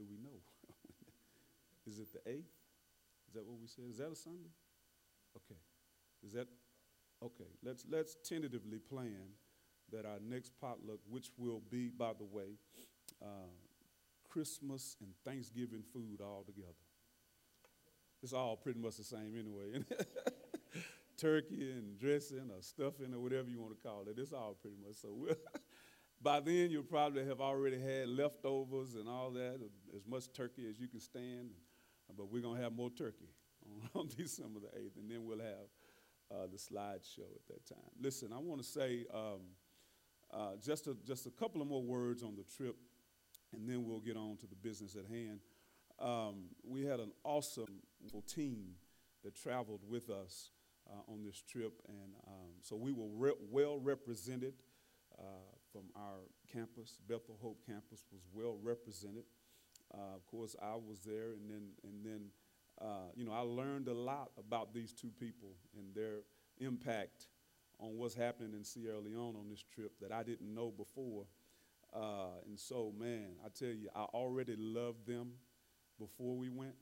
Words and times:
do 0.00 0.06
we 0.08 0.16
know? 0.16 0.40
is 1.86 1.98
it 1.98 2.08
the 2.12 2.30
8th? 2.30 2.56
Is 3.28 3.34
that 3.34 3.46
what 3.46 3.60
we 3.60 3.66
said? 3.66 3.84
Is 3.88 3.98
that 3.98 4.10
a 4.10 4.16
Sunday? 4.16 4.50
Okay. 5.36 5.60
Is 6.26 6.32
that 6.32 6.48
okay? 7.22 7.50
Let's 7.62 7.84
let's 7.88 8.16
tentatively 8.24 8.78
plan 8.78 9.36
that 9.92 10.04
our 10.04 10.18
next 10.20 10.52
potluck, 10.60 10.98
which 11.08 11.30
will 11.36 11.62
be, 11.70 11.88
by 11.88 12.12
the 12.18 12.24
way, 12.24 12.58
uh, 13.22 13.50
Christmas 14.28 14.96
and 15.00 15.14
Thanksgiving 15.24 15.82
food 15.92 16.20
all 16.20 16.44
together. 16.44 16.74
It's 18.22 18.32
all 18.32 18.56
pretty 18.56 18.80
much 18.80 18.96
the 18.96 19.04
same 19.04 19.34
anyway. 19.38 19.84
Turkey 21.16 21.70
and 21.72 21.98
dressing 21.98 22.50
or 22.50 22.62
stuffing 22.62 23.14
or 23.14 23.20
whatever 23.20 23.48
you 23.48 23.60
want 23.60 23.76
to 23.76 23.88
call 23.88 24.04
it. 24.08 24.18
It's 24.18 24.32
all 24.32 24.56
pretty 24.60 24.76
much 24.84 24.96
so. 24.96 25.08
We'll 25.12 25.34
by 26.22 26.40
then, 26.40 26.70
you'll 26.70 26.82
probably 26.82 27.24
have 27.24 27.40
already 27.40 27.80
had 27.80 28.08
leftovers 28.08 28.94
and 28.94 29.08
all 29.08 29.30
that, 29.30 29.60
as 29.96 30.06
much 30.06 30.32
turkey 30.32 30.68
as 30.68 30.78
you 30.78 30.86
can 30.86 31.00
stand. 31.00 31.50
But 32.16 32.30
we're 32.30 32.42
going 32.42 32.56
to 32.56 32.62
have 32.62 32.74
more 32.74 32.90
turkey 32.90 33.30
on, 33.94 34.00
on 34.02 34.08
December 34.16 34.60
the 34.60 34.78
8th, 34.78 34.96
and 34.96 35.10
then 35.10 35.24
we'll 35.24 35.38
have 35.38 35.68
uh, 36.30 36.46
the 36.46 36.58
slideshow 36.58 37.30
at 37.34 37.46
that 37.48 37.66
time. 37.66 37.90
Listen, 38.00 38.32
I 38.32 38.38
want 38.38 38.60
to 38.60 38.66
say 38.66 39.06
um, 39.14 39.40
uh, 40.32 40.56
just, 40.62 40.86
a, 40.86 40.96
just 41.06 41.26
a 41.26 41.30
couple 41.30 41.62
of 41.62 41.68
more 41.68 41.82
words 41.82 42.22
on 42.22 42.36
the 42.36 42.44
trip, 42.56 42.76
and 43.54 43.68
then 43.68 43.84
we'll 43.86 44.00
get 44.00 44.16
on 44.16 44.36
to 44.38 44.46
the 44.46 44.56
business 44.56 44.96
at 44.96 45.06
hand. 45.06 45.40
Um, 45.98 46.50
we 46.64 46.84
had 46.84 47.00
an 47.00 47.12
awesome 47.24 47.80
team 48.26 48.74
that 49.24 49.34
traveled 49.34 49.80
with 49.88 50.10
us 50.10 50.50
uh, 50.88 51.12
on 51.12 51.22
this 51.24 51.42
trip, 51.42 51.80
and 51.88 52.14
um, 52.26 52.50
so 52.62 52.76
we 52.76 52.92
were 52.92 53.08
re- 53.08 53.38
well 53.50 53.78
represented 53.78 54.54
uh, 55.18 55.22
from 55.72 55.82
our 55.96 56.20
campus. 56.52 57.00
Bethel 57.08 57.38
Hope 57.40 57.60
campus 57.66 58.04
was 58.12 58.22
well 58.32 58.56
represented. 58.62 59.24
Uh, 59.92 60.14
of 60.14 60.26
course, 60.26 60.54
I 60.62 60.74
was 60.74 61.00
there, 61.04 61.32
and 61.32 61.50
then 61.50 61.68
and 61.82 62.04
then 62.04 62.20
uh, 62.80 63.10
you 63.14 63.24
know 63.24 63.32
I 63.32 63.40
learned 63.40 63.88
a 63.88 63.94
lot 63.94 64.30
about 64.38 64.72
these 64.72 64.92
two 64.92 65.10
people 65.18 65.54
and 65.76 65.94
their 65.94 66.20
impact 66.58 67.26
on 67.78 67.96
what's 67.96 68.14
happening 68.14 68.52
in 68.52 68.64
Sierra 68.64 69.00
Leone 69.00 69.36
on 69.36 69.48
this 69.48 69.64
trip 69.74 69.92
that 70.00 70.12
I 70.12 70.22
didn't 70.22 70.54
know 70.54 70.70
before. 70.70 71.24
Uh, 71.92 72.38
and 72.46 72.58
so, 72.58 72.92
man, 72.98 73.30
I 73.44 73.48
tell 73.48 73.68
you, 73.74 73.88
I 73.96 74.02
already 74.02 74.54
loved 74.56 75.06
them 75.06 75.32
before 75.98 76.36
we 76.36 76.48
went. 76.48 76.74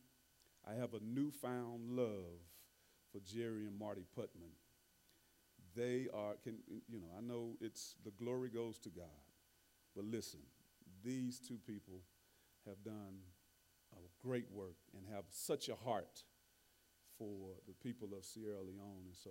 I 0.69 0.75
have 0.75 0.93
a 0.95 1.01
newfound 1.03 1.91
love 1.91 2.43
for 3.11 3.21
Jerry 3.21 3.65
and 3.65 3.79
Marty 3.79 4.05
Putman. 4.17 4.53
They 5.79 6.09
are, 6.13 6.35
can, 6.43 6.57
you 6.89 6.99
know, 6.99 7.07
I 7.17 7.21
know 7.21 7.57
it's 7.61 7.95
the 8.05 8.11
glory 8.11 8.49
goes 8.49 8.79
to 8.81 8.89
God, 8.89 9.23
but 9.95 10.05
listen, 10.05 10.41
these 11.05 11.39
two 11.39 11.59
people 11.65 12.01
have 12.67 12.83
done 12.83 13.23
a 13.93 14.27
great 14.27 14.51
work 14.51 14.75
and 14.97 15.07
have 15.15 15.27
such 15.31 15.69
a 15.69 15.77
heart 15.77 16.25
for 17.17 17.53
the 17.69 17.75
people 17.75 18.09
of 18.17 18.25
Sierra 18.25 18.61
Leone. 18.61 19.07
And 19.07 19.15
so 19.15 19.31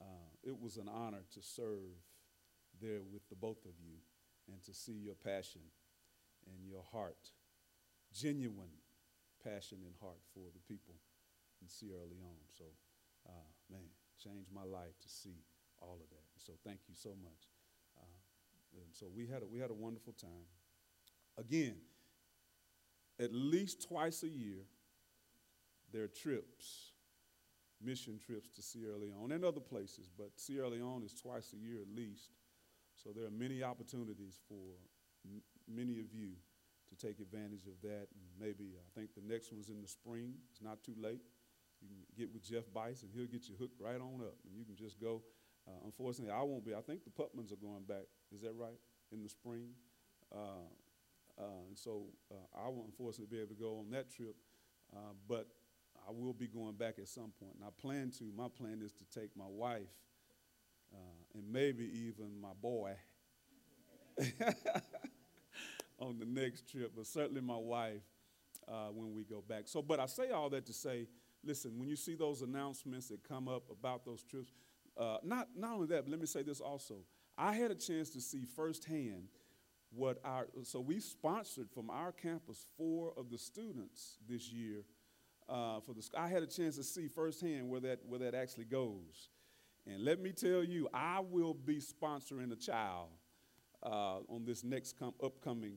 uh, 0.00 0.30
it 0.42 0.58
was 0.58 0.78
an 0.78 0.88
honor 0.88 1.24
to 1.34 1.42
serve 1.42 1.92
there 2.80 3.02
with 3.12 3.28
the 3.28 3.36
both 3.36 3.66
of 3.66 3.72
you 3.78 3.98
and 4.50 4.62
to 4.64 4.72
see 4.72 4.94
your 4.94 5.14
passion 5.14 5.60
and 6.46 6.66
your 6.66 6.84
heart, 6.90 7.32
genuine 8.14 8.80
passion 9.44 9.78
and 9.84 9.94
heart 10.00 10.20
for 10.32 10.48
the 10.54 10.74
people 10.74 10.94
in 11.60 11.68
Sierra 11.68 12.04
Leone. 12.08 12.48
So, 12.56 12.64
uh, 13.28 13.50
man, 13.70 13.82
changed 14.22 14.48
my 14.54 14.64
life 14.64 14.98
to 15.02 15.08
see 15.08 15.44
all 15.80 15.98
of 16.02 16.08
that. 16.10 16.26
So 16.38 16.52
thank 16.64 16.80
you 16.88 16.94
so 16.94 17.10
much. 17.22 17.48
Uh, 17.98 18.80
so 18.92 19.06
we 19.14 19.26
had 19.26 19.42
a, 19.42 19.46
we 19.46 19.58
had 19.58 19.70
a 19.70 19.74
wonderful 19.74 20.12
time. 20.12 20.46
Again, 21.38 21.76
at 23.18 23.32
least 23.32 23.86
twice 23.88 24.22
a 24.22 24.28
year, 24.28 24.64
there 25.92 26.04
are 26.04 26.08
trips, 26.08 26.92
mission 27.82 28.18
trips 28.18 28.50
to 28.50 28.62
Sierra 28.62 28.96
Leone 28.96 29.32
and 29.32 29.44
other 29.44 29.60
places, 29.60 30.10
but 30.16 30.30
Sierra 30.36 30.68
Leone 30.68 31.02
is 31.02 31.14
twice 31.14 31.52
a 31.52 31.56
year 31.56 31.80
at 31.80 31.88
least. 31.94 32.30
So 32.94 33.10
there 33.14 33.26
are 33.26 33.30
many 33.30 33.62
opportunities 33.62 34.40
for 34.48 34.76
many 35.68 36.00
of 36.00 36.12
you 36.12 36.32
to 36.88 37.06
take 37.06 37.20
advantage 37.20 37.66
of 37.66 37.80
that. 37.82 38.08
And 38.14 38.24
maybe 38.40 38.74
I 38.76 38.98
think 38.98 39.10
the 39.14 39.22
next 39.26 39.52
one's 39.52 39.68
in 39.68 39.82
the 39.82 39.88
spring. 39.88 40.34
It's 40.50 40.62
not 40.62 40.82
too 40.82 40.94
late. 41.00 41.20
You 41.82 41.88
can 41.88 41.98
get 42.16 42.32
with 42.32 42.42
Jeff 42.42 42.64
Bice 42.72 43.02
and 43.02 43.10
he'll 43.12 43.26
get 43.26 43.48
you 43.48 43.54
hooked 43.58 43.80
right 43.80 44.00
on 44.00 44.20
up. 44.22 44.36
And 44.46 44.56
you 44.56 44.64
can 44.64 44.76
just 44.76 45.00
go. 45.00 45.22
Uh, 45.68 45.72
unfortunately, 45.84 46.32
I 46.32 46.42
won't 46.42 46.64
be. 46.64 46.74
I 46.74 46.80
think 46.80 47.00
the 47.04 47.10
Putmans 47.10 47.52
are 47.52 47.56
going 47.56 47.84
back. 47.88 48.06
Is 48.34 48.40
that 48.42 48.54
right? 48.54 48.78
In 49.12 49.22
the 49.22 49.28
spring. 49.28 49.70
Uh, 50.34 50.68
uh, 51.38 51.66
and 51.68 51.76
so 51.76 52.04
uh, 52.30 52.64
I 52.64 52.68
won't 52.68 52.86
unfortunately 52.86 53.36
be 53.36 53.42
able 53.42 53.54
to 53.54 53.60
go 53.60 53.78
on 53.78 53.90
that 53.90 54.10
trip, 54.10 54.36
uh, 54.94 55.12
but 55.28 55.46
I 56.08 56.12
will 56.12 56.32
be 56.32 56.46
going 56.46 56.74
back 56.74 56.98
at 56.98 57.08
some 57.08 57.32
point. 57.38 57.56
And 57.56 57.64
I 57.64 57.70
plan 57.80 58.10
to. 58.18 58.24
My 58.36 58.48
plan 58.48 58.80
is 58.82 58.92
to 58.92 59.20
take 59.20 59.36
my 59.36 59.44
wife 59.48 59.82
uh, 60.94 61.24
and 61.34 61.52
maybe 61.52 61.84
even 62.06 62.40
my 62.40 62.54
boy 62.60 62.92
on 65.98 66.18
the 66.18 66.24
next 66.24 66.70
trip, 66.70 66.92
but 66.96 67.06
certainly 67.06 67.40
my 67.40 67.56
wife 67.56 68.02
uh, 68.68 68.88
when 68.88 69.14
we 69.14 69.24
go 69.24 69.42
back. 69.46 69.62
So, 69.66 69.82
but 69.82 70.00
I 70.00 70.06
say 70.06 70.30
all 70.30 70.48
that 70.50 70.66
to 70.66 70.72
say, 70.72 71.06
listen, 71.44 71.78
when 71.78 71.88
you 71.88 71.96
see 71.96 72.14
those 72.14 72.42
announcements 72.42 73.08
that 73.08 73.26
come 73.26 73.48
up 73.48 73.64
about 73.70 74.04
those 74.04 74.22
trips, 74.22 74.52
uh, 74.98 75.18
not, 75.22 75.48
not 75.56 75.74
only 75.74 75.86
that, 75.88 76.04
but 76.04 76.10
let 76.10 76.20
me 76.20 76.26
say 76.26 76.42
this 76.42 76.60
also. 76.60 76.96
I 77.36 77.54
had 77.54 77.70
a 77.70 77.74
chance 77.74 78.10
to 78.10 78.20
see 78.20 78.44
firsthand 78.44 79.28
what 79.90 80.18
our, 80.24 80.48
so 80.62 80.80
we 80.80 81.00
sponsored 81.00 81.70
from 81.70 81.90
our 81.90 82.12
campus 82.12 82.66
four 82.76 83.12
of 83.16 83.30
the 83.30 83.38
students 83.38 84.18
this 84.28 84.50
year. 84.50 84.84
Uh, 85.48 85.80
for 85.80 85.94
the, 85.94 86.02
I 86.18 86.28
had 86.28 86.42
a 86.42 86.46
chance 86.46 86.76
to 86.76 86.82
see 86.82 87.08
firsthand 87.08 87.68
where 87.68 87.80
that, 87.80 88.00
where 88.06 88.18
that 88.20 88.34
actually 88.34 88.64
goes. 88.64 89.30
And 89.86 90.04
let 90.04 90.20
me 90.20 90.32
tell 90.32 90.64
you, 90.64 90.88
I 90.92 91.20
will 91.20 91.54
be 91.54 91.80
sponsoring 91.80 92.52
a 92.52 92.56
child 92.56 93.08
uh, 93.82 94.18
on 94.28 94.44
this 94.44 94.64
next 94.64 94.98
com- 94.98 95.14
upcoming, 95.22 95.76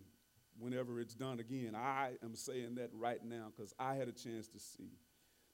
whenever 0.57 0.99
it's 0.99 1.13
done 1.13 1.39
again. 1.39 1.75
I 1.75 2.13
am 2.23 2.35
saying 2.35 2.75
that 2.75 2.89
right 2.93 3.23
now 3.23 3.51
because 3.55 3.73
I 3.79 3.93
had 3.93 4.07
a 4.07 4.11
chance 4.11 4.47
to 4.49 4.59
see 4.59 4.97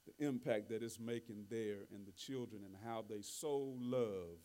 the 0.05 0.25
impact 0.25 0.69
that 0.69 0.83
it's 0.83 0.99
making 0.99 1.45
there 1.49 1.87
and 1.93 2.05
the 2.05 2.11
children 2.11 2.61
and 2.65 2.75
how 2.85 3.03
they 3.07 3.21
so 3.21 3.73
love 3.79 4.39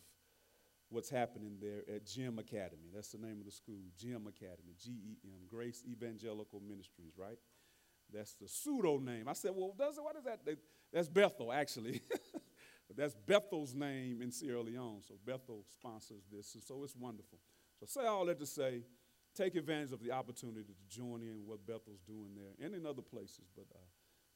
what's 0.89 1.09
happening 1.09 1.57
there 1.61 1.83
at 1.93 2.05
GEM 2.05 2.39
Academy. 2.39 2.89
That's 2.93 3.09
the 3.09 3.17
name 3.17 3.39
of 3.39 3.45
the 3.45 3.51
school, 3.51 3.79
GEM 3.97 4.27
Academy, 4.27 4.73
G 4.81 4.91
E 4.91 5.17
M, 5.23 5.47
Grace 5.47 5.83
Evangelical 5.89 6.61
Ministries, 6.67 7.13
right? 7.17 7.37
That's 8.13 8.33
the 8.33 8.47
pseudo 8.47 8.97
name. 8.97 9.27
I 9.27 9.33
said, 9.33 9.51
well, 9.55 9.73
does 9.77 9.97
it, 9.97 10.03
what 10.03 10.17
is 10.17 10.23
that? 10.25 10.41
That's 10.91 11.07
Bethel, 11.07 11.53
actually. 11.53 12.01
that's 12.95 13.15
Bethel's 13.15 13.73
name 13.73 14.21
in 14.21 14.31
Sierra 14.31 14.61
Leone. 14.61 15.01
So 15.07 15.15
Bethel 15.25 15.63
sponsors 15.73 16.23
this. 16.31 16.53
And 16.53 16.63
so 16.63 16.83
it's 16.83 16.95
wonderful. 16.95 17.39
So 17.79 17.85
say 17.85 18.05
all 18.05 18.25
that 18.25 18.39
to 18.39 18.45
say, 18.45 18.83
take 19.33 19.55
advantage 19.55 19.93
of 19.93 20.03
the 20.03 20.11
opportunity 20.11 20.63
to 20.63 20.73
join 20.89 21.21
in 21.21 21.43
what 21.45 21.65
Bethel's 21.65 22.01
doing 22.05 22.35
there 22.35 22.65
and 22.65 22.75
in 22.75 22.85
other 22.85 23.01
places. 23.01 23.49
But 23.55 23.65
uh, 23.73 23.79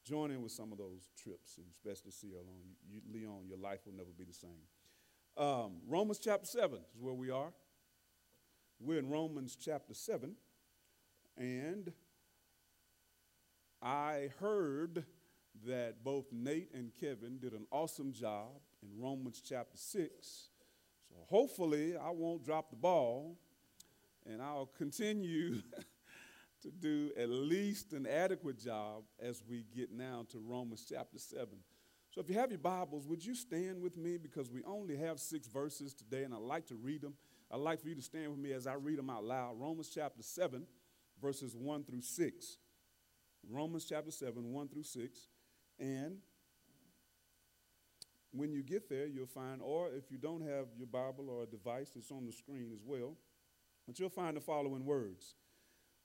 join 0.06 0.30
in 0.30 0.40
with 0.42 0.52
some 0.52 0.70
of 0.72 0.78
those 0.78 1.10
trips, 1.20 1.58
and 1.58 1.66
especially 1.72 2.12
Sierra 2.12 2.40
Leone. 2.40 2.76
You, 2.88 3.00
Leon, 3.12 3.46
your 3.48 3.58
life 3.58 3.80
will 3.84 3.94
never 3.94 4.10
be 4.16 4.24
the 4.24 4.32
same. 4.32 4.50
Um, 5.36 5.78
Romans 5.86 6.18
chapter 6.18 6.46
7 6.46 6.78
is 6.94 7.02
where 7.02 7.14
we 7.14 7.30
are. 7.30 7.52
We're 8.78 8.98
in 8.98 9.10
Romans 9.10 9.56
chapter 9.60 9.94
7, 9.94 10.34
and 11.36 11.92
I 13.82 14.30
heard 14.38 15.04
that 15.66 16.04
both 16.04 16.26
Nate 16.30 16.70
and 16.72 16.92
Kevin 17.00 17.38
did 17.38 17.52
an 17.52 17.66
awesome 17.70 18.12
job 18.12 18.50
in 18.82 19.02
Romans 19.02 19.42
chapter 19.46 19.76
6. 19.76 20.08
So 21.08 21.14
hopefully, 21.28 21.96
I 21.96 22.10
won't 22.10 22.44
drop 22.44 22.70
the 22.70 22.76
ball, 22.76 23.38
and 24.24 24.40
I'll 24.40 24.70
continue 24.78 25.62
to 26.62 26.70
do 26.70 27.10
at 27.18 27.28
least 27.28 27.92
an 27.92 28.06
adequate 28.06 28.58
job 28.58 29.04
as 29.20 29.42
we 29.48 29.64
get 29.74 29.92
now 29.92 30.26
to 30.30 30.38
Romans 30.38 30.86
chapter 30.88 31.18
7. 31.18 31.48
So 32.10 32.20
if 32.20 32.30
you 32.30 32.36
have 32.36 32.50
your 32.50 32.58
Bibles, 32.58 33.06
would 33.06 33.24
you 33.24 33.34
stand 33.34 33.82
with 33.82 33.96
me? 33.96 34.16
Because 34.16 34.50
we 34.50 34.62
only 34.64 34.96
have 34.96 35.20
six 35.20 35.46
verses 35.46 35.92
today, 35.92 36.22
and 36.24 36.32
I'd 36.32 36.40
like 36.40 36.66
to 36.68 36.74
read 36.74 37.02
them. 37.02 37.14
I'd 37.50 37.60
like 37.60 37.80
for 37.80 37.88
you 37.88 37.94
to 37.94 38.02
stand 38.02 38.30
with 38.30 38.40
me 38.40 38.52
as 38.52 38.66
I 38.66 38.74
read 38.74 38.98
them 38.98 39.10
out 39.10 39.24
loud. 39.24 39.60
Romans 39.60 39.90
chapter 39.94 40.22
7, 40.22 40.66
verses 41.20 41.54
1 41.54 41.84
through 41.84 42.00
6. 42.00 42.56
Romans 43.50 43.84
chapter 43.84 44.10
7, 44.10 44.52
1 44.52 44.68
through 44.68 44.82
6. 44.82 45.28
And 45.78 46.16
when 48.32 48.52
you 48.52 48.62
get 48.62 48.88
there, 48.88 49.06
you'll 49.06 49.26
find, 49.26 49.60
or 49.62 49.88
if 49.90 50.10
you 50.10 50.18
don't 50.18 50.42
have 50.42 50.66
your 50.76 50.86
Bible 50.86 51.28
or 51.30 51.42
a 51.42 51.46
device, 51.46 51.92
it's 51.96 52.10
on 52.10 52.26
the 52.26 52.32
screen 52.32 52.70
as 52.72 52.80
well, 52.84 53.14
but 53.86 53.98
you'll 53.98 54.08
find 54.08 54.36
the 54.36 54.40
following 54.40 54.84
words. 54.84 55.34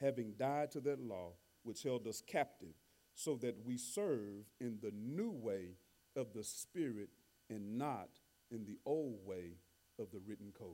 having 0.00 0.34
died 0.38 0.70
to 0.72 0.80
that 0.80 1.00
law 1.00 1.32
which 1.62 1.82
held 1.82 2.06
us 2.06 2.22
captive, 2.26 2.74
so 3.14 3.34
that 3.36 3.56
we 3.64 3.76
serve 3.76 4.44
in 4.60 4.78
the 4.82 4.92
new 4.92 5.30
way 5.30 5.76
of 6.14 6.32
the 6.32 6.44
Spirit 6.44 7.08
and 7.48 7.78
not 7.78 8.08
in 8.50 8.64
the 8.64 8.78
old 8.84 9.18
way 9.24 9.58
of 9.98 10.10
the 10.10 10.20
written 10.26 10.52
code. 10.56 10.70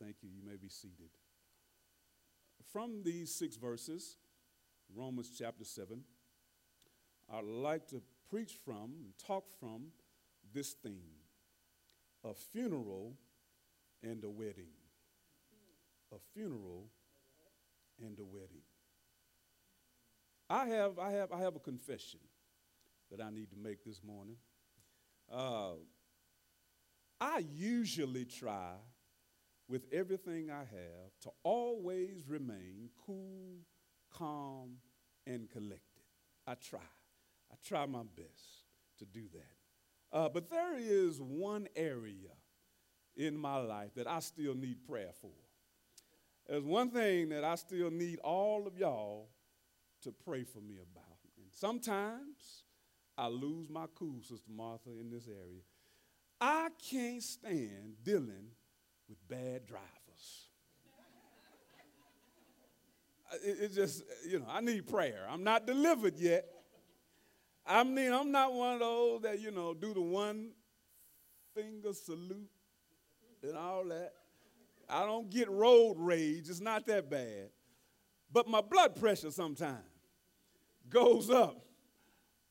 Thank 0.00 0.16
you. 0.22 0.28
You 0.28 0.42
may 0.46 0.56
be 0.56 0.68
seated. 0.68 1.10
From 2.72 3.02
these 3.02 3.34
six 3.34 3.56
verses, 3.56 4.16
Romans 4.94 5.30
chapter 5.36 5.64
7, 5.64 6.02
I'd 7.32 7.44
like 7.44 7.86
to 7.88 8.02
preach 8.28 8.54
from 8.64 8.94
and 9.00 9.12
talk 9.26 9.44
from 9.58 9.86
this 10.54 10.72
theme 10.72 11.18
a 12.24 12.34
funeral 12.34 13.14
and 14.02 14.22
a 14.24 14.30
wedding. 14.30 14.72
A 16.12 16.18
funeral 16.34 16.86
and 18.00 18.18
a 18.18 18.24
wedding. 18.24 18.62
I 20.48 20.66
have, 20.66 20.98
I 20.98 21.12
have, 21.12 21.32
I 21.32 21.40
have 21.40 21.56
a 21.56 21.60
confession 21.60 22.20
that 23.10 23.20
I 23.20 23.30
need 23.30 23.50
to 23.50 23.56
make 23.56 23.84
this 23.84 24.02
morning. 24.02 24.36
Uh, 25.32 25.74
I 27.20 27.44
usually 27.52 28.24
try, 28.24 28.72
with 29.68 29.86
everything 29.92 30.50
I 30.50 30.58
have, 30.60 31.12
to 31.22 31.30
always 31.42 32.24
remain 32.28 32.90
cool, 33.06 33.60
calm, 34.12 34.76
and 35.26 35.48
collected. 35.50 36.02
I 36.46 36.54
try. 36.54 36.80
I 37.50 37.54
try 37.66 37.86
my 37.86 38.02
best 38.16 38.66
to 38.98 39.04
do 39.04 39.22
that. 39.32 40.16
Uh, 40.16 40.28
but 40.28 40.50
there 40.50 40.76
is 40.78 41.20
one 41.20 41.68
area 41.76 42.32
in 43.16 43.36
my 43.36 43.56
life 43.56 43.94
that 43.94 44.06
I 44.06 44.20
still 44.20 44.54
need 44.54 44.84
prayer 44.86 45.12
for. 45.20 45.30
There's 46.52 46.64
one 46.64 46.90
thing 46.90 47.30
that 47.30 47.44
I 47.44 47.54
still 47.54 47.90
need 47.90 48.18
all 48.18 48.66
of 48.66 48.76
y'all 48.76 49.30
to 50.02 50.12
pray 50.12 50.44
for 50.44 50.58
me 50.58 50.74
about. 50.74 51.16
And 51.38 51.46
sometimes 51.50 52.64
I 53.16 53.28
lose 53.28 53.70
my 53.70 53.86
cool, 53.94 54.20
Sister 54.20 54.50
Martha, 54.54 54.90
in 54.90 55.08
this 55.08 55.26
area. 55.28 55.62
I 56.38 56.68
can't 56.90 57.22
stand 57.22 57.94
dealing 58.04 58.50
with 59.08 59.16
bad 59.30 59.64
drivers. 59.64 60.48
it, 63.42 63.58
it 63.62 63.74
just, 63.74 64.02
you 64.28 64.38
know, 64.38 64.46
I 64.46 64.60
need 64.60 64.86
prayer. 64.86 65.26
I'm 65.30 65.44
not 65.44 65.66
delivered 65.66 66.18
yet. 66.18 66.44
I 67.66 67.82
mean, 67.82 68.12
I'm 68.12 68.30
not 68.30 68.52
one 68.52 68.74
of 68.74 68.80
those 68.80 69.22
that, 69.22 69.40
you 69.40 69.52
know, 69.52 69.72
do 69.72 69.94
the 69.94 70.02
one 70.02 70.50
finger 71.54 71.94
salute 71.94 72.50
and 73.42 73.56
all 73.56 73.84
that. 73.86 74.12
I 74.88 75.04
don't 75.06 75.30
get 75.30 75.50
road 75.50 75.96
rage. 75.98 76.48
It's 76.48 76.60
not 76.60 76.86
that 76.86 77.10
bad. 77.10 77.50
But 78.32 78.48
my 78.48 78.60
blood 78.60 78.96
pressure 78.96 79.30
sometimes 79.30 79.78
goes 80.88 81.30
up 81.30 81.64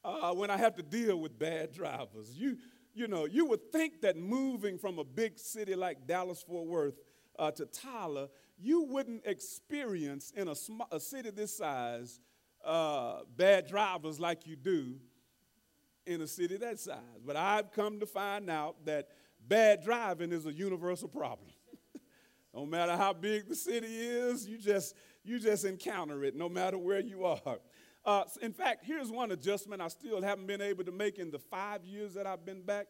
uh, 0.03 0.33
when 0.33 0.49
I 0.49 0.57
have 0.57 0.75
to 0.75 0.83
deal 0.83 1.19
with 1.19 1.37
bad 1.37 1.73
drivers. 1.73 2.31
You, 2.35 2.57
you 2.93 3.07
know, 3.07 3.25
you 3.25 3.45
would 3.45 3.71
think 3.71 4.01
that 4.01 4.17
moving 4.17 4.77
from 4.77 4.99
a 4.99 5.03
big 5.03 5.39
city 5.39 5.75
like 5.75 6.07
Dallas 6.07 6.43
Fort 6.43 6.67
Worth 6.67 6.95
uh, 7.39 7.51
to 7.51 7.65
Tyler, 7.65 8.27
you 8.57 8.83
wouldn't 8.83 9.25
experience 9.25 10.31
in 10.35 10.47
a, 10.47 10.55
sm- 10.55 10.81
a 10.91 10.99
city 10.99 11.31
this 11.31 11.57
size 11.57 12.19
uh, 12.63 13.21
bad 13.35 13.67
drivers 13.67 14.19
like 14.19 14.45
you 14.45 14.55
do 14.55 14.95
in 16.05 16.21
a 16.21 16.27
city 16.27 16.57
that 16.57 16.79
size. 16.79 16.97
But 17.25 17.35
I've 17.35 17.71
come 17.71 17.99
to 17.99 18.05
find 18.05 18.49
out 18.49 18.85
that 18.85 19.07
bad 19.47 19.83
driving 19.83 20.31
is 20.31 20.45
a 20.45 20.53
universal 20.53 21.07
problem. 21.07 21.49
No 22.53 22.65
matter 22.65 22.95
how 22.97 23.13
big 23.13 23.47
the 23.47 23.55
city 23.55 23.87
is, 23.87 24.47
you 24.47 24.57
just 24.57 24.95
you 25.23 25.39
just 25.39 25.65
encounter 25.65 26.23
it 26.23 26.35
no 26.35 26.49
matter 26.49 26.77
where 26.77 26.99
you 26.99 27.25
are. 27.25 27.59
Uh, 28.03 28.23
in 28.41 28.51
fact, 28.51 28.83
here's 28.83 29.11
one 29.11 29.31
adjustment 29.31 29.81
I 29.81 29.87
still 29.87 30.21
haven't 30.21 30.47
been 30.47 30.61
able 30.61 30.83
to 30.85 30.91
make 30.91 31.19
in 31.19 31.29
the 31.29 31.37
five 31.37 31.85
years 31.85 32.15
that 32.15 32.25
I've 32.25 32.45
been 32.45 32.63
back. 32.63 32.87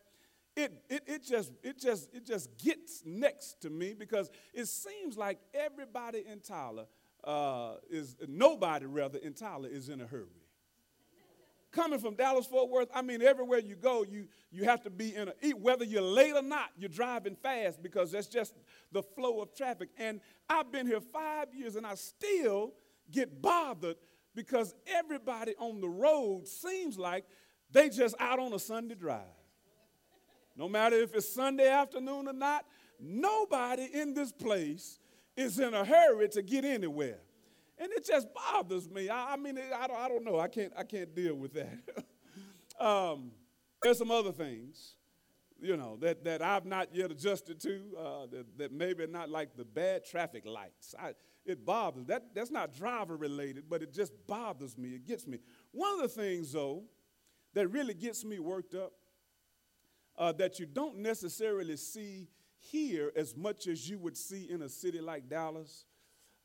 It, 0.56 0.72
it, 0.90 1.04
it, 1.06 1.24
just, 1.26 1.52
it, 1.64 1.80
just, 1.80 2.14
it 2.14 2.26
just 2.26 2.58
gets 2.58 3.04
next 3.06 3.62
to 3.62 3.70
me 3.70 3.94
because 3.94 4.30
it 4.54 4.68
seems 4.68 5.18
like 5.18 5.40
everybody 5.54 6.24
in 6.30 6.40
Tyler 6.40 6.86
uh, 7.24 7.76
is, 7.90 8.16
nobody 8.28 8.86
rather 8.86 9.18
in 9.18 9.34
Tyler 9.34 9.70
is 9.70 9.90
in 9.90 10.02
a 10.02 10.08
hurry. 10.08 10.41
Coming 11.72 12.00
from 12.00 12.16
Dallas 12.16 12.46
Fort 12.46 12.70
Worth, 12.70 12.90
I 12.94 13.02
mean, 13.02 13.22
everywhere 13.22 13.60
you 13.60 13.76
go, 13.76 14.04
you, 14.04 14.28
you 14.52 14.66
have 14.66 14.82
to 14.84 14.90
be 14.90 15.16
in 15.16 15.30
a, 15.30 15.34
eat 15.42 15.58
whether 15.58 15.86
you're 15.86 16.02
late 16.02 16.36
or 16.36 16.42
not, 16.42 16.70
you're 16.78 16.90
driving 16.90 17.36
fast 17.36 17.82
because 17.82 18.12
that's 18.12 18.28
just 18.28 18.54
the 18.92 19.02
flow 19.02 19.42
of 19.42 19.56
traffic. 19.56 19.90
And 19.98 20.20
I've 20.50 20.70
been 20.70 20.86
here 20.86 21.00
five 21.00 21.54
years 21.56 21.78
and 21.78 21.88
I 21.88 21.96
still 21.96 22.74
get 23.10 23.42
bothered 23.42 23.96
because 24.36 24.76
everybody 24.86 25.54
on 25.60 25.80
the 25.80 25.88
road 25.88 26.46
seems 26.46 26.98
like 26.98 27.26
they 27.72 27.88
just 27.88 28.16
out 28.20 28.40
on 28.40 28.52
a 28.54 28.60
Sunday 28.60 28.96
drive. 28.96 29.22
No 30.58 30.68
matter 30.68 30.98
if 30.98 31.16
it's 31.16 31.34
Sunday 31.34 31.70
afternoon 31.70 32.28
or 32.28 32.34
not, 32.34 32.66
nobody 33.00 33.88
in 33.94 34.14
this 34.14 34.34
place 34.34 35.00
is 35.38 35.58
in 35.58 35.74
a 35.74 35.86
hurry 35.86 36.28
to 36.30 36.42
get 36.42 36.66
anywhere. 36.66 37.20
And 37.82 37.92
it 37.94 38.06
just 38.06 38.28
bothers 38.32 38.88
me. 38.92 39.10
I, 39.10 39.34
I 39.34 39.38
mean, 39.38 39.58
I 39.58 39.88
don't, 39.88 40.00
I 40.00 40.08
don't 40.08 40.24
know. 40.24 40.40
I 40.40 40.48
can't, 40.48 40.72
I 40.78 40.84
can't 40.84 41.16
deal 41.16 41.34
with 41.34 41.54
that. 41.54 41.80
um, 42.80 43.32
there's 43.82 43.98
some 43.98 44.12
other 44.12 44.32
things, 44.32 44.98
you 45.60 45.76
know, 45.76 45.98
that, 45.98 46.24
that 46.24 46.44
I've 46.44 46.68
not 46.68 46.94
yet 46.94 47.10
adjusted 47.10 47.60
to, 47.62 47.82
uh, 47.98 48.26
that, 48.28 48.58
that 48.60 48.72
maybe 48.72 49.08
not 49.08 49.30
like 49.32 49.58
the 49.58 49.66
bad 49.66 50.06
traffic 50.06 50.46
lights. 50.46 50.94
I, 51.00 51.14
it 51.44 51.66
bothers. 51.66 52.06
That, 52.06 52.36
that's 52.36 52.52
not 52.52 52.72
driver 52.72 53.18
related, 53.18 53.64
but 53.68 53.82
it 53.82 53.92
just 53.92 54.14
bothers 54.28 54.78
me. 54.78 54.90
It 54.90 55.08
gets 55.08 55.26
me. 55.26 55.40
One 55.72 55.96
of 55.96 56.02
the 56.02 56.08
things, 56.08 56.54
though, 56.54 56.84
that 57.56 57.68
really 57.70 57.96
gets 57.96 58.24
me 58.24 58.38
worked 58.38 58.76
up, 58.76 58.94
uh, 60.20 60.34
that 60.34 60.60
you 60.60 60.68
don't 60.68 61.00
necessarily 61.00 61.78
see 61.78 62.30
here 62.60 63.12
as 63.16 63.36
much 63.36 63.66
as 63.66 63.90
you 63.90 63.98
would 63.98 64.16
see 64.16 64.52
in 64.52 64.62
a 64.62 64.70
city 64.70 65.02
like 65.02 65.28
Dallas, 65.28 65.86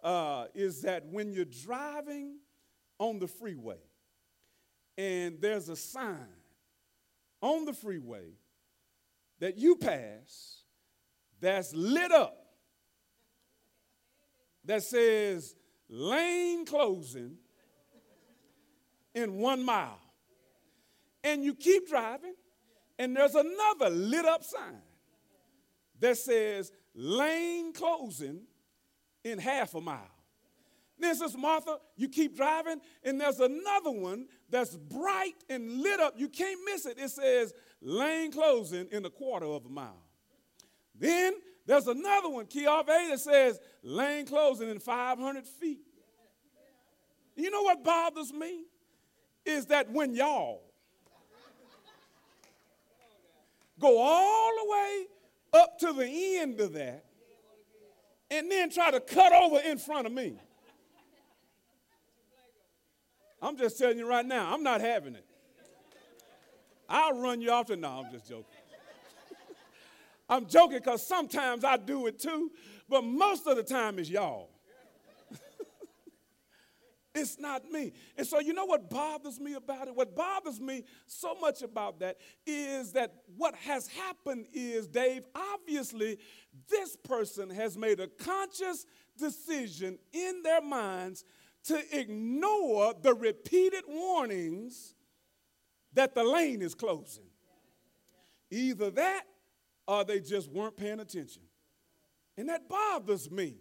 uh, 0.06 0.46
is 0.54 0.82
that 0.82 1.04
when 1.10 1.32
you're 1.32 1.44
driving 1.44 2.36
on 2.96 3.18
the 3.18 3.26
freeway 3.26 3.80
and 4.96 5.40
there's 5.40 5.68
a 5.68 5.74
sign 5.74 6.28
on 7.42 7.64
the 7.64 7.72
freeway 7.72 8.28
that 9.40 9.58
you 9.58 9.74
pass 9.74 10.62
that's 11.40 11.74
lit 11.74 12.12
up 12.12 12.38
that 14.64 14.84
says 14.84 15.56
lane 15.88 16.64
closing 16.64 17.36
in 19.12 19.38
one 19.38 19.64
mile. 19.64 19.98
And 21.24 21.42
you 21.42 21.52
keep 21.52 21.88
driving, 21.88 22.34
and 22.96 23.16
there's 23.16 23.34
another 23.34 23.90
lit 23.90 24.24
up 24.24 24.44
sign 24.44 24.82
that 25.98 26.16
says 26.16 26.70
lane 26.94 27.72
closing 27.72 28.42
in 29.26 29.38
half 29.38 29.74
a 29.74 29.80
mile. 29.80 30.10
Then, 30.98 31.14
Sister 31.14 31.36
Martha, 31.36 31.78
you 31.96 32.08
keep 32.08 32.36
driving, 32.36 32.80
and 33.04 33.20
there's 33.20 33.40
another 33.40 33.90
one 33.90 34.26
that's 34.48 34.74
bright 34.76 35.34
and 35.50 35.82
lit 35.82 36.00
up. 36.00 36.14
You 36.16 36.28
can't 36.28 36.58
miss 36.64 36.86
it. 36.86 36.98
It 36.98 37.10
says 37.10 37.52
lane 37.82 38.32
closing 38.32 38.86
in 38.90 39.04
a 39.04 39.10
quarter 39.10 39.46
of 39.46 39.66
a 39.66 39.68
mile. 39.68 40.02
Then 40.98 41.34
there's 41.66 41.86
another 41.86 42.30
one, 42.30 42.46
A, 42.46 42.64
that 42.64 43.20
says 43.20 43.60
lane 43.82 44.26
closing 44.26 44.70
in 44.70 44.78
500 44.78 45.46
feet. 45.46 45.80
You 47.34 47.50
know 47.50 47.62
what 47.62 47.84
bothers 47.84 48.32
me? 48.32 48.64
Is 49.44 49.66
that 49.66 49.90
when 49.90 50.14
y'all 50.14 50.62
go 53.78 53.98
all 54.00 54.52
the 54.64 54.70
way 54.70 55.06
up 55.52 55.78
to 55.80 55.92
the 55.92 56.38
end 56.38 56.60
of 56.60 56.72
that 56.72 57.05
and 58.30 58.50
then 58.50 58.70
try 58.70 58.90
to 58.90 59.00
cut 59.00 59.32
over 59.32 59.60
in 59.60 59.78
front 59.78 60.06
of 60.06 60.12
me. 60.12 60.38
I'm 63.40 63.56
just 63.56 63.78
telling 63.78 63.98
you 63.98 64.08
right 64.08 64.24
now, 64.24 64.52
I'm 64.52 64.62
not 64.62 64.80
having 64.80 65.14
it. 65.14 65.24
I'll 66.88 67.20
run 67.20 67.40
you 67.40 67.50
off. 67.50 67.68
No, 67.68 68.04
I'm 68.04 68.12
just 68.12 68.28
joking. 68.28 68.44
I'm 70.28 70.46
joking 70.46 70.78
because 70.78 71.06
sometimes 71.06 71.64
I 71.64 71.76
do 71.76 72.06
it 72.06 72.18
too, 72.18 72.50
but 72.88 73.02
most 73.02 73.46
of 73.46 73.56
the 73.56 73.62
time 73.62 73.98
it's 73.98 74.10
y'all. 74.10 74.50
It's 77.16 77.38
not 77.38 77.70
me. 77.70 77.92
And 78.16 78.26
so, 78.26 78.40
you 78.40 78.52
know 78.52 78.64
what 78.64 78.90
bothers 78.90 79.40
me 79.40 79.54
about 79.54 79.88
it? 79.88 79.94
What 79.94 80.14
bothers 80.14 80.60
me 80.60 80.84
so 81.06 81.34
much 81.40 81.62
about 81.62 82.00
that 82.00 82.18
is 82.46 82.92
that 82.92 83.14
what 83.36 83.54
has 83.54 83.86
happened 83.88 84.46
is, 84.52 84.86
Dave, 84.86 85.24
obviously, 85.34 86.18
this 86.68 86.96
person 86.96 87.50
has 87.50 87.76
made 87.76 88.00
a 88.00 88.08
conscious 88.08 88.86
decision 89.18 89.98
in 90.12 90.42
their 90.42 90.60
minds 90.60 91.24
to 91.64 91.82
ignore 91.98 92.94
the 93.00 93.14
repeated 93.14 93.84
warnings 93.88 94.94
that 95.94 96.14
the 96.14 96.22
lane 96.22 96.62
is 96.62 96.74
closing. 96.74 97.24
Either 98.50 98.90
that 98.90 99.24
or 99.88 100.04
they 100.04 100.20
just 100.20 100.50
weren't 100.50 100.76
paying 100.76 101.00
attention. 101.00 101.42
And 102.36 102.48
that 102.48 102.68
bothers 102.68 103.30
me 103.30 103.56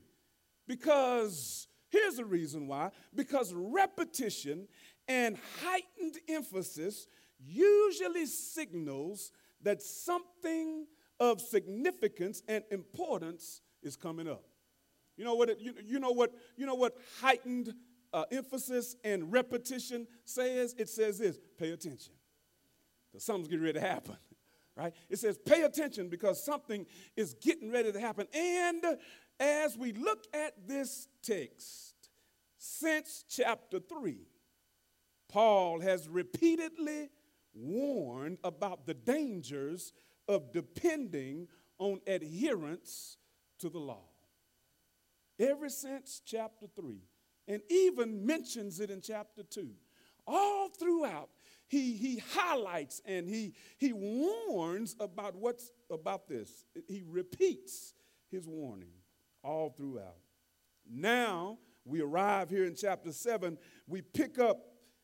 because 0.68 1.68
here's 1.96 2.16
the 2.16 2.25
reason 2.25 2.68
why 2.68 2.92
because 3.14 3.54
repetition 3.54 4.68
and 5.08 5.38
heightened 5.64 6.18
emphasis 6.28 7.08
usually 7.40 8.25
signals 8.25 9.32
that 9.62 9.82
something 9.82 10.86
of 11.20 11.40
significance 11.40 12.44
and 12.48 12.64
importance 12.72 13.62
is 13.82 13.96
coming 13.96 14.28
up. 14.28 14.44
You 15.18 15.24
know 15.24 15.36
what? 15.36 15.50
It, 15.50 15.60
you, 15.60 15.74
you 15.84 16.00
know 16.00 16.12
what? 16.12 16.34
You 16.58 16.66
know 16.66 16.75
what? 16.75 16.98
Heightened 17.22 17.74
uh, 18.14 18.25
emphasis 18.32 18.96
and 19.04 19.32
repetition 19.32 20.08
says. 20.25 20.75
It 20.78 20.90
says 20.90 21.20
this: 21.20 21.40
pay 21.58 21.72
attention, 21.72 22.14
because 23.12 23.24
something's 23.24 23.48
getting 23.48 23.64
ready 23.64 23.80
to 23.80 23.86
happen 23.86 24.18
right? 24.75 24.94
It 25.10 25.20
says, 25.20 25.38
pay 25.38 25.64
attention 25.64 26.10
because 26.10 26.44
something 26.44 26.86
is 27.16 27.34
getting 27.36 27.72
ready 27.72 27.92
to 27.92 28.00
happen. 28.00 28.28
And 28.34 28.84
as 29.39 29.77
we 29.77 29.94
look 29.94 30.25
at 30.34 30.68
this 30.68 31.08
text, 31.24 32.10
since 32.58 33.25
chapter 33.30 33.80
3, 33.80 34.18
Paul 35.30 35.82
has 35.82 36.08
repeatedly 36.08 37.10
warned 37.54 38.38
about 38.44 38.86
the 38.86 38.94
dangers 38.94 39.94
of 40.27 40.51
depending 40.51 41.48
on 41.77 42.00
adherence 42.08 43.18
to 43.60 43.70
the 43.70 43.80
law. 43.80 44.06
Ever 45.39 45.70
since 45.70 46.22
chapter 46.25 46.68
3, 46.75 47.01
and 47.48 47.62
even 47.70 48.25
mentions 48.25 48.80
it 48.80 48.89
in 48.89 49.01
chapter 49.01 49.44
2. 49.44 49.70
All 50.27 50.70
throughout, 50.70 51.30
he, 51.68 51.94
he 51.94 52.22
highlights 52.34 53.01
and 53.06 53.27
he, 53.30 53.54
he 53.77 53.94
warns 53.94 54.96
about 55.00 55.36
what's 55.36 55.72
about 55.92 56.27
this. 56.27 56.65
He 56.88 57.04
repeats 57.06 57.94
his 58.32 58.48
warning 58.48 58.94
all 59.46 59.70
throughout. 59.70 60.18
Now 60.90 61.60
we 61.86 62.02
arrive 62.02 62.50
here 62.50 62.66
in 62.66 62.75
chapter 62.75 63.12
7. 63.12 63.58
We 63.88 64.02
pick 64.02 64.40
up 64.40 64.58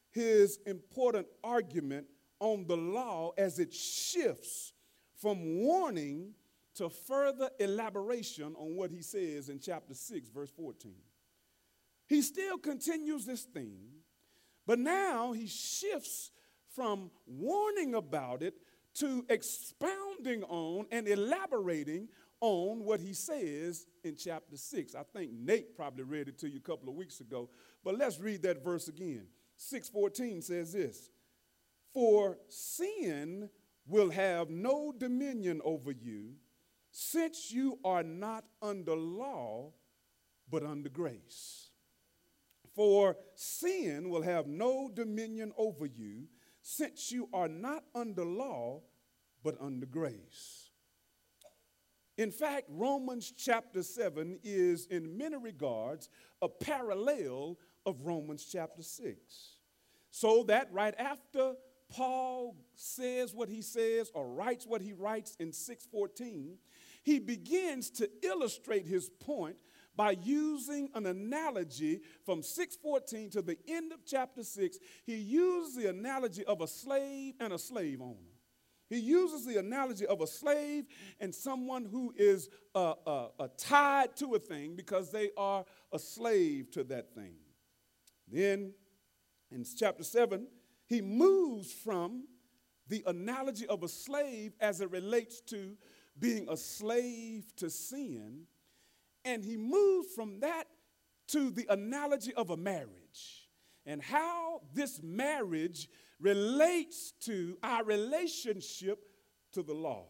his 0.10 0.60
important 0.66 1.28
argument 1.44 2.08
on 2.40 2.66
the 2.68 2.76
law 2.76 3.32
as 3.38 3.60
it 3.60 3.74
shifts 3.74 4.74
from 5.16 5.60
warning 5.60 6.34
to 6.76 6.90
further 6.90 7.50
elaboration 7.60 8.56
on 8.58 8.76
what 8.76 8.90
he 8.92 9.02
says 9.02 9.50
in 9.50 9.60
chapter 9.60 9.94
6, 9.94 10.30
verse 10.30 10.50
14. 10.50 10.96
He 12.08 12.22
still 12.22 12.58
continues 12.58 13.26
this 13.26 13.44
theme, 13.44 14.02
but 14.66 14.80
now 14.80 15.32
he 15.32 15.48
shifts 15.48 16.32
from 16.76 17.12
warning 17.26 17.94
about 17.94 18.42
it 18.42 18.56
to 18.96 19.26
expounding 19.30 20.44
on 20.44 20.86
and 20.92 21.08
elaborating 21.08 22.10
on 22.42 22.84
what 22.84 23.00
he 23.00 23.14
says 23.14 23.86
in 24.04 24.16
chapter 24.16 24.58
6. 24.58 24.96
I 24.96 25.04
think 25.04 25.32
Nate 25.32 25.76
probably 25.76 26.04
read 26.04 26.28
it 26.28 26.38
to 26.40 26.50
you 26.50 26.58
a 26.58 26.68
couple 26.68 26.90
of 26.90 26.96
weeks 26.96 27.22
ago, 27.22 27.50
but 27.84 27.98
let's 27.98 28.20
read 28.20 28.42
that 28.44 28.64
verse 28.64 28.88
again. 28.88 29.28
6:14 29.56 30.42
says 30.42 30.74
this, 30.74 31.12
"For 31.94 32.40
sin 32.50 33.50
will 33.86 34.10
have 34.10 34.50
no 34.50 34.92
dominion 34.92 35.62
over 35.64 35.92
you, 35.92 36.36
since 36.92 37.52
you 37.52 37.80
are 37.84 38.04
not 38.04 38.46
under 38.62 38.96
law, 38.96 39.74
but 40.50 40.64
under 40.64 40.90
grace. 40.90 41.70
For 42.76 43.18
sin 43.36 44.10
will 44.10 44.22
have 44.22 44.48
no 44.48 44.90
dominion 44.90 45.54
over 45.58 45.86
you, 45.86 46.28
since 46.62 47.12
you 47.12 47.30
are 47.34 47.48
not 47.48 47.84
under 47.96 48.26
law, 48.26 48.82
but 49.44 49.60
under 49.60 49.86
grace. 49.86 50.61
In 52.18 52.32
fact, 52.32 52.66
Romans 52.70 53.34
chapter 53.36 53.84
7 53.84 54.40
is, 54.44 54.86
in 54.88 55.18
many 55.18 55.38
regards, 55.38 56.10
a 56.42 56.50
parallel 56.50 57.58
of 57.86 58.06
Romans 58.06 58.48
chapter 58.52 58.84
6. 58.84 59.18
So 60.12 60.44
that 60.44 60.72
right 60.72 60.94
after 61.00 61.54
Paul 61.90 62.56
says 62.76 63.34
what 63.34 63.50
he 63.50 63.62
says 63.62 64.12
or 64.14 64.28
writes 64.28 64.66
what 64.66 64.82
he 64.82 64.94
writes 64.94 65.36
in 65.40 65.52
614, 65.52 66.58
he 67.04 67.20
begins 67.20 67.90
to 67.92 68.10
illustrate 68.22 68.86
his 68.86 69.10
point 69.10 69.56
by 69.96 70.12
using 70.24 70.90
an 70.96 71.06
analogy 71.06 72.02
from 72.26 72.44
614 72.44 73.30
to 73.32 73.42
the 73.42 73.58
end 73.68 73.92
of 73.92 74.06
chapter 74.06 74.44
6. 74.44 74.78
He 75.06 75.16
uses 75.16 75.76
the 75.76 75.90
analogy 75.90 76.46
of 76.46 76.62
a 76.62 76.68
slave 76.68 77.36
and 77.40 77.54
a 77.54 77.60
slave 77.60 78.02
owner. 78.02 78.31
He 78.92 79.00
uses 79.00 79.46
the 79.46 79.58
analogy 79.58 80.06
of 80.06 80.20
a 80.20 80.28
slave 80.28 80.84
and 81.22 81.34
someone 81.34 81.86
who 81.86 82.14
is 82.18 82.50
uh, 82.76 82.96
uh, 83.08 83.28
uh, 83.40 83.48
tied 83.58 84.18
to 84.18 84.36
a 84.36 84.40
thing 84.40 84.76
because 84.76 85.14
they 85.14 85.30
are 85.38 85.64
a 85.94 85.98
slave 85.98 86.72
to 86.72 86.84
that 86.84 87.16
thing. 87.16 87.36
Then 88.28 88.74
in 89.50 89.64
chapter 89.78 90.04
7, 90.04 90.46
he 90.88 91.02
moves 91.02 91.72
from 91.72 92.26
the 92.90 93.02
analogy 93.08 93.66
of 93.68 93.82
a 93.84 93.88
slave 93.88 94.52
as 94.60 94.82
it 94.82 94.92
relates 94.92 95.40
to 95.40 95.78
being 96.20 96.50
a 96.50 96.58
slave 96.58 97.46
to 97.56 97.70
sin 97.70 98.42
and 99.24 99.46
he 99.46 99.56
moves 99.56 100.14
from 100.14 100.42
that 100.42 100.66
to 101.30 101.50
the 101.50 101.66
analogy 101.70 102.34
of 102.34 102.50
a 102.50 102.58
marriage 102.58 103.01
and 103.86 104.02
how 104.02 104.62
this 104.74 105.02
marriage 105.04 105.90
relates 106.20 107.14
to 107.22 107.58
our 107.64 107.84
relationship 107.84 109.00
to 109.54 109.64
the 109.64 109.74
law. 109.74 110.08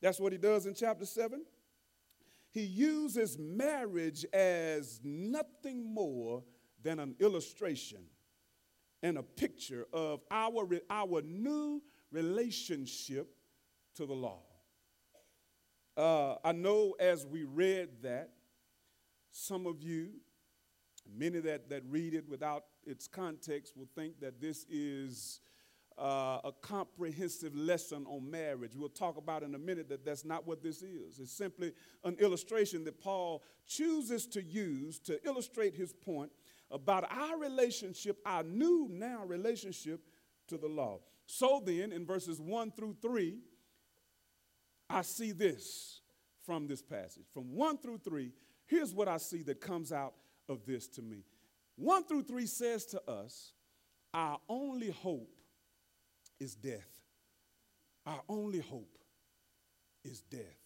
That's 0.00 0.20
what 0.20 0.32
he 0.32 0.38
does 0.38 0.66
in 0.66 0.74
chapter 0.74 1.04
7. 1.04 1.44
He 2.52 2.62
uses 2.62 3.38
marriage 3.38 4.24
as 4.32 5.00
nothing 5.04 5.92
more 5.92 6.42
than 6.82 6.98
an 6.98 7.14
illustration 7.20 8.04
and 9.02 9.18
a 9.18 9.22
picture 9.22 9.86
of 9.92 10.20
our, 10.30 10.68
our 10.88 11.22
new 11.22 11.82
relationship 12.10 13.28
to 13.94 14.06
the 14.06 14.14
law. 14.14 14.42
Uh, 15.96 16.36
I 16.44 16.52
know 16.52 16.94
as 16.98 17.26
we 17.26 17.44
read 17.44 18.02
that, 18.02 18.30
some 19.32 19.66
of 19.66 19.82
you, 19.82 20.10
many 21.12 21.40
that, 21.40 21.68
that 21.70 21.82
read 21.88 22.14
it 22.14 22.28
without 22.28 22.64
its 22.84 23.06
context, 23.06 23.76
will 23.76 23.88
think 23.94 24.20
that 24.20 24.40
this 24.40 24.64
is 24.68 25.40
uh, 25.98 26.38
a 26.44 26.52
comprehensive 26.62 27.54
lesson 27.54 28.06
on 28.06 28.30
marriage. 28.30 28.72
We'll 28.74 28.88
talk 28.88 29.16
about 29.18 29.42
in 29.42 29.54
a 29.54 29.58
minute 29.58 29.88
that 29.90 30.04
that's 30.04 30.24
not 30.24 30.46
what 30.46 30.62
this 30.62 30.82
is. 30.82 31.18
It's 31.18 31.32
simply 31.32 31.72
an 32.04 32.16
illustration 32.18 32.84
that 32.84 33.00
Paul 33.00 33.42
chooses 33.66 34.26
to 34.28 34.42
use 34.42 34.98
to 35.00 35.24
illustrate 35.26 35.74
his 35.74 35.92
point 35.92 36.30
about 36.70 37.10
our 37.12 37.38
relationship, 37.38 38.18
our 38.24 38.42
new 38.42 38.88
now 38.90 39.24
relationship 39.24 40.00
to 40.48 40.56
the 40.56 40.68
law. 40.68 41.00
So 41.26 41.62
then, 41.64 41.92
in 41.92 42.06
verses 42.06 42.40
1 42.40 42.72
through 42.72 42.96
3, 43.02 43.38
I 44.88 45.02
see 45.02 45.32
this 45.32 46.00
from 46.44 46.66
this 46.66 46.82
passage. 46.82 47.26
From 47.32 47.54
1 47.54 47.78
through 47.78 47.98
3, 47.98 48.32
here's 48.66 48.94
what 48.94 49.06
I 49.06 49.18
see 49.18 49.42
that 49.42 49.60
comes 49.60 49.92
out 49.92 50.14
of 50.50 50.66
this 50.66 50.88
to 50.88 51.02
me. 51.02 51.24
1 51.76 52.04
through 52.04 52.24
3 52.24 52.46
says 52.46 52.84
to 52.86 53.10
us, 53.10 53.52
Our 54.12 54.38
only 54.48 54.90
hope 54.90 55.30
is 56.38 56.54
death. 56.54 57.00
Our 58.04 58.20
only 58.28 58.60
hope 58.60 58.98
is 60.04 60.20
death. 60.20 60.60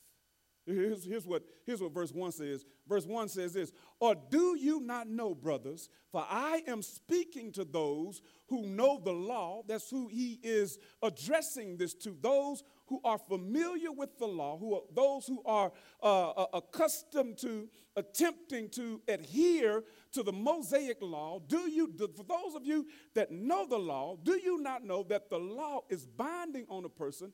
Here's, 0.66 1.04
here's, 1.04 1.26
what, 1.26 1.42
here's 1.66 1.82
what 1.82 1.92
verse 1.92 2.10
1 2.10 2.32
says. 2.32 2.64
Verse 2.88 3.04
1 3.04 3.28
says 3.28 3.52
this 3.52 3.72
Or 4.00 4.14
do 4.14 4.56
you 4.58 4.80
not 4.80 5.08
know, 5.08 5.34
brothers, 5.34 5.90
for 6.10 6.24
I 6.28 6.62
am 6.66 6.80
speaking 6.80 7.52
to 7.52 7.64
those 7.64 8.22
who 8.48 8.66
know 8.66 9.00
the 9.04 9.12
law. 9.12 9.62
That's 9.66 9.90
who 9.90 10.08
he 10.08 10.40
is 10.42 10.78
addressing 11.02 11.76
this 11.76 11.92
to. 11.94 12.16
Those 12.18 12.62
who 12.86 13.00
are 13.04 13.18
familiar 13.18 13.90
with 13.92 14.18
the 14.18 14.26
law, 14.26 14.58
who 14.58 14.74
are, 14.74 14.82
those 14.94 15.26
who 15.26 15.42
are 15.44 15.72
uh, 16.02 16.30
uh, 16.30 16.46
accustomed 16.54 17.38
to 17.38 17.68
attempting 17.96 18.68
to 18.70 19.00
adhere 19.08 19.84
to 20.12 20.22
the 20.22 20.32
Mosaic 20.32 20.98
law, 21.00 21.40
do 21.46 21.70
you, 21.70 21.92
for 22.14 22.24
those 22.24 22.54
of 22.54 22.66
you 22.66 22.86
that 23.14 23.30
know 23.30 23.66
the 23.66 23.78
law, 23.78 24.16
do 24.22 24.38
you 24.38 24.60
not 24.60 24.84
know 24.84 25.02
that 25.04 25.30
the 25.30 25.38
law 25.38 25.80
is 25.88 26.06
binding 26.06 26.66
on 26.68 26.84
a 26.84 26.88
person 26.88 27.32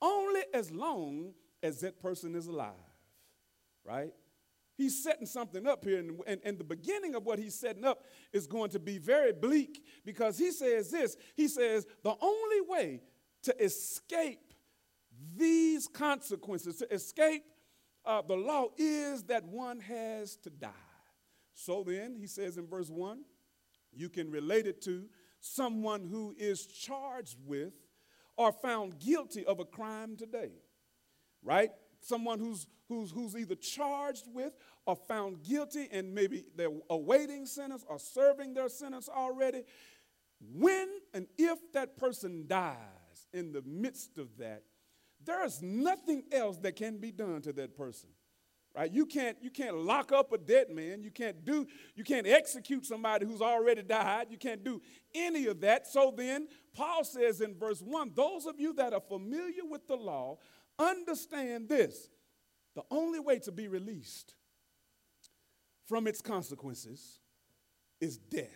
only 0.00 0.42
as 0.54 0.70
long 0.70 1.32
as 1.62 1.80
that 1.80 2.00
person 2.00 2.34
is 2.34 2.46
alive? 2.46 2.72
Right? 3.84 4.12
He's 4.76 5.02
setting 5.02 5.26
something 5.26 5.66
up 5.66 5.84
here, 5.84 5.98
and, 5.98 6.20
and, 6.26 6.40
and, 6.44 6.58
the 6.58 6.64
beginning 6.64 7.14
of 7.14 7.26
what 7.26 7.38
he's 7.38 7.54
setting 7.54 7.84
up 7.84 8.04
is 8.32 8.46
going 8.46 8.70
to 8.70 8.78
be 8.78 8.98
very 8.98 9.32
bleak 9.32 9.84
because 10.04 10.38
he 10.38 10.50
says 10.50 10.90
this 10.90 11.16
He 11.36 11.46
says, 11.46 11.86
the 12.02 12.14
only 12.20 12.60
way 12.62 13.00
to 13.42 13.62
escape 13.62 14.51
these 15.36 15.88
consequences, 15.88 16.76
to 16.76 16.92
escape 16.92 17.44
uh, 18.04 18.22
the 18.22 18.36
law, 18.36 18.68
is 18.76 19.24
that 19.24 19.44
one 19.44 19.80
has 19.80 20.36
to 20.36 20.50
die. 20.50 20.70
So 21.54 21.84
then, 21.86 22.16
he 22.16 22.26
says 22.26 22.56
in 22.56 22.66
verse 22.66 22.88
1, 22.88 23.22
you 23.92 24.08
can 24.08 24.30
relate 24.30 24.66
it 24.66 24.80
to 24.82 25.04
someone 25.40 26.04
who 26.04 26.34
is 26.38 26.66
charged 26.66 27.36
with 27.44 27.72
or 28.36 28.52
found 28.52 28.98
guilty 28.98 29.44
of 29.44 29.60
a 29.60 29.64
crime 29.64 30.16
today, 30.16 30.52
right? 31.42 31.70
Someone 32.00 32.38
who's, 32.38 32.66
who's, 32.88 33.10
who's 33.10 33.36
either 33.36 33.54
charged 33.54 34.24
with 34.32 34.54
or 34.86 34.96
found 34.96 35.42
guilty 35.42 35.88
and 35.92 36.14
maybe 36.14 36.44
they're 36.56 36.70
awaiting 36.90 37.44
sentence 37.46 37.84
or 37.88 37.98
serving 37.98 38.54
their 38.54 38.68
sentence 38.68 39.08
already. 39.08 39.62
When 40.54 40.88
and 41.12 41.26
if 41.38 41.58
that 41.72 41.96
person 41.96 42.46
dies 42.46 42.76
in 43.32 43.52
the 43.52 43.62
midst 43.62 44.18
of 44.18 44.38
that, 44.38 44.62
there's 45.24 45.62
nothing 45.62 46.24
else 46.32 46.58
that 46.58 46.76
can 46.76 46.98
be 46.98 47.12
done 47.12 47.42
to 47.42 47.52
that 47.54 47.76
person 47.76 48.10
right? 48.74 48.90
You 48.90 49.06
can't 49.06 49.36
you 49.40 49.50
can't 49.50 49.76
lock 49.76 50.12
up 50.12 50.32
a 50.32 50.38
dead 50.38 50.70
man. 50.70 51.02
You 51.02 51.10
can't 51.10 51.44
do 51.44 51.66
you 51.94 52.04
can't 52.04 52.26
execute 52.26 52.86
somebody 52.86 53.26
who's 53.26 53.42
already 53.42 53.82
died. 53.82 54.28
You 54.30 54.38
can't 54.38 54.64
do 54.64 54.80
any 55.14 55.46
of 55.46 55.60
that. 55.60 55.86
So 55.86 56.12
then 56.16 56.48
paul 56.74 57.04
says 57.04 57.40
in 57.40 57.54
verse 57.54 57.80
1 57.82 58.12
those 58.14 58.46
of 58.46 58.58
you 58.58 58.72
that 58.74 58.92
are 58.92 59.00
familiar 59.00 59.64
with 59.68 59.86
the 59.86 59.96
law 59.96 60.38
understand 60.78 61.68
this. 61.68 62.08
The 62.74 62.82
only 62.90 63.20
way 63.20 63.38
to 63.40 63.52
be 63.52 63.68
released 63.68 64.34
from 65.86 66.06
its 66.06 66.22
consequences 66.22 67.20
is 68.00 68.16
death. 68.16 68.46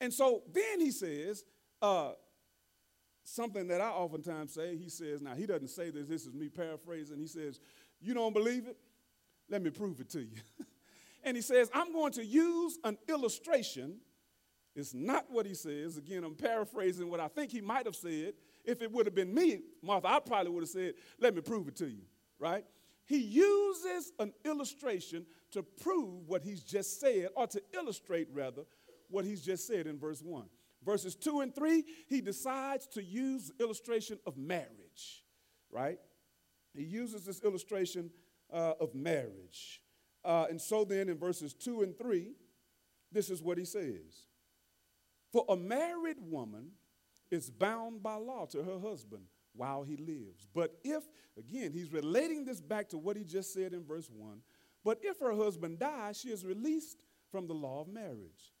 And 0.00 0.12
so 0.12 0.42
then 0.52 0.80
he 0.80 0.92
says 0.92 1.44
uh, 1.80 2.12
something 3.24 3.68
that 3.68 3.80
i 3.80 3.88
oftentimes 3.88 4.52
say 4.52 4.76
he 4.76 4.88
says 4.88 5.22
now 5.22 5.34
he 5.34 5.46
doesn't 5.46 5.68
say 5.68 5.90
this 5.90 6.08
this 6.08 6.26
is 6.26 6.34
me 6.34 6.48
paraphrasing 6.48 7.18
he 7.18 7.26
says 7.26 7.60
you 8.02 8.14
don't 8.14 8.32
believe 8.32 8.66
it? 8.66 8.76
Let 9.48 9.62
me 9.62 9.70
prove 9.70 10.00
it 10.00 10.10
to 10.10 10.20
you. 10.20 10.36
and 11.24 11.36
he 11.36 11.42
says, 11.42 11.70
I'm 11.72 11.92
going 11.92 12.12
to 12.12 12.24
use 12.24 12.78
an 12.84 12.98
illustration. 13.08 13.98
It's 14.74 14.92
not 14.92 15.26
what 15.30 15.46
he 15.46 15.54
says. 15.54 15.96
Again, 15.96 16.24
I'm 16.24 16.34
paraphrasing 16.34 17.08
what 17.08 17.20
I 17.20 17.28
think 17.28 17.52
he 17.52 17.60
might 17.60 17.86
have 17.86 17.94
said. 17.94 18.34
If 18.64 18.82
it 18.82 18.90
would 18.90 19.06
have 19.06 19.14
been 19.14 19.32
me, 19.32 19.60
Martha, 19.82 20.08
I 20.08 20.18
probably 20.20 20.50
would 20.50 20.62
have 20.62 20.70
said, 20.70 20.94
Let 21.20 21.34
me 21.34 21.40
prove 21.42 21.68
it 21.68 21.76
to 21.76 21.86
you, 21.86 22.02
right? 22.38 22.64
He 23.04 23.18
uses 23.18 24.12
an 24.18 24.32
illustration 24.44 25.26
to 25.50 25.62
prove 25.62 26.28
what 26.28 26.42
he's 26.42 26.62
just 26.62 27.00
said, 27.00 27.28
or 27.36 27.46
to 27.48 27.62
illustrate, 27.74 28.28
rather, 28.32 28.62
what 29.10 29.24
he's 29.24 29.42
just 29.42 29.66
said 29.66 29.86
in 29.86 29.98
verse 29.98 30.22
1. 30.22 30.44
Verses 30.84 31.14
2 31.14 31.40
and 31.40 31.54
3, 31.54 31.84
he 32.08 32.20
decides 32.20 32.86
to 32.88 33.02
use 33.02 33.52
illustration 33.60 34.18
of 34.26 34.36
marriage, 34.36 35.24
right? 35.70 35.98
he 36.74 36.82
uses 36.82 37.26
this 37.26 37.42
illustration 37.42 38.10
uh, 38.52 38.72
of 38.80 38.94
marriage. 38.94 39.82
Uh, 40.24 40.46
and 40.48 40.60
so 40.60 40.84
then 40.84 41.08
in 41.08 41.18
verses 41.18 41.52
2 41.52 41.82
and 41.82 41.96
3, 41.98 42.32
this 43.10 43.28
is 43.28 43.42
what 43.42 43.58
he 43.58 43.64
says 43.64 44.26
For 45.32 45.44
a 45.48 45.56
married 45.56 46.16
woman 46.18 46.70
is 47.30 47.50
bound 47.50 48.02
by 48.02 48.14
law 48.14 48.46
to 48.46 48.62
her 48.62 48.78
husband 48.78 49.24
while 49.54 49.82
he 49.82 49.96
lives. 49.96 50.48
But 50.54 50.78
if, 50.82 51.02
again, 51.38 51.72
he's 51.72 51.92
relating 51.92 52.44
this 52.44 52.60
back 52.60 52.88
to 52.90 52.98
what 52.98 53.16
he 53.16 53.24
just 53.24 53.52
said 53.52 53.74
in 53.74 53.84
verse 53.84 54.08
1 54.10 54.40
but 54.84 54.98
if 55.02 55.20
her 55.20 55.34
husband 55.34 55.78
dies, 55.78 56.18
she 56.18 56.30
is 56.30 56.44
released 56.44 56.98
from 57.30 57.46
the 57.46 57.54
law 57.54 57.80
of 57.80 57.88
marriage. 57.88 58.51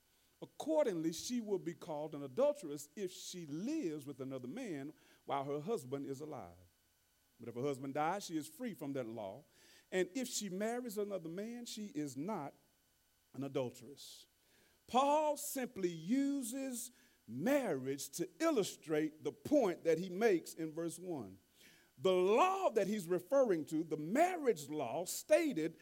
Accordingly, 0.42 1.12
she 1.12 1.40
will 1.40 1.58
be 1.58 1.74
called 1.74 2.14
an 2.14 2.24
adulteress 2.24 2.88
if 2.96 3.12
she 3.12 3.46
lives 3.48 4.04
with 4.04 4.20
another 4.20 4.48
man 4.48 4.92
while 5.24 5.44
her 5.44 5.60
husband 5.60 6.06
is 6.08 6.20
alive. 6.20 6.42
But 7.38 7.48
if 7.48 7.54
her 7.54 7.66
husband 7.66 7.94
dies, 7.94 8.26
she 8.26 8.34
is 8.34 8.48
free 8.48 8.74
from 8.74 8.92
that 8.94 9.06
law. 9.06 9.44
And 9.92 10.08
if 10.14 10.28
she 10.28 10.48
marries 10.48 10.98
another 10.98 11.28
man, 11.28 11.64
she 11.64 11.92
is 11.94 12.16
not 12.16 12.52
an 13.34 13.44
adulteress. 13.44 14.26
Paul 14.88 15.36
simply 15.36 15.88
uses 15.88 16.90
marriage 17.28 18.10
to 18.10 18.28
illustrate 18.40 19.22
the 19.22 19.32
point 19.32 19.84
that 19.84 19.98
he 19.98 20.08
makes 20.08 20.54
in 20.54 20.72
verse 20.72 20.98
1. 20.98 21.32
The 22.02 22.10
law 22.10 22.70
that 22.70 22.88
he's 22.88 23.06
referring 23.06 23.64
to, 23.66 23.84
the 23.84 23.96
marriage 23.96 24.68
law, 24.68 25.04
stated 25.04 25.74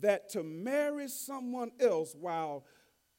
that 0.00 0.28
to 0.30 0.42
marry 0.42 1.08
someone 1.08 1.72
else 1.80 2.14
while 2.14 2.64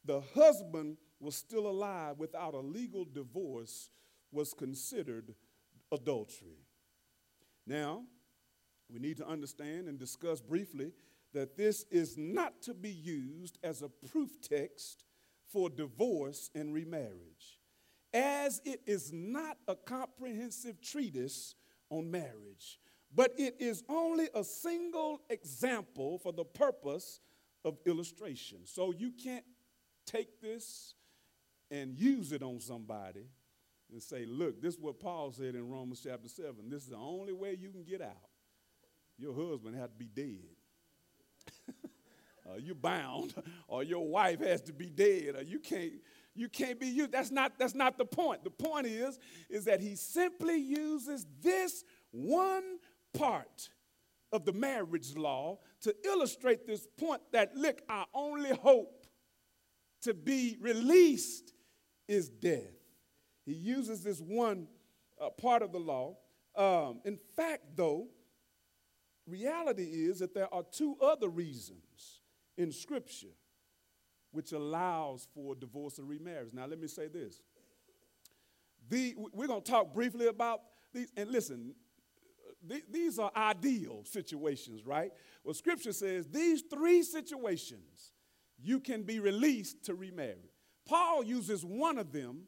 the 0.06 0.22
husband 0.34 0.96
was 1.20 1.34
still 1.34 1.66
alive 1.66 2.18
without 2.18 2.54
a 2.54 2.60
legal 2.60 3.04
divorce 3.04 3.90
was 4.32 4.52
considered 4.52 5.34
adultery. 5.92 6.58
Now, 7.66 8.04
we 8.88 8.98
need 8.98 9.16
to 9.16 9.26
understand 9.26 9.88
and 9.88 9.98
discuss 9.98 10.40
briefly 10.40 10.92
that 11.34 11.56
this 11.56 11.84
is 11.90 12.16
not 12.16 12.62
to 12.62 12.74
be 12.74 12.90
used 12.90 13.58
as 13.62 13.82
a 13.82 13.88
proof 13.88 14.40
text 14.40 15.04
for 15.48 15.68
divorce 15.68 16.50
and 16.54 16.72
remarriage, 16.72 17.58
as 18.14 18.60
it 18.64 18.80
is 18.86 19.12
not 19.12 19.58
a 19.68 19.74
comprehensive 19.74 20.80
treatise 20.80 21.54
on 21.90 22.10
marriage, 22.10 22.78
but 23.14 23.32
it 23.38 23.56
is 23.58 23.82
only 23.88 24.28
a 24.34 24.44
single 24.44 25.20
example 25.30 26.18
for 26.18 26.32
the 26.32 26.44
purpose 26.44 27.20
of 27.64 27.78
illustration. 27.86 28.58
So 28.64 28.92
you 28.92 29.12
can't 29.12 29.44
take 30.06 30.40
this 30.40 30.94
and 31.70 31.98
use 31.98 32.32
it 32.32 32.42
on 32.42 32.60
somebody 32.60 33.26
and 33.92 34.02
say, 34.02 34.24
look, 34.26 34.60
this 34.60 34.74
is 34.74 34.80
what 34.80 35.00
Paul 35.00 35.32
said 35.32 35.54
in 35.54 35.68
Romans 35.68 36.00
chapter 36.02 36.28
7. 36.28 36.54
This 36.68 36.82
is 36.82 36.88
the 36.88 36.96
only 36.96 37.32
way 37.32 37.56
you 37.58 37.70
can 37.70 37.84
get 37.84 38.00
out. 38.00 38.16
Your 39.18 39.34
husband 39.34 39.76
had 39.76 39.90
to 39.90 39.96
be 39.96 40.06
dead. 40.06 40.56
uh, 42.48 42.56
you're 42.58 42.74
bound, 42.74 43.34
or 43.68 43.82
your 43.82 44.06
wife 44.06 44.40
has 44.40 44.60
to 44.62 44.72
be 44.72 44.90
dead, 44.90 45.36
or 45.36 45.42
you 45.42 45.58
can't, 45.58 45.92
you 46.34 46.48
can't 46.48 46.78
be 46.78 46.88
used. 46.88 47.12
That's 47.12 47.30
not, 47.30 47.58
that's 47.58 47.74
not 47.74 47.98
the 47.98 48.04
point. 48.04 48.44
The 48.44 48.50
point 48.50 48.86
is, 48.86 49.18
is 49.48 49.64
that 49.64 49.80
he 49.80 49.96
simply 49.96 50.56
uses 50.56 51.26
this 51.40 51.84
one 52.10 52.78
part 53.14 53.70
of 54.32 54.44
the 54.44 54.52
marriage 54.52 55.16
law 55.16 55.58
to 55.82 55.94
illustrate 56.04 56.66
this 56.66 56.86
point 56.98 57.22
that, 57.32 57.56
look, 57.56 57.80
our 57.88 58.06
only 58.12 58.52
hope 58.54 59.05
to 60.02 60.14
be 60.14 60.56
released 60.60 61.52
is 62.08 62.28
death. 62.28 62.62
He 63.44 63.52
uses 63.52 64.02
this 64.02 64.20
one 64.20 64.66
uh, 65.20 65.30
part 65.30 65.62
of 65.62 65.72
the 65.72 65.78
law. 65.78 66.16
Um, 66.56 67.00
in 67.04 67.18
fact, 67.36 67.76
though, 67.76 68.08
reality 69.26 69.84
is 69.84 70.20
that 70.20 70.34
there 70.34 70.52
are 70.52 70.62
two 70.70 70.96
other 71.00 71.28
reasons 71.28 72.20
in 72.56 72.72
Scripture 72.72 73.34
which 74.32 74.52
allows 74.52 75.28
for 75.34 75.54
divorce 75.54 75.98
and 75.98 76.08
remarriage. 76.08 76.52
Now, 76.52 76.66
let 76.66 76.78
me 76.78 76.88
say 76.88 77.08
this. 77.08 77.40
The, 78.88 79.14
we're 79.32 79.46
going 79.46 79.62
to 79.62 79.70
talk 79.70 79.94
briefly 79.94 80.26
about 80.26 80.60
these, 80.92 81.10
and 81.16 81.30
listen, 81.30 81.74
these 82.90 83.18
are 83.18 83.30
ideal 83.34 84.02
situations, 84.04 84.84
right? 84.84 85.10
Well, 85.44 85.54
Scripture 85.54 85.92
says 85.92 86.26
these 86.26 86.62
three 86.62 87.02
situations 87.02 88.12
you 88.66 88.80
can 88.80 89.02
be 89.02 89.20
released 89.20 89.84
to 89.84 89.94
remarry. 89.94 90.50
Paul 90.88 91.24
uses 91.24 91.64
one 91.64 91.98
of 91.98 92.12
them 92.12 92.46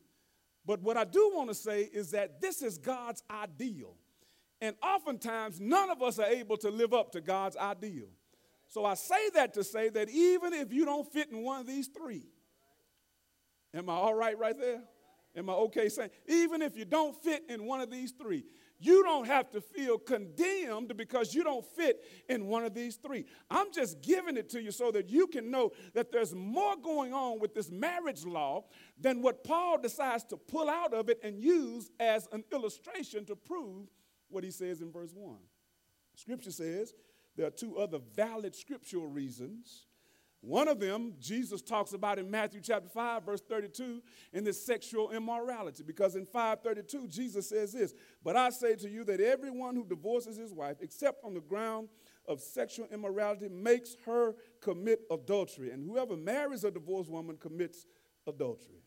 but 0.69 0.83
what 0.83 0.99
I 0.99 1.05
do 1.05 1.33
want 1.35 1.49
to 1.49 1.55
say 1.55 1.85
is 1.85 2.11
that 2.11 2.43
this 2.43 2.61
is 2.61 2.77
God's 2.77 3.23
ideal. 3.31 3.97
And 4.61 4.77
oftentimes, 4.83 5.59
none 5.59 5.89
of 5.89 6.03
us 6.03 6.19
are 6.19 6.27
able 6.27 6.59
to 6.59 6.71
live 6.71 6.93
up 6.93 7.11
to 7.13 7.23
God's 7.23 7.57
ideal. 7.57 8.09
So 8.69 8.85
I 8.85 8.93
say 8.93 9.31
that 9.31 9.55
to 9.55 9.65
say 9.65 9.89
that 9.89 10.11
even 10.11 10.53
if 10.53 10.71
you 10.71 10.85
don't 10.85 11.11
fit 11.11 11.31
in 11.31 11.43
one 11.43 11.63
of 11.63 11.67
these 11.67 11.87
three, 11.87 12.27
am 13.73 13.89
I 13.89 13.95
all 13.95 14.13
right 14.13 14.39
right 14.39 14.59
there? 14.59 14.83
Am 15.35 15.49
I 15.49 15.55
okay 15.55 15.89
saying? 15.89 16.11
Even 16.29 16.61
if 16.61 16.77
you 16.77 16.85
don't 16.85 17.17
fit 17.17 17.45
in 17.49 17.65
one 17.65 17.81
of 17.81 17.91
these 17.91 18.13
three, 18.13 18.45
you 18.79 19.03
don't 19.03 19.27
have 19.27 19.51
to 19.51 19.61
feel 19.61 19.99
condemned 19.99 20.97
because 20.97 21.35
you 21.35 21.43
don't 21.43 21.65
fit 21.65 22.05
in 22.29 22.47
one 22.47 22.65
of 22.65 22.75
these 22.75 22.97
three. 22.97 23.25
I'm 23.51 23.73
just 23.73 24.01
giving 24.01 24.37
it 24.37 24.49
to 24.51 24.63
you 24.63 24.71
so 24.71 24.91
that 24.93 25.09
you 25.11 25.27
can 25.27 25.51
know 25.51 25.73
that 25.95 26.13
there's 26.13 26.35
more 26.35 26.77
going 26.77 27.13
on 27.13 27.41
with 27.41 27.55
this 27.55 27.71
marriage 27.71 28.25
law 28.25 28.65
than 29.01 29.21
what 29.21 29.43
Paul 29.43 29.79
decides 29.79 30.25
to 30.25 30.37
pull 30.37 30.71
out 30.71 30.95
of 30.95 31.09
it 31.09 31.19
and 31.25 31.41
use 31.41 31.91
as 31.99 32.29
an 32.33 32.45
illustration 32.53 33.25
to 33.27 33.37
prove 33.37 33.89
what 34.29 34.45
he 34.45 34.51
says 34.51 34.81
in 34.81 34.93
verse 34.93 35.13
1. 35.13 35.37
Scripture 36.15 36.53
says 36.53 36.95
there 37.37 37.47
are 37.47 37.51
two 37.51 37.79
other 37.79 37.99
valid 38.15 38.55
scriptural 38.55 39.07
reasons 39.07 39.88
One 40.41 40.69
of 40.69 40.79
them, 40.79 41.15
Jesus 41.19 41.63
talks 41.63 41.93
about 41.93 42.19
in 42.19 42.31
Matthew 42.31 42.61
chapter 42.61 42.89
5, 42.89 43.25
verse 43.25 43.43
32, 43.49 44.01
in 44.33 44.45
this 44.45 44.65
sexual 44.65 45.11
immorality. 45.11 45.83
Because 45.83 46.15
in 46.15 46.25
532, 46.25 47.09
Jesus 47.09 47.49
says 47.49 47.73
this 47.73 47.93
But 48.23 48.37
I 48.37 48.51
say 48.51 48.77
to 48.77 48.89
you 48.89 49.03
that 49.05 49.21
everyone 49.21 49.75
who 49.75 49.85
divorces 49.85 50.37
his 50.37 50.53
wife, 50.53 50.77
except 50.81 51.25
on 51.25 51.35
the 51.35 51.41
ground 51.41 51.89
of 52.27 52.41
sexual 52.41 52.87
immorality, 52.93 53.49
makes 53.49 53.97
her 54.07 54.37
commit 54.61 55.01
adultery. 55.11 55.73
And 55.73 55.85
whoever 55.85 56.17
marries 56.17 56.63
a 56.63 56.71
divorced 56.71 57.11
woman 57.11 57.37
commits 57.37 57.87
adultery. 58.27 58.83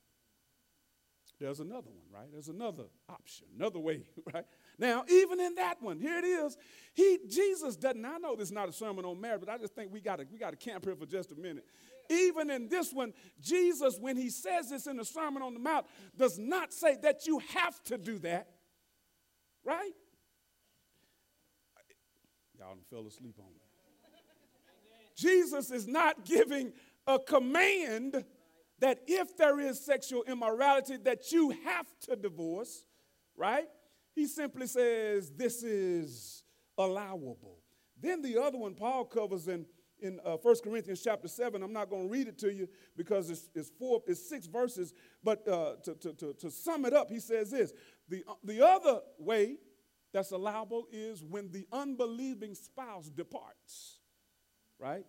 There's 1.42 1.60
another 1.60 1.90
one, 1.90 2.06
right? 2.14 2.32
There's 2.32 2.50
another 2.50 2.84
option, 3.10 3.48
another 3.58 3.80
way, 3.80 4.04
right? 4.34 4.46
Now, 4.78 5.04
even 5.10 5.40
in 5.40 5.56
that 5.56 5.82
one, 5.82 6.00
here 6.00 6.18
it 6.18 6.26
is. 6.26 6.58
He 6.94 7.20
Jesus 7.30 7.76
doesn't. 7.76 8.04
I 8.04 8.18
know 8.18 8.36
this 8.36 8.48
is 8.50 8.52
not 8.52 8.70
a 8.70 8.74
sermon 8.74 9.06
on 9.06 9.20
marriage, 9.20 9.42
but 9.42 9.50
I 9.50 9.58
just 9.58 9.76
think 9.76 9.92
we 9.94 10.02
got 10.02 10.18
to 10.18 10.26
we 10.32 10.38
got 10.38 10.52
to 10.52 10.56
camp 10.56 10.86
here 10.86 10.96
for 10.96 11.06
just 11.06 11.32
a 11.32 11.36
minute. 11.36 11.66
Even 12.10 12.50
in 12.50 12.68
this 12.68 12.92
one, 12.92 13.14
Jesus, 13.40 13.98
when 14.00 14.18
he 14.18 14.30
says 14.30 14.70
this 14.70 14.88
in 14.88 14.98
the 14.98 15.06
Sermon 15.06 15.42
on 15.42 15.54
the 15.54 15.60
Mount, 15.60 15.86
does 16.18 16.38
not 16.38 16.74
say 16.74 16.98
that 17.04 17.26
you 17.26 17.40
have 17.54 17.82
to 17.84 17.98
do 17.98 18.20
that, 18.20 18.48
right? 19.64 19.94
Y'all 22.60 22.76
fell 22.90 23.08
asleep 23.08 23.36
on 23.40 23.46
me. 23.46 23.62
Jesus 25.16 25.72
is 25.72 25.88
not 25.88 26.26
giving 26.26 26.74
a 27.08 27.18
command 27.20 28.26
that 28.80 29.00
if 29.08 29.38
there 29.38 29.60
is 29.60 29.80
sexual 29.80 30.24
immorality 30.24 30.98
that 30.98 31.32
you 31.32 31.52
have 31.66 31.86
to 32.02 32.16
divorce, 32.16 32.84
right? 33.38 33.68
He 34.14 34.28
simply 34.28 34.68
says 34.68 35.32
this 35.32 35.64
is 35.64 36.44
allowable. 36.78 37.60
Then 38.00 38.22
the 38.22 38.42
other 38.42 38.58
one 38.58 38.76
Paul 38.76 39.06
covers 39.06 39.48
in 39.48 39.66
in 40.02 40.20
uh, 40.26 40.38
1 40.38 40.56
Corinthians 40.64 41.02
chapter 41.04 41.28
7. 41.28 41.62
I'm 41.62 41.72
not 41.72 41.90
going 41.90 42.08
to 42.08 42.12
read 42.12 42.28
it 42.28 42.38
to 42.40 42.52
you 42.52 42.68
because 42.98 43.30
it's, 43.30 43.50
it's, 43.54 43.70
four, 43.70 44.02
it's 44.08 44.28
six 44.28 44.48
verses. 44.48 44.94
But 45.24 45.48
uh, 45.48 45.76
to, 45.84 45.96
to, 45.96 46.14
to, 46.14 46.34
to, 46.34 46.52
sum 46.52 46.86
it 46.86 46.94
up, 46.94 47.10
he 47.10 47.20
says 47.20 47.52
this 47.52 47.72
the, 48.10 48.24
uh, 48.28 48.34
the 48.44 48.66
other 48.66 49.02
way 49.20 49.58
that's 50.12 50.32
allowable 50.32 50.88
is 50.92 51.24
when 51.24 51.52
the 51.52 51.68
unbelieving 51.72 52.56
spouse 52.56 53.10
departs, 53.10 54.00
right? 54.80 55.06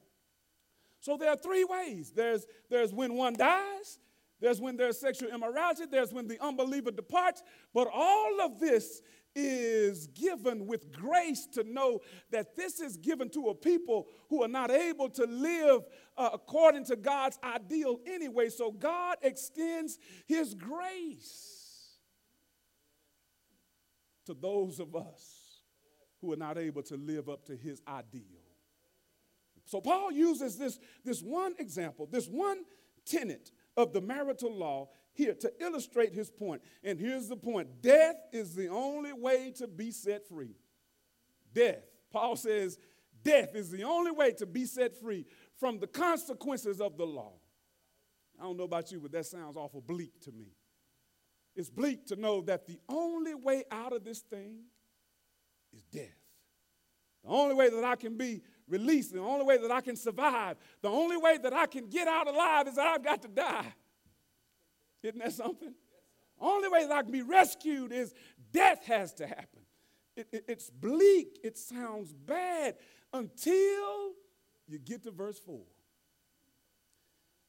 So 1.01 1.17
there 1.17 1.31
are 1.31 1.37
three 1.37 1.65
ways 1.65 2.13
there's, 2.15 2.47
there's 2.71 2.93
when 2.93 3.15
one 3.15 3.35
dies, 3.35 3.99
there's 4.43 4.61
when 4.61 4.77
there's 4.77 4.99
sexual 4.99 5.31
immorality, 5.31 5.85
there's 5.89 6.13
when 6.13 6.27
the 6.27 6.43
unbeliever 6.43 6.91
departs, 6.91 7.45
but 7.73 7.89
all 7.93 8.41
of 8.43 8.59
this 8.59 9.01
is 9.37 10.09
given 10.09 10.67
with 10.67 10.93
grace 10.93 11.47
to 11.47 11.63
know 11.63 12.01
that 12.33 12.57
this 12.57 12.81
is 12.81 12.97
given 12.97 13.31
to 13.31 13.49
a 13.49 13.55
people 13.55 14.09
who 14.29 14.43
are 14.43 14.49
not 14.49 14.71
able 14.71 15.09
to 15.09 15.25
live 15.25 15.83
uh, 16.19 16.31
according 16.33 16.85
to 16.85 16.97
God's 16.97 17.39
ideal 17.43 18.01
anyway. 18.05 18.51
So 18.51 18.73
God 18.73 19.17
extends 19.23 19.99
His 20.27 20.55
grace 20.55 21.99
to 24.27 24.35
those 24.35 24.81
of 24.81 24.97
us 24.97 25.61
who 26.21 26.33
are 26.33 26.37
not 26.37 26.59
able 26.59 26.83
to 26.83 26.97
live 26.97 27.29
up 27.29 27.47
to 27.47 27.57
His 27.57 27.81
ideal. 27.87 28.43
So 29.65 29.81
Paul 29.81 30.11
uses 30.11 30.59
this, 30.59 30.81
this 31.05 31.23
one 31.23 31.55
example, 31.61 32.09
this 32.11 32.27
one 32.27 32.65
tenet 33.07 33.53
of 33.77 33.93
the 33.93 34.01
marital 34.01 34.55
law 34.55 34.89
here 35.13 35.35
to 35.35 35.53
illustrate 35.61 36.13
his 36.13 36.31
point. 36.31 36.63
And 36.83 36.99
here's 36.99 37.29
the 37.29 37.37
point 37.37 37.83
death 37.83 38.17
is 38.33 38.55
the 38.55 38.69
only 38.69 39.13
way 39.13 39.53
to 39.57 39.67
be 39.67 39.91
set 39.91 40.27
free. 40.29 40.57
Death. 41.55 41.83
Paul 42.11 42.37
says, 42.37 42.79
death 43.23 43.55
is 43.55 43.71
the 43.71 43.85
only 43.85 44.11
way 44.11 44.33
to 44.33 44.47
be 44.47 44.67
set 44.67 44.95
free 44.95 45.27
from 45.59 45.79
the 45.79 45.87
consequences 45.87 46.81
of 46.81 46.97
the 46.97 47.07
law. 47.07 47.33
I 48.39 48.45
don't 48.45 48.57
know 48.57 48.65
about 48.65 48.91
you, 48.91 49.01
but 49.01 49.13
that 49.13 49.27
sounds 49.27 49.57
awful 49.57 49.81
bleak 49.81 50.21
to 50.23 50.33
me. 50.33 50.57
It's 51.55 51.71
bleak 51.71 52.07
to 52.07 52.17
know 52.17 52.41
that 52.43 52.67
the 52.67 52.79
only 52.89 53.35
way 53.35 53.65
out 53.71 53.93
of 53.93 54.05
this 54.05 54.21
thing 54.21 54.65
is 55.73 55.83
death. 55.83 56.09
The 57.25 57.31
only 57.31 57.55
way 57.55 57.69
that 57.69 57.85
I 57.85 57.97
can 57.97 58.17
be 58.17 58.43
released, 58.69 59.13
the 59.13 59.21
only 59.21 59.45
way 59.45 59.59
that 59.59 59.71
I 59.71 59.81
can 59.81 59.97
survive, 59.97 60.57
the 60.81 60.89
only 60.89 61.17
way 61.17 61.39
that 61.39 61.53
I 61.53 61.67
can 61.67 61.89
get 61.89 62.09
out 62.09 62.29
alive 62.29 62.69
is 62.69 62.79
I've 62.79 63.03
got 63.03 63.23
to 63.23 63.29
die. 63.29 63.75
Isn't 65.03 65.19
that 65.19 65.33
something? 65.33 65.75
Only 66.41 66.69
way 66.69 66.87
that 66.87 66.93
I 66.93 67.03
can 67.03 67.13
be 67.13 67.23
rescued 67.23 67.93
is 67.93 68.15
death 68.53 68.85
has 68.87 69.13
to 69.15 69.27
happen. 69.27 69.61
It, 70.17 70.29
it, 70.33 70.45
it's 70.49 70.71
bleak, 70.71 71.39
it 71.43 71.57
sounds 71.57 72.13
bad 72.13 72.77
until 73.13 74.13
you 74.69 74.79
get 74.79 75.03
to 75.05 75.11
verse 75.11 75.39
4. 75.39 75.61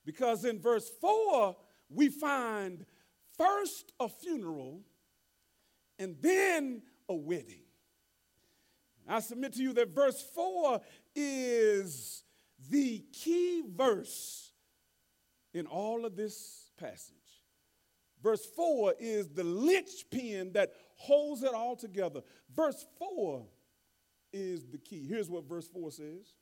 Because 0.06 0.46
in 0.46 0.60
verse 0.60 0.90
4, 1.02 1.56
we 1.90 2.10
find 2.10 2.86
first 3.38 3.94
a 4.00 4.10
funeral 4.10 4.82
and 6.00 6.16
then 6.22 6.82
a 7.10 7.16
wedding. 7.16 7.63
I 9.08 9.20
submit 9.20 9.54
to 9.54 9.62
you 9.62 9.74
that 9.74 9.90
verse 9.90 10.22
4 10.34 10.80
is 11.16 12.24
the 12.70 13.04
key 13.12 13.64
verse 13.76 14.52
in 15.54 15.66
all 15.68 16.06
of 16.06 16.16
this 16.16 16.72
passage. 16.78 17.14
Verse 18.22 18.46
4 18.56 18.96
is 19.00 19.28
the 19.30 19.44
linchpin 19.44 20.54
that 20.54 20.72
holds 20.96 21.44
it 21.44 21.54
all 21.54 21.76
together. 21.76 22.22
Verse 22.56 22.86
4 22.98 23.46
is 24.32 24.66
the 24.66 24.78
key. 24.78 25.06
Here's 25.08 25.30
what 25.30 25.48
verse 25.48 25.68
4 25.68 25.92
says. 25.92 26.34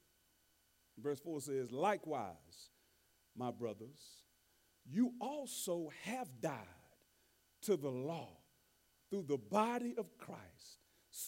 Verse 1.01 1.19
4 1.19 1.41
says, 1.41 1.71
Likewise, 1.71 2.69
my 3.35 3.49
brothers, 3.49 4.23
you 4.85 5.13
also 5.19 5.89
have 6.03 6.29
died 6.39 6.53
to 7.63 7.75
the 7.77 7.89
law 7.89 8.29
through 9.09 9.23
the 9.23 9.37
body 9.37 9.95
of 9.97 10.17
Christ, 10.17 10.79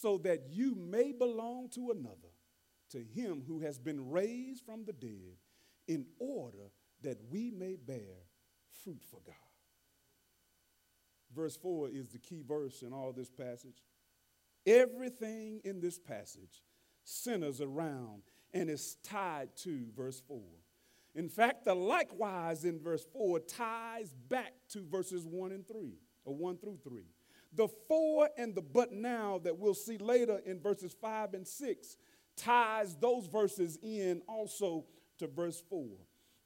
so 0.01 0.17
that 0.19 0.47
you 0.49 0.75
may 0.75 1.11
belong 1.11 1.69
to 1.69 1.91
another, 1.91 2.33
to 2.91 2.99
him 2.99 3.43
who 3.47 3.59
has 3.59 3.77
been 3.77 4.09
raised 4.09 4.65
from 4.65 4.85
the 4.85 4.93
dead, 4.93 5.37
in 5.87 6.05
order 6.19 6.71
that 7.01 7.17
we 7.29 7.51
may 7.51 7.75
bear 7.75 8.27
fruit 8.83 9.03
for 9.09 9.19
God. 9.25 9.35
Verse 11.35 11.57
4 11.57 11.89
is 11.89 12.09
the 12.09 12.19
key 12.19 12.43
verse 12.47 12.81
in 12.81 12.93
all 12.93 13.11
this 13.11 13.29
passage. 13.29 13.83
Everything 14.65 15.59
in 15.65 15.81
this 15.81 15.99
passage 15.99 16.63
centers 17.03 17.59
around 17.59 18.21
and 18.53 18.69
is 18.69 18.97
tied 19.03 19.49
to 19.57 19.87
verse 19.95 20.21
4. 20.27 20.39
In 21.15 21.27
fact, 21.27 21.65
the 21.65 21.73
likewise 21.73 22.65
in 22.65 22.79
verse 22.79 23.05
4 23.11 23.39
ties 23.39 24.13
back 24.29 24.53
to 24.69 24.85
verses 24.85 25.25
1 25.25 25.51
and 25.51 25.67
3, 25.67 25.97
or 26.25 26.35
1 26.35 26.57
through 26.57 26.77
3. 26.83 27.03
The 27.55 27.67
for 27.87 28.29
and 28.37 28.55
the 28.55 28.61
but 28.61 28.91
now 28.91 29.39
that 29.43 29.57
we'll 29.57 29.73
see 29.73 29.97
later 29.97 30.41
in 30.45 30.59
verses 30.59 30.95
5 30.99 31.33
and 31.33 31.47
6 31.47 31.97
ties 32.35 32.95
those 32.95 33.27
verses 33.27 33.77
in 33.81 34.21
also 34.27 34.85
to 35.19 35.27
verse 35.27 35.61
4. 35.69 35.85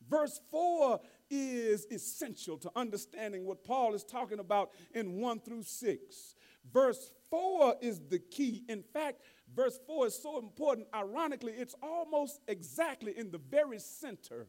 Verse 0.10 0.40
4 0.52 1.00
is 1.30 1.86
essential 1.92 2.58
to 2.58 2.72
understanding 2.76 3.46
what 3.46 3.64
Paul 3.64 3.94
is 3.94 4.04
talking 4.04 4.40
about 4.40 4.72
in 4.94 5.20
1 5.20 5.40
through 5.42 5.64
6. 5.64 6.36
Verse 6.72 7.12
4 7.30 7.76
is 7.82 8.02
the 8.10 8.20
key. 8.20 8.64
In 8.70 8.84
fact, 8.84 9.22
verse 9.54 9.80
4 9.86 10.08
is 10.08 10.22
so 10.22 10.40
important. 10.40 10.88
Ironically, 10.94 11.54
it's 11.54 11.76
almost 11.82 12.40
exactly 12.48 13.18
in 13.18 13.32
the 13.32 13.38
very 13.38 13.80
center 13.80 14.48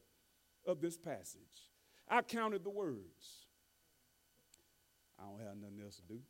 of 0.66 0.80
this 0.80 0.96
passage. 0.96 1.40
I 2.08 2.22
counted 2.22 2.64
the 2.64 2.70
words. 2.70 3.46
I 5.18 5.24
don't 5.24 5.40
have 5.40 5.56
nothing 5.56 5.80
else 5.82 5.96
to 5.96 6.02
do. 6.02 6.20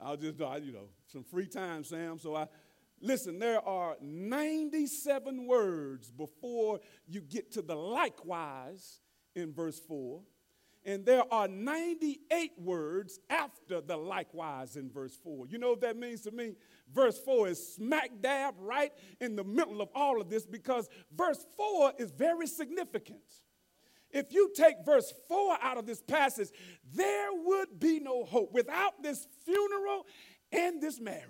I'll 0.00 0.16
just, 0.16 0.38
you 0.38 0.72
know, 0.72 0.88
some 1.06 1.24
free 1.24 1.46
time, 1.46 1.84
Sam. 1.84 2.18
So 2.18 2.36
I 2.36 2.48
Listen, 3.00 3.38
there 3.38 3.60
are 3.66 3.96
97 4.00 5.46
words 5.46 6.10
before 6.10 6.80
you 7.06 7.20
get 7.20 7.52
to 7.52 7.62
the 7.62 7.74
likewise 7.74 9.00
in 9.34 9.52
verse 9.52 9.78
4. 9.78 10.22
And 10.84 11.04
there 11.04 11.24
are 11.32 11.48
98 11.48 12.52
words 12.58 13.18
after 13.28 13.80
the 13.80 13.96
likewise 13.96 14.76
in 14.76 14.88
verse 14.88 15.16
4. 15.22 15.48
You 15.48 15.58
know 15.58 15.70
what 15.70 15.80
that 15.80 15.96
means 15.96 16.20
to 16.22 16.30
me? 16.30 16.54
Verse 16.94 17.18
4 17.18 17.48
is 17.48 17.74
smack 17.74 18.10
dab 18.20 18.54
right 18.58 18.92
in 19.20 19.34
the 19.34 19.42
middle 19.42 19.82
of 19.82 19.88
all 19.94 20.20
of 20.20 20.30
this 20.30 20.46
because 20.46 20.88
verse 21.14 21.44
4 21.56 21.94
is 21.98 22.12
very 22.12 22.46
significant. 22.46 23.18
If 24.16 24.32
you 24.32 24.50
take 24.56 24.76
verse 24.82 25.12
4 25.28 25.58
out 25.60 25.76
of 25.76 25.84
this 25.84 26.00
passage, 26.00 26.48
there 26.94 27.28
would 27.34 27.78
be 27.78 28.00
no 28.00 28.24
hope 28.24 28.50
without 28.50 29.02
this 29.02 29.26
funeral 29.44 30.06
and 30.50 30.80
this 30.80 30.98
marriage. 30.98 31.26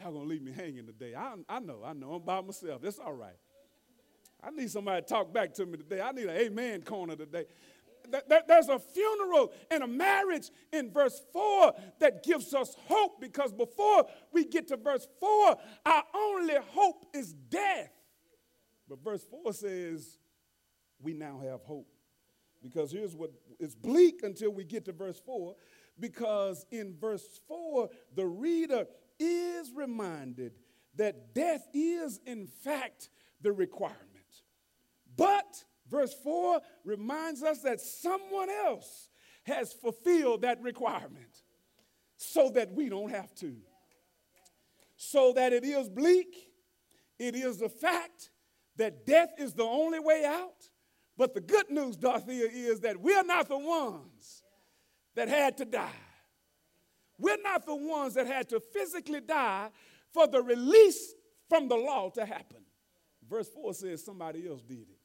Y'all 0.00 0.10
gonna 0.12 0.24
leave 0.24 0.42
me 0.42 0.50
hanging 0.50 0.86
today. 0.86 1.14
I, 1.14 1.34
I 1.48 1.60
know, 1.60 1.82
I 1.84 1.92
know. 1.92 2.14
I'm 2.14 2.22
by 2.22 2.40
myself. 2.40 2.82
That's 2.82 2.98
all 2.98 3.12
right. 3.12 3.36
I 4.42 4.50
need 4.50 4.72
somebody 4.72 5.02
to 5.02 5.06
talk 5.06 5.32
back 5.32 5.54
to 5.54 5.66
me 5.66 5.78
today. 5.78 6.00
I 6.00 6.10
need 6.10 6.24
an 6.24 6.36
amen 6.36 6.82
corner 6.82 7.14
today. 7.14 7.44
there's 8.48 8.68
a 8.70 8.80
funeral 8.80 9.52
and 9.70 9.84
a 9.84 9.86
marriage 9.86 10.50
in 10.72 10.90
verse 10.90 11.22
4 11.32 11.74
that 12.00 12.24
gives 12.24 12.52
us 12.54 12.74
hope 12.88 13.20
because 13.20 13.52
before 13.52 14.06
we 14.32 14.46
get 14.46 14.66
to 14.66 14.76
verse 14.76 15.06
4, 15.20 15.56
our 15.86 16.02
only 16.12 16.56
hope 16.72 17.06
is 17.14 17.34
death. 17.34 17.92
But 18.88 19.02
verse 19.02 19.24
4 19.24 19.52
says, 19.52 20.18
we 21.00 21.12
now 21.12 21.40
have 21.42 21.62
hope. 21.62 21.88
Because 22.62 22.92
here's 22.92 23.16
what 23.16 23.32
it's 23.58 23.74
bleak 23.74 24.22
until 24.22 24.50
we 24.50 24.64
get 24.64 24.84
to 24.84 24.92
verse 24.92 25.20
4. 25.24 25.54
Because 25.98 26.64
in 26.70 26.96
verse 26.98 27.40
4, 27.48 27.88
the 28.14 28.26
reader 28.26 28.86
is 29.18 29.72
reminded 29.74 30.52
that 30.96 31.34
death 31.34 31.66
is, 31.74 32.20
in 32.26 32.46
fact, 32.46 33.08
the 33.40 33.52
requirement. 33.52 33.98
But 35.16 35.64
verse 35.90 36.14
4 36.22 36.60
reminds 36.84 37.42
us 37.42 37.60
that 37.62 37.80
someone 37.80 38.48
else 38.50 39.08
has 39.44 39.72
fulfilled 39.72 40.42
that 40.42 40.62
requirement 40.62 41.42
so 42.16 42.50
that 42.50 42.72
we 42.72 42.88
don't 42.88 43.10
have 43.10 43.34
to. 43.36 43.56
So 44.96 45.32
that 45.32 45.52
it 45.52 45.64
is 45.64 45.88
bleak, 45.88 46.52
it 47.18 47.34
is 47.34 47.60
a 47.60 47.68
fact 47.68 48.30
that 48.76 49.06
death 49.06 49.30
is 49.38 49.54
the 49.54 49.64
only 49.64 50.00
way 50.00 50.24
out. 50.24 50.68
But 51.16 51.34
the 51.34 51.40
good 51.40 51.70
news, 51.70 51.96
Dorothea, 51.96 52.48
is 52.52 52.80
that 52.80 53.00
we're 53.00 53.22
not 53.22 53.48
the 53.48 53.58
ones 53.58 54.42
that 55.14 55.28
had 55.28 55.58
to 55.58 55.64
die. 55.64 55.90
We're 57.18 57.42
not 57.42 57.66
the 57.66 57.74
ones 57.74 58.14
that 58.14 58.26
had 58.26 58.48
to 58.48 58.60
physically 58.60 59.20
die 59.20 59.68
for 60.12 60.26
the 60.26 60.42
release 60.42 61.14
from 61.48 61.68
the 61.68 61.76
law 61.76 62.10
to 62.10 62.24
happen. 62.24 62.64
Verse 63.28 63.48
4 63.48 63.74
says 63.74 64.04
somebody 64.04 64.48
else 64.48 64.62
did 64.62 64.80
it. 64.80 64.98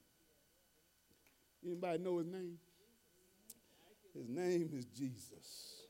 Anybody 1.64 2.02
know 2.02 2.18
his 2.18 2.26
name? 2.26 2.58
His 4.14 4.28
name 4.28 4.70
is 4.72 4.86
Jesus. 4.86 5.82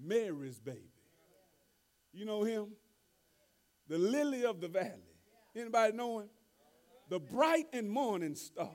Mary's 0.00 0.58
baby. 0.58 0.80
You 2.12 2.24
know 2.24 2.44
him? 2.44 2.68
The 3.88 3.98
lily 3.98 4.44
of 4.44 4.60
the 4.60 4.68
valley. 4.68 5.16
Anybody 5.56 5.96
know 5.96 6.20
him? 6.20 6.28
The 7.12 7.20
bright 7.20 7.66
and 7.74 7.90
morning 7.90 8.34
star. 8.34 8.70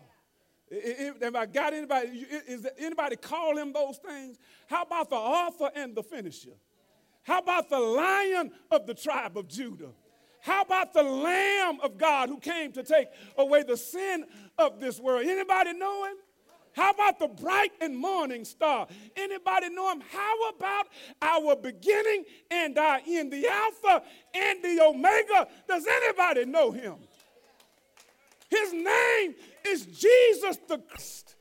If 0.69 1.36
I 1.36 1.47
got 1.47 1.73
anybody, 1.73 2.23
is 2.47 2.67
anybody 2.78 3.15
call 3.15 3.58
him 3.58 3.73
those 3.73 3.97
things? 3.97 4.38
How 4.67 4.84
about 4.84 5.10
the 5.10 5.15
author 5.15 5.71
and 5.76 5.95
the 5.95 6.04
finisher? 6.04 6.54
How 7.23 7.39
about 7.39 7.67
the 7.67 7.80
lion 7.80 8.52
of 8.69 8.86
the 8.86 8.93
tribe 8.93 9.39
of 9.39 9.47
Judah? 9.47 9.89
How 10.39 10.62
about 10.62 10.93
the 10.93 11.02
lamb 11.02 11.80
of 11.82 11.97
God 11.97 12.30
who 12.30 12.38
came 12.38 12.71
to 12.73 12.84
take 12.84 13.08
away 13.39 13.63
the 13.63 13.76
sin 13.76 14.23
of 14.60 14.80
this 14.80 15.00
world? 15.00 15.26
Anybody 15.26 15.73
know 15.73 16.06
him? 16.06 16.17
How 16.73 16.91
about 16.91 17.17
the 17.17 17.30
bright 17.30 17.71
and 17.82 17.97
morning 17.97 18.45
star? 18.45 18.88
Anybody 19.15 19.69
know 19.69 19.91
him? 19.91 20.04
How 20.12 20.50
about 20.50 20.86
our 21.23 21.56
beginning 21.56 22.23
and 22.52 22.78
our 22.78 23.00
end, 23.08 23.34
the 23.34 23.47
Alpha 23.47 24.04
and 24.36 24.63
the 24.63 24.80
Omega? 24.84 25.47
Does 25.67 25.88
anybody 25.88 26.45
know 26.45 26.69
him? 26.69 26.97
His 28.49 28.73
name 28.73 29.36
is 29.65 29.86
Jesus 29.86 30.57
the 30.67 30.77
Christ. 30.77 31.36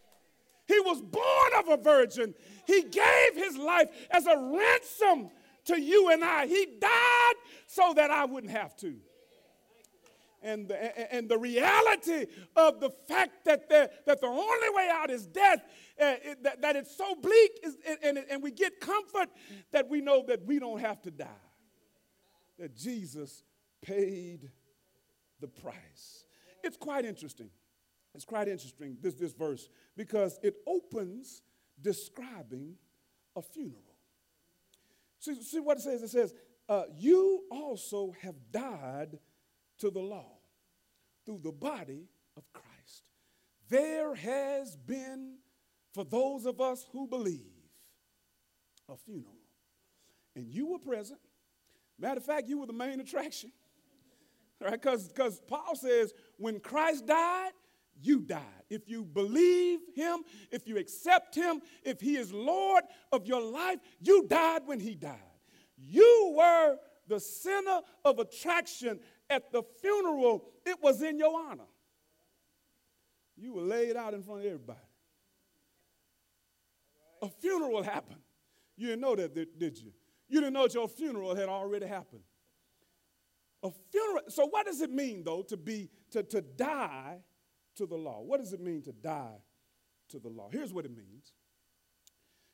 He 0.66 0.80
was 0.80 1.00
born 1.00 1.50
of 1.58 1.68
a 1.68 1.82
virgin. 1.82 2.34
He 2.66 2.82
gave 2.82 3.34
his 3.34 3.56
life 3.56 3.88
as 4.10 4.26
a 4.26 4.36
ransom 4.36 5.30
to 5.66 5.80
you 5.80 6.10
and 6.10 6.24
I. 6.24 6.46
He 6.46 6.66
died 6.80 7.34
so 7.66 7.94
that 7.94 8.10
I 8.10 8.24
wouldn't 8.24 8.52
have 8.52 8.76
to. 8.78 8.96
And 10.42 10.68
the, 10.68 11.14
and 11.14 11.28
the 11.28 11.38
reality 11.38 12.26
of 12.56 12.80
the 12.80 12.90
fact 13.08 13.44
that 13.46 13.68
the, 13.68 13.90
that 14.06 14.20
the 14.20 14.26
only 14.26 14.70
way 14.70 14.88
out 14.92 15.10
is 15.10 15.26
death, 15.26 15.60
uh, 16.00 16.14
it, 16.22 16.42
that, 16.42 16.62
that 16.62 16.76
it's 16.76 16.96
so 16.96 17.14
bleak, 17.16 17.50
is, 17.64 17.76
and, 18.02 18.18
and 18.30 18.42
we 18.42 18.50
get 18.50 18.80
comfort 18.80 19.28
that 19.72 19.88
we 19.88 20.00
know 20.00 20.24
that 20.26 20.44
we 20.44 20.58
don't 20.58 20.80
have 20.80 21.00
to 21.02 21.10
die. 21.10 21.26
That 22.58 22.76
Jesus 22.76 23.42
paid 23.82 24.50
the 25.40 25.48
price. 25.48 26.25
It's 26.66 26.76
quite 26.76 27.04
interesting. 27.04 27.50
It's 28.14 28.24
quite 28.24 28.48
interesting, 28.48 28.96
this, 29.00 29.14
this 29.14 29.32
verse, 29.32 29.68
because 29.96 30.38
it 30.42 30.54
opens 30.66 31.42
describing 31.80 32.74
a 33.36 33.42
funeral. 33.42 33.94
See, 35.20 35.40
see 35.42 35.60
what 35.60 35.76
it 35.76 35.82
says? 35.82 36.02
It 36.02 36.08
says, 36.08 36.34
uh, 36.68 36.84
You 36.96 37.44
also 37.50 38.14
have 38.22 38.34
died 38.50 39.18
to 39.78 39.90
the 39.90 40.00
law 40.00 40.38
through 41.24 41.40
the 41.44 41.52
body 41.52 42.08
of 42.36 42.50
Christ. 42.52 43.04
There 43.68 44.14
has 44.14 44.76
been, 44.76 45.36
for 45.92 46.04
those 46.04 46.46
of 46.46 46.60
us 46.60 46.86
who 46.92 47.06
believe, 47.06 47.52
a 48.88 48.96
funeral. 48.96 49.36
And 50.34 50.48
you 50.48 50.68
were 50.68 50.78
present. 50.78 51.20
Matter 51.98 52.18
of 52.18 52.24
fact, 52.24 52.48
you 52.48 52.58
were 52.58 52.66
the 52.66 52.72
main 52.72 53.00
attraction. 53.00 53.52
Right? 54.60 54.80
Because 54.80 55.40
Paul 55.46 55.74
says, 55.74 56.12
when 56.38 56.60
Christ 56.60 57.06
died, 57.06 57.52
you 58.02 58.20
died. 58.20 58.42
If 58.68 58.88
you 58.88 59.04
believe 59.04 59.80
him, 59.94 60.20
if 60.50 60.66
you 60.66 60.78
accept 60.78 61.34
him, 61.34 61.60
if 61.84 62.00
he 62.00 62.16
is 62.16 62.32
Lord 62.32 62.84
of 63.12 63.26
your 63.26 63.42
life, 63.42 63.78
you 64.00 64.26
died 64.28 64.62
when 64.66 64.80
he 64.80 64.94
died. 64.94 65.18
You 65.76 66.34
were 66.36 66.76
the 67.08 67.20
center 67.20 67.80
of 68.04 68.18
attraction 68.18 68.98
at 69.30 69.52
the 69.52 69.62
funeral. 69.80 70.44
It 70.64 70.82
was 70.82 71.02
in 71.02 71.18
your 71.18 71.38
honor. 71.38 71.68
You 73.36 73.54
were 73.54 73.62
laid 73.62 73.96
out 73.96 74.14
in 74.14 74.22
front 74.22 74.40
of 74.40 74.46
everybody. 74.46 74.78
A 77.22 77.28
funeral 77.28 77.82
happened. 77.82 78.20
You 78.76 78.88
didn't 78.88 79.02
know 79.02 79.16
that, 79.16 79.34
did 79.58 79.78
you? 79.78 79.92
You 80.28 80.40
didn't 80.40 80.54
know 80.54 80.64
that 80.64 80.74
your 80.74 80.88
funeral 80.88 81.34
had 81.34 81.48
already 81.48 81.86
happened. 81.86 82.22
A 83.66 83.72
funeral. 83.90 84.22
So, 84.28 84.46
what 84.46 84.66
does 84.66 84.80
it 84.80 84.90
mean, 84.90 85.22
though, 85.24 85.42
to 85.42 85.56
be 85.56 85.90
to, 86.10 86.22
to 86.22 86.40
die 86.40 87.18
to 87.76 87.86
the 87.86 87.94
law. 87.94 88.22
What 88.22 88.40
does 88.40 88.52
it 88.52 88.60
mean 88.60 88.82
to 88.82 88.92
die 88.92 89.38
to 90.10 90.18
the 90.18 90.28
law? 90.28 90.48
Here's 90.50 90.72
what 90.72 90.84
it 90.84 90.96
means. 90.96 91.32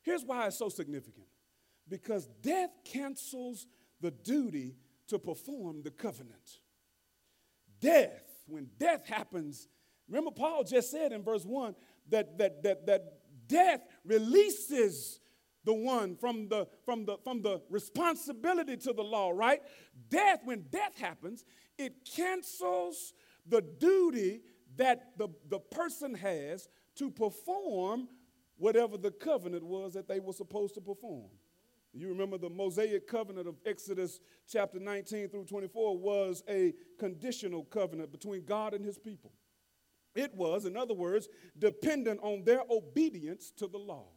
Here's 0.01 0.23
why 0.23 0.47
it's 0.47 0.57
so 0.57 0.69
significant 0.69 1.27
because 1.89 2.27
death 2.41 2.69
cancels 2.85 3.67
the 3.99 4.11
duty 4.11 4.75
to 5.07 5.19
perform 5.19 5.81
the 5.83 5.91
covenant. 5.91 6.59
Death, 7.79 8.23
when 8.47 8.69
death 8.77 9.05
happens, 9.05 9.67
remember 10.07 10.31
Paul 10.31 10.63
just 10.63 10.91
said 10.91 11.11
in 11.11 11.23
verse 11.23 11.45
1 11.45 11.75
that, 12.09 12.37
that, 12.37 12.63
that, 12.63 12.85
that 12.85 13.03
death 13.47 13.81
releases 14.05 15.19
the 15.65 15.73
one 15.73 16.15
from 16.15 16.47
the, 16.49 16.67
from, 16.85 17.05
the, 17.05 17.17
from 17.23 17.41
the 17.41 17.61
responsibility 17.69 18.77
to 18.77 18.93
the 18.93 19.03
law, 19.03 19.31
right? 19.31 19.61
Death, 20.09 20.41
when 20.43 20.65
death 20.69 20.97
happens, 20.97 21.45
it 21.77 22.07
cancels 22.15 23.13
the 23.47 23.61
duty 23.61 24.41
that 24.75 25.17
the, 25.17 25.29
the 25.49 25.59
person 25.59 26.13
has 26.13 26.67
to 26.95 27.09
perform 27.09 28.07
whatever 28.57 28.97
the 28.97 29.11
covenant 29.11 29.63
was 29.63 29.93
that 29.93 30.07
they 30.07 30.19
were 30.19 30.33
supposed 30.33 30.75
to 30.75 30.81
perform. 30.81 31.29
You 31.93 32.09
remember 32.09 32.39
the 32.39 32.49
Mosaic 32.49 33.07
covenant 33.07 33.47
of 33.47 33.55
Exodus 33.65 34.19
chapter 34.49 34.79
19 34.79 35.29
through 35.29 35.45
24 35.45 35.97
was 35.97 36.43
a 36.49 36.73
conditional 36.97 37.63
covenant 37.65 38.11
between 38.11 38.45
God 38.45 38.73
and 38.73 38.83
his 38.83 38.97
people. 38.97 39.31
It 40.15 40.33
was, 40.35 40.65
in 40.65 40.75
other 40.75 40.93
words, 40.93 41.27
dependent 41.57 42.19
on 42.23 42.43
their 42.43 42.63
obedience 42.69 43.51
to 43.57 43.67
the 43.67 43.77
law. 43.77 44.07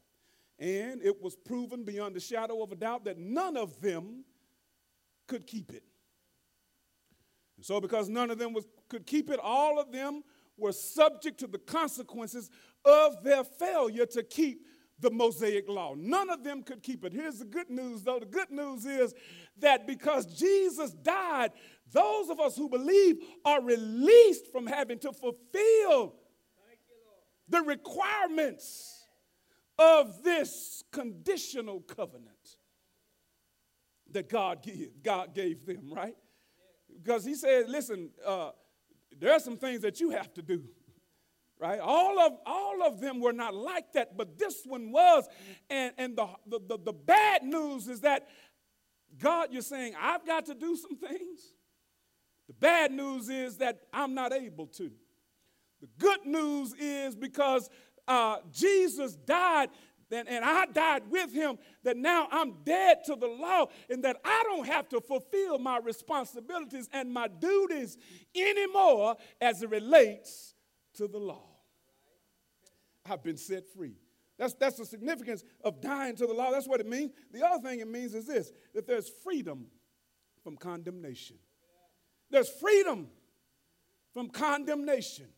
And 0.58 1.02
it 1.02 1.20
was 1.22 1.36
proven 1.36 1.84
beyond 1.84 2.14
the 2.14 2.20
shadow 2.20 2.62
of 2.62 2.72
a 2.72 2.76
doubt 2.76 3.04
that 3.04 3.18
none 3.18 3.56
of 3.56 3.80
them 3.80 4.24
could 5.26 5.46
keep 5.46 5.72
it. 5.72 5.82
And 7.56 7.64
so, 7.64 7.80
because 7.80 8.08
none 8.08 8.30
of 8.30 8.38
them 8.38 8.52
was, 8.52 8.66
could 8.88 9.06
keep 9.06 9.30
it, 9.30 9.38
all 9.42 9.78
of 9.78 9.92
them 9.92 10.22
were 10.56 10.72
subject 10.72 11.38
to 11.40 11.46
the 11.46 11.58
consequences 11.58 12.50
of 12.84 13.22
their 13.22 13.44
failure 13.44 14.06
to 14.06 14.22
keep 14.22 14.62
the 14.98 15.10
Mosaic 15.10 15.68
law. 15.68 15.94
None 15.94 16.30
of 16.30 16.42
them 16.42 16.62
could 16.62 16.82
keep 16.82 17.04
it. 17.04 17.12
Here's 17.12 17.38
the 17.38 17.44
good 17.44 17.68
news, 17.68 18.02
though. 18.02 18.18
The 18.18 18.26
good 18.26 18.50
news 18.50 18.86
is 18.86 19.14
that 19.58 19.86
because 19.86 20.26
Jesus 20.26 20.92
died, 20.92 21.52
those 21.92 22.30
of 22.30 22.40
us 22.40 22.56
who 22.56 22.68
believe 22.68 23.16
are 23.44 23.62
released 23.62 24.50
from 24.50 24.66
having 24.66 24.98
to 25.00 25.12
fulfill 25.12 26.14
the 27.48 27.60
requirements 27.60 28.95
of 29.78 30.22
this 30.22 30.82
conditional 30.92 31.80
covenant 31.80 32.56
that 34.12 34.28
God 34.28 34.62
gave, 34.62 34.90
God 35.02 35.34
gave 35.34 35.66
them, 35.66 35.92
right? 35.92 36.16
Because 37.02 37.24
he 37.24 37.34
said, 37.34 37.68
listen, 37.68 38.10
uh, 38.24 38.50
there 39.18 39.32
are 39.32 39.40
some 39.40 39.56
things 39.56 39.82
that 39.82 40.00
you 40.00 40.10
have 40.10 40.32
to 40.34 40.42
do 40.42 40.62
right? 41.58 41.80
All 41.80 42.18
of 42.18 42.32
all 42.44 42.82
of 42.82 43.00
them 43.00 43.20
were 43.20 43.32
not 43.32 43.54
like 43.54 43.92
that 43.94 44.16
but 44.16 44.38
this 44.38 44.62
one 44.64 44.90
was. 44.92 45.28
And 45.70 45.92
and 45.98 46.16
the 46.16 46.28
the, 46.46 46.60
the, 46.66 46.78
the 46.86 46.92
bad 46.92 47.42
news 47.42 47.88
is 47.88 48.00
that 48.00 48.28
god 49.18 49.48
you're 49.50 49.62
saying 49.62 49.94
i've 49.98 50.26
got 50.26 50.46
to 50.46 50.54
do 50.54 50.76
some 50.76 50.96
things. 50.96 51.54
The 52.48 52.54
bad 52.54 52.92
news 52.92 53.28
is 53.28 53.58
that 53.58 53.80
i'm 53.92 54.14
not 54.14 54.32
able 54.32 54.66
to. 54.66 54.90
The 55.80 55.88
good 55.98 56.24
news 56.24 56.74
is 56.74 57.14
because 57.14 57.68
uh, 58.06 58.36
Jesus 58.52 59.16
died 59.16 59.70
and, 60.10 60.28
and 60.28 60.44
I 60.44 60.66
died 60.66 61.02
with 61.10 61.32
him, 61.32 61.58
that 61.82 61.96
now 61.96 62.28
I'm 62.30 62.62
dead 62.64 62.98
to 63.06 63.16
the 63.16 63.26
law, 63.26 63.66
and 63.90 64.04
that 64.04 64.16
I 64.24 64.42
don't 64.44 64.66
have 64.66 64.88
to 64.90 65.00
fulfill 65.00 65.58
my 65.58 65.78
responsibilities 65.78 66.88
and 66.92 67.12
my 67.12 67.28
duties 67.28 67.98
anymore 68.34 69.16
as 69.40 69.62
it 69.62 69.70
relates 69.70 70.54
to 70.94 71.08
the 71.08 71.18
law. 71.18 71.42
I've 73.04 73.22
been 73.22 73.36
set 73.36 73.64
free. 73.68 73.94
That's, 74.38 74.54
that's 74.54 74.76
the 74.76 74.84
significance 74.84 75.44
of 75.64 75.80
dying 75.80 76.14
to 76.16 76.26
the 76.26 76.34
law. 76.34 76.50
That's 76.50 76.68
what 76.68 76.80
it 76.80 76.86
means. 76.86 77.12
The 77.32 77.44
other 77.44 77.68
thing 77.68 77.80
it 77.80 77.88
means 77.88 78.14
is 78.14 78.26
this 78.26 78.52
that 78.74 78.86
there's 78.86 79.10
freedom 79.24 79.66
from 80.44 80.56
condemnation. 80.56 81.36
There's 82.30 82.48
freedom 82.48 83.08
from 84.12 84.28
condemnation. 84.28 85.28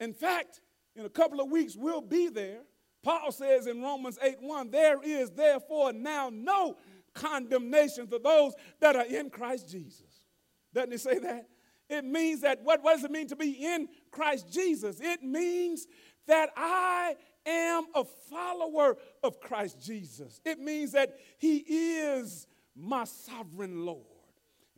In 0.00 0.12
fact, 0.12 0.60
in 0.96 1.04
a 1.04 1.10
couple 1.10 1.40
of 1.40 1.50
weeks, 1.50 1.76
we'll 1.76 2.00
be 2.00 2.28
there 2.28 2.60
Paul 3.04 3.30
says 3.30 3.66
in 3.66 3.82
Romans 3.82 4.18
8 4.20 4.40
1, 4.40 4.70
there 4.70 5.00
is 5.02 5.30
therefore 5.30 5.92
now 5.92 6.30
no 6.32 6.78
condemnation 7.12 8.06
for 8.06 8.18
those 8.18 8.54
that 8.80 8.96
are 8.96 9.04
in 9.04 9.30
Christ 9.30 9.68
Jesus. 9.68 10.24
Doesn't 10.72 10.90
he 10.90 10.98
say 10.98 11.18
that? 11.20 11.46
It 11.88 12.04
means 12.04 12.40
that 12.40 12.62
what, 12.64 12.82
what 12.82 12.94
does 12.94 13.04
it 13.04 13.10
mean 13.10 13.28
to 13.28 13.36
be 13.36 13.50
in 13.64 13.88
Christ 14.10 14.50
Jesus? 14.50 14.98
It 15.00 15.22
means 15.22 15.86
that 16.26 16.48
I 16.56 17.14
am 17.44 17.84
a 17.94 18.04
follower 18.30 18.96
of 19.22 19.38
Christ 19.38 19.84
Jesus. 19.84 20.40
It 20.44 20.58
means 20.58 20.92
that 20.92 21.14
He 21.38 21.58
is 21.58 22.46
my 22.74 23.04
sovereign 23.04 23.84
Lord. 23.84 24.00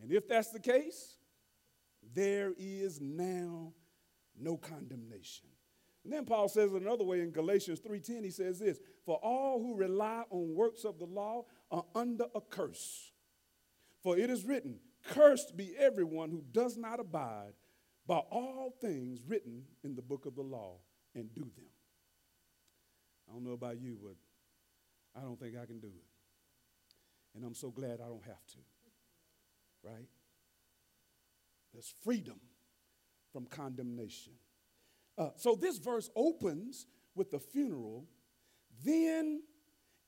And 0.02 0.10
if 0.10 0.26
that's 0.28 0.50
the 0.50 0.60
case, 0.60 1.16
there 2.12 2.52
is 2.58 3.00
now 3.00 3.72
no 4.38 4.56
condemnation. 4.56 5.46
And 6.06 6.12
then 6.12 6.24
Paul 6.24 6.48
says 6.48 6.72
another 6.72 7.02
way 7.02 7.20
in 7.20 7.32
Galatians 7.32 7.80
3:10 7.80 8.22
he 8.22 8.30
says 8.30 8.60
this, 8.60 8.78
"For 9.04 9.16
all 9.24 9.60
who 9.60 9.74
rely 9.74 10.24
on 10.30 10.54
works 10.54 10.84
of 10.84 11.00
the 11.00 11.04
law 11.04 11.46
are 11.68 11.84
under 11.96 12.30
a 12.32 12.40
curse. 12.40 13.12
For 14.02 14.16
it 14.16 14.30
is 14.30 14.44
written, 14.44 14.80
cursed 15.02 15.56
be 15.56 15.76
everyone 15.76 16.30
who 16.30 16.42
does 16.42 16.76
not 16.76 17.00
abide 17.00 17.56
by 18.06 18.18
all 18.18 18.70
things 18.70 19.20
written 19.24 19.66
in 19.82 19.96
the 19.96 20.02
book 20.02 20.26
of 20.26 20.36
the 20.36 20.44
law 20.44 20.80
and 21.12 21.34
do 21.34 21.42
them." 21.42 21.72
I 23.28 23.32
don't 23.32 23.42
know 23.42 23.54
about 23.54 23.80
you, 23.80 23.98
but 24.00 24.16
I 25.12 25.22
don't 25.24 25.40
think 25.40 25.56
I 25.56 25.66
can 25.66 25.80
do 25.80 25.88
it. 25.88 26.06
And 27.34 27.44
I'm 27.44 27.54
so 27.56 27.72
glad 27.72 28.00
I 28.00 28.06
don't 28.06 28.22
have 28.22 28.46
to. 28.46 28.58
Right? 29.82 30.08
There's 31.72 31.90
freedom 31.90 32.40
from 33.32 33.46
condemnation. 33.46 34.38
Uh, 35.18 35.30
so 35.36 35.54
this 35.54 35.78
verse 35.78 36.10
opens 36.14 36.86
with 37.14 37.30
the 37.30 37.38
funeral, 37.38 38.06
then 38.84 39.42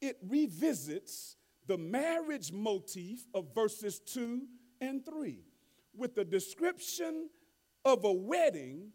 it 0.00 0.18
revisits 0.26 1.36
the 1.66 1.78
marriage 1.78 2.52
motif 2.52 3.26
of 3.34 3.54
verses 3.54 4.00
2 4.00 4.42
and 4.80 5.04
3 5.04 5.40
with 5.96 6.14
the 6.14 6.24
description 6.24 7.28
of 7.84 8.04
a 8.04 8.12
wedding 8.12 8.92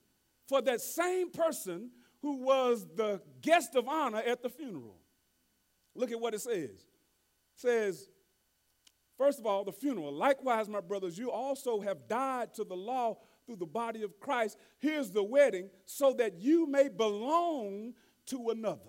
for 0.48 0.62
that 0.62 0.82
same 0.82 1.32
person 1.32 1.90
who 2.22 2.38
was 2.38 2.88
the 2.96 3.22
guest 3.42 3.76
of 3.76 3.88
honor 3.88 4.20
at 4.26 4.42
the 4.42 4.50
funeral. 4.50 4.98
Look 5.96 6.12
at 6.12 6.20
what 6.20 6.34
it 6.34 6.42
says. 6.42 6.70
It 6.70 6.86
says, 7.56 8.10
first 9.18 9.40
of 9.40 9.46
all, 9.46 9.64
the 9.64 9.72
funeral. 9.72 10.12
Likewise, 10.12 10.70
my 10.70 10.82
brothers, 10.82 11.18
you 11.18 11.32
also 11.32 11.82
have 11.82 12.08
died 12.08 12.54
to 12.56 12.64
the 12.64 12.76
law 12.76 13.18
through 13.46 13.58
the 13.58 13.66
body 13.66 14.04
of 14.04 14.20
Christ. 14.20 14.58
Here's 14.80 15.12
the 15.12 15.24
wedding 15.24 15.70
so 15.86 16.14
that 16.14 16.40
you 16.40 16.68
may 16.68 16.90
belong 16.90 17.94
to 18.28 18.50
another. 18.50 18.80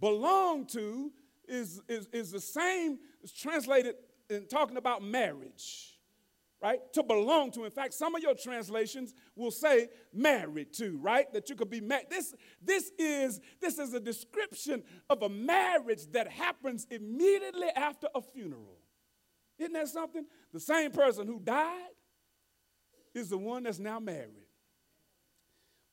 Belong 0.00 0.66
to 0.66 1.12
is, 1.46 1.80
is, 1.88 2.08
is 2.12 2.32
the 2.32 2.40
same, 2.40 2.98
it's 3.22 3.32
translated 3.32 3.94
in 4.28 4.46
talking 4.46 4.76
about 4.76 5.02
marriage 5.02 5.94
right? 6.64 6.80
To 6.94 7.02
belong 7.02 7.50
to. 7.52 7.66
In 7.66 7.70
fact, 7.70 7.92
some 7.92 8.14
of 8.14 8.22
your 8.22 8.34
translations 8.34 9.12
will 9.36 9.50
say 9.50 9.88
married 10.14 10.72
to, 10.74 10.96
right? 10.96 11.30
That 11.34 11.50
you 11.50 11.56
could 11.56 11.68
be 11.68 11.82
married. 11.82 12.06
This, 12.08 12.34
this, 12.62 12.90
is, 12.98 13.38
this 13.60 13.78
is 13.78 13.92
a 13.92 14.00
description 14.00 14.82
of 15.10 15.22
a 15.22 15.28
marriage 15.28 16.06
that 16.12 16.26
happens 16.26 16.86
immediately 16.90 17.68
after 17.76 18.06
a 18.14 18.22
funeral. 18.22 18.78
Isn't 19.58 19.74
that 19.74 19.88
something? 19.88 20.24
The 20.54 20.60
same 20.60 20.90
person 20.90 21.26
who 21.26 21.38
died 21.38 21.90
is 23.14 23.28
the 23.30 23.38
one 23.38 23.62
that's 23.62 23.78
now 23.78 24.00
married. 24.00 24.46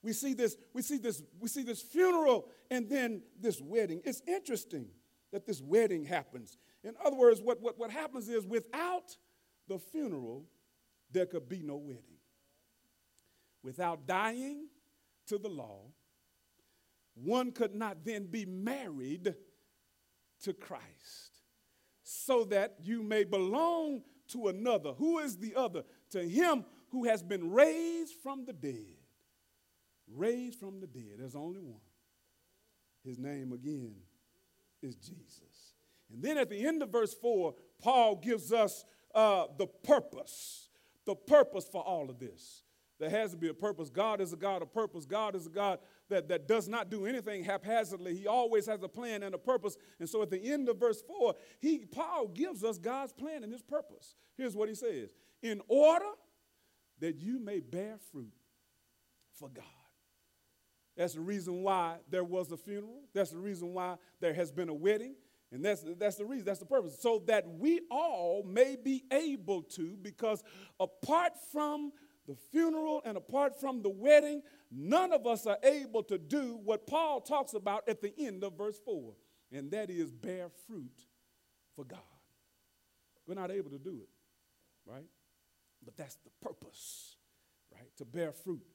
We 0.03 0.13
see 0.13 0.34
this, 0.34 0.57
we 0.73 0.81
see 0.81 0.97
this, 0.97 1.21
we 1.39 1.47
see 1.47 1.63
this 1.63 1.81
funeral 1.81 2.47
and 2.71 2.89
then 2.89 3.21
this 3.39 3.62
wedding. 3.62 4.01
It's 4.03 4.21
interesting 4.27 4.88
that 5.31 5.45
this 5.45 5.62
wedding 5.62 6.05
happens. 6.05 6.57
In 6.84 6.95
other 7.03 7.15
words, 7.15 7.39
what, 7.39 7.62
what, 7.62 7.77
what 7.77 7.91
happens 7.91 8.27
is 8.27 8.45
without 8.45 9.15
the 9.67 9.77
funeral, 9.77 10.45
there 11.12 11.27
could 11.27 11.47
be 11.47 11.62
no 11.62 11.77
wedding. 11.77 12.17
Without 13.63 14.07
dying 14.07 14.67
to 15.27 15.38
the 15.38 15.47
law, 15.49 15.81
one 17.13 17.51
could 17.51 17.75
not 17.75 18.03
then 18.03 18.25
be 18.25 18.45
married 18.45 19.36
to 20.43 20.53
Christ 20.53 21.41
so 22.01 22.43
that 22.45 22.77
you 22.81 23.03
may 23.03 23.23
belong 23.23 24.01
to 24.29 24.47
another. 24.47 24.93
Who 24.93 25.19
is 25.19 25.38
the 25.38 25.55
other? 25.55 25.84
To 26.12 26.23
him 26.27 26.65
who 26.91 27.06
has 27.06 27.23
been 27.23 27.51
raised 27.51 28.13
from 28.21 28.45
the 28.45 28.54
dead. 28.54 28.97
Raised 30.13 30.60
from 30.60 30.80
the 30.80 30.88
dead. 30.88 31.15
There's 31.17 31.36
only 31.36 31.62
one. 31.62 31.80
His 33.04 33.17
name 33.17 33.51
again 33.54 33.95
is 34.82 34.95
Jesus. 34.95 35.75
And 36.12 36.21
then 36.21 36.38
at 36.38 36.49
the 36.49 36.67
end 36.67 36.84
of 36.84 36.89
verse 36.89 37.13
4, 37.13 37.54
Paul 37.82 38.15
gives 38.15 38.51
us 38.51 38.86
uh, 39.15 39.45
the 39.58 39.67
purpose, 39.67 40.69
the 41.06 41.15
purpose 41.15 41.67
for 41.71 41.82
all 41.82 42.10
of 42.10 42.19
this. 42.19 42.63
There 42.99 43.10
has 43.10 43.32
to 43.32 43.38
be 43.38 43.49
a 43.49 43.54
purpose. 43.54 43.89
God 43.89 44.21
is 44.21 44.32
a 44.32 44.36
God 44.36 44.62
of 44.62 44.71
purpose. 44.71 45.06
God 45.06 45.36
is 45.36 45.47
a 45.47 45.49
God 45.49 45.80
that, 46.10 46.27
that 46.27 46.47
does 46.47 46.67
not 46.67 46.91
do 46.91 47.08
anything 47.08 47.43
haphazardly. 47.43 48.15
He 48.15 48.27
always 48.27 48.67
has 48.67 48.84
a 48.84 48.88
plan 48.88 49.23
and 49.23 49.34
a 49.34 49.39
purpose. 49.39 49.75
And 49.99 50.08
so 50.08 50.21
at 50.21 50.30
the 50.30 50.39
end 50.39 50.69
of 50.69 50.77
verse 50.77 51.01
4, 51.01 51.34
he, 51.60 51.80
Paul 51.80 52.27
gives 52.27 52.63
us 52.63 52.77
God's 52.77 53.12
plan 53.12 53.43
and 53.43 53.51
his 53.51 53.63
purpose. 53.63 54.13
Here's 54.38 54.56
what 54.56 54.69
he 54.69 54.75
says 54.75 55.15
In 55.41 55.62
order 55.67 56.06
that 57.01 57.17
you 57.17 57.39
may 57.39 57.59
bear 57.59 57.97
fruit 58.11 58.33
for 59.33 59.49
God. 59.49 59.65
That's 60.95 61.13
the 61.13 61.21
reason 61.21 61.63
why 61.63 61.97
there 62.09 62.23
was 62.23 62.51
a 62.51 62.57
funeral. 62.57 63.01
That's 63.13 63.31
the 63.31 63.37
reason 63.37 63.73
why 63.73 63.95
there 64.19 64.33
has 64.33 64.51
been 64.51 64.69
a 64.69 64.73
wedding. 64.73 65.15
And 65.51 65.65
that's, 65.65 65.83
that's 65.97 66.15
the 66.15 66.25
reason, 66.25 66.45
that's 66.45 66.59
the 66.59 66.65
purpose. 66.65 66.97
So 67.01 67.23
that 67.27 67.45
we 67.47 67.81
all 67.89 68.43
may 68.43 68.77
be 68.81 69.03
able 69.11 69.63
to, 69.63 69.97
because 70.01 70.43
apart 70.79 71.33
from 71.51 71.91
the 72.27 72.35
funeral 72.51 73.01
and 73.03 73.17
apart 73.17 73.59
from 73.59 73.81
the 73.81 73.89
wedding, 73.89 74.43
none 74.71 75.11
of 75.11 75.25
us 75.27 75.45
are 75.45 75.57
able 75.63 76.03
to 76.03 76.17
do 76.17 76.59
what 76.63 76.87
Paul 76.87 77.19
talks 77.19 77.53
about 77.53 77.87
at 77.89 78.01
the 78.01 78.13
end 78.17 78.43
of 78.43 78.57
verse 78.57 78.79
4, 78.85 79.13
and 79.51 79.71
that 79.71 79.89
is 79.89 80.11
bear 80.11 80.47
fruit 80.67 81.05
for 81.75 81.83
God. 81.83 81.99
We're 83.27 83.35
not 83.35 83.51
able 83.51 83.71
to 83.71 83.79
do 83.79 84.01
it, 84.01 84.09
right? 84.85 85.05
But 85.84 85.98
that's 85.98 86.15
the 86.15 86.30
purpose, 86.41 87.15
right? 87.74 87.89
To 87.98 88.06
bear 88.06 88.32
fruit 88.32 88.65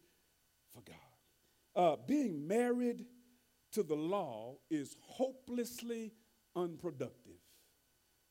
for 0.72 0.82
God. 0.82 0.96
Uh, 1.74 1.96
being 2.06 2.46
married 2.46 3.04
to 3.72 3.82
the 3.82 3.94
law 3.94 4.56
is 4.70 4.96
hopelessly 5.00 6.12
unproductive. 6.54 7.36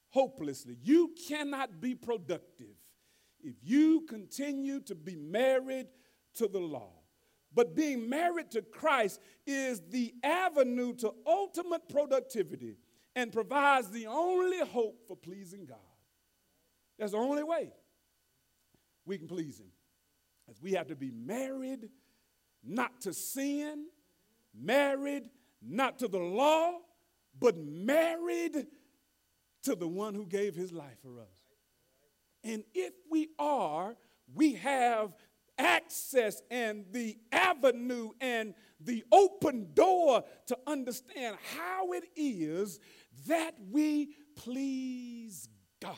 Hopelessly. 0.09 0.77
You 0.81 1.13
cannot 1.27 1.79
be 1.79 1.93
productive 1.93 2.75
if 3.41 3.55
you 3.63 4.01
continue 4.09 4.79
to 4.81 4.95
be 4.95 5.15
married 5.15 5.87
to 6.35 6.47
the 6.47 6.59
law. 6.59 6.91
But 7.53 7.75
being 7.75 8.09
married 8.09 8.51
to 8.51 8.61
Christ 8.61 9.21
is 9.45 9.81
the 9.89 10.13
avenue 10.23 10.93
to 10.95 11.13
ultimate 11.25 11.87
productivity 11.87 12.77
and 13.15 13.31
provides 13.31 13.89
the 13.89 14.07
only 14.07 14.59
hope 14.59 15.03
for 15.07 15.15
pleasing 15.15 15.65
God. 15.65 15.77
That's 16.99 17.13
the 17.13 17.17
only 17.17 17.43
way 17.43 17.71
we 19.05 19.17
can 19.17 19.27
please 19.27 19.59
Him. 19.59 19.71
As 20.49 20.61
we 20.61 20.73
have 20.73 20.87
to 20.87 20.95
be 20.95 21.11
married 21.11 21.89
not 22.63 23.01
to 23.01 23.13
sin, 23.13 23.85
married 24.53 25.29
not 25.61 25.99
to 25.99 26.07
the 26.07 26.19
law, 26.19 26.79
but 27.39 27.57
married 27.57 28.67
to 29.63 29.75
the 29.75 29.87
one 29.87 30.13
who 30.13 30.25
gave 30.25 30.55
his 30.55 30.71
life 30.71 30.97
for 31.01 31.19
us. 31.19 31.41
And 32.43 32.63
if 32.73 32.93
we 33.09 33.29
are, 33.39 33.95
we 34.33 34.53
have 34.53 35.13
access 35.57 36.41
and 36.51 36.85
the 36.91 37.17
avenue 37.31 38.11
and 38.21 38.53
the 38.79 39.03
open 39.11 39.69
door 39.73 40.23
to 40.47 40.57
understand 40.67 41.37
how 41.57 41.93
it 41.93 42.03
is 42.15 42.79
that 43.27 43.55
we 43.71 44.09
please 44.35 45.49
God. 45.81 45.95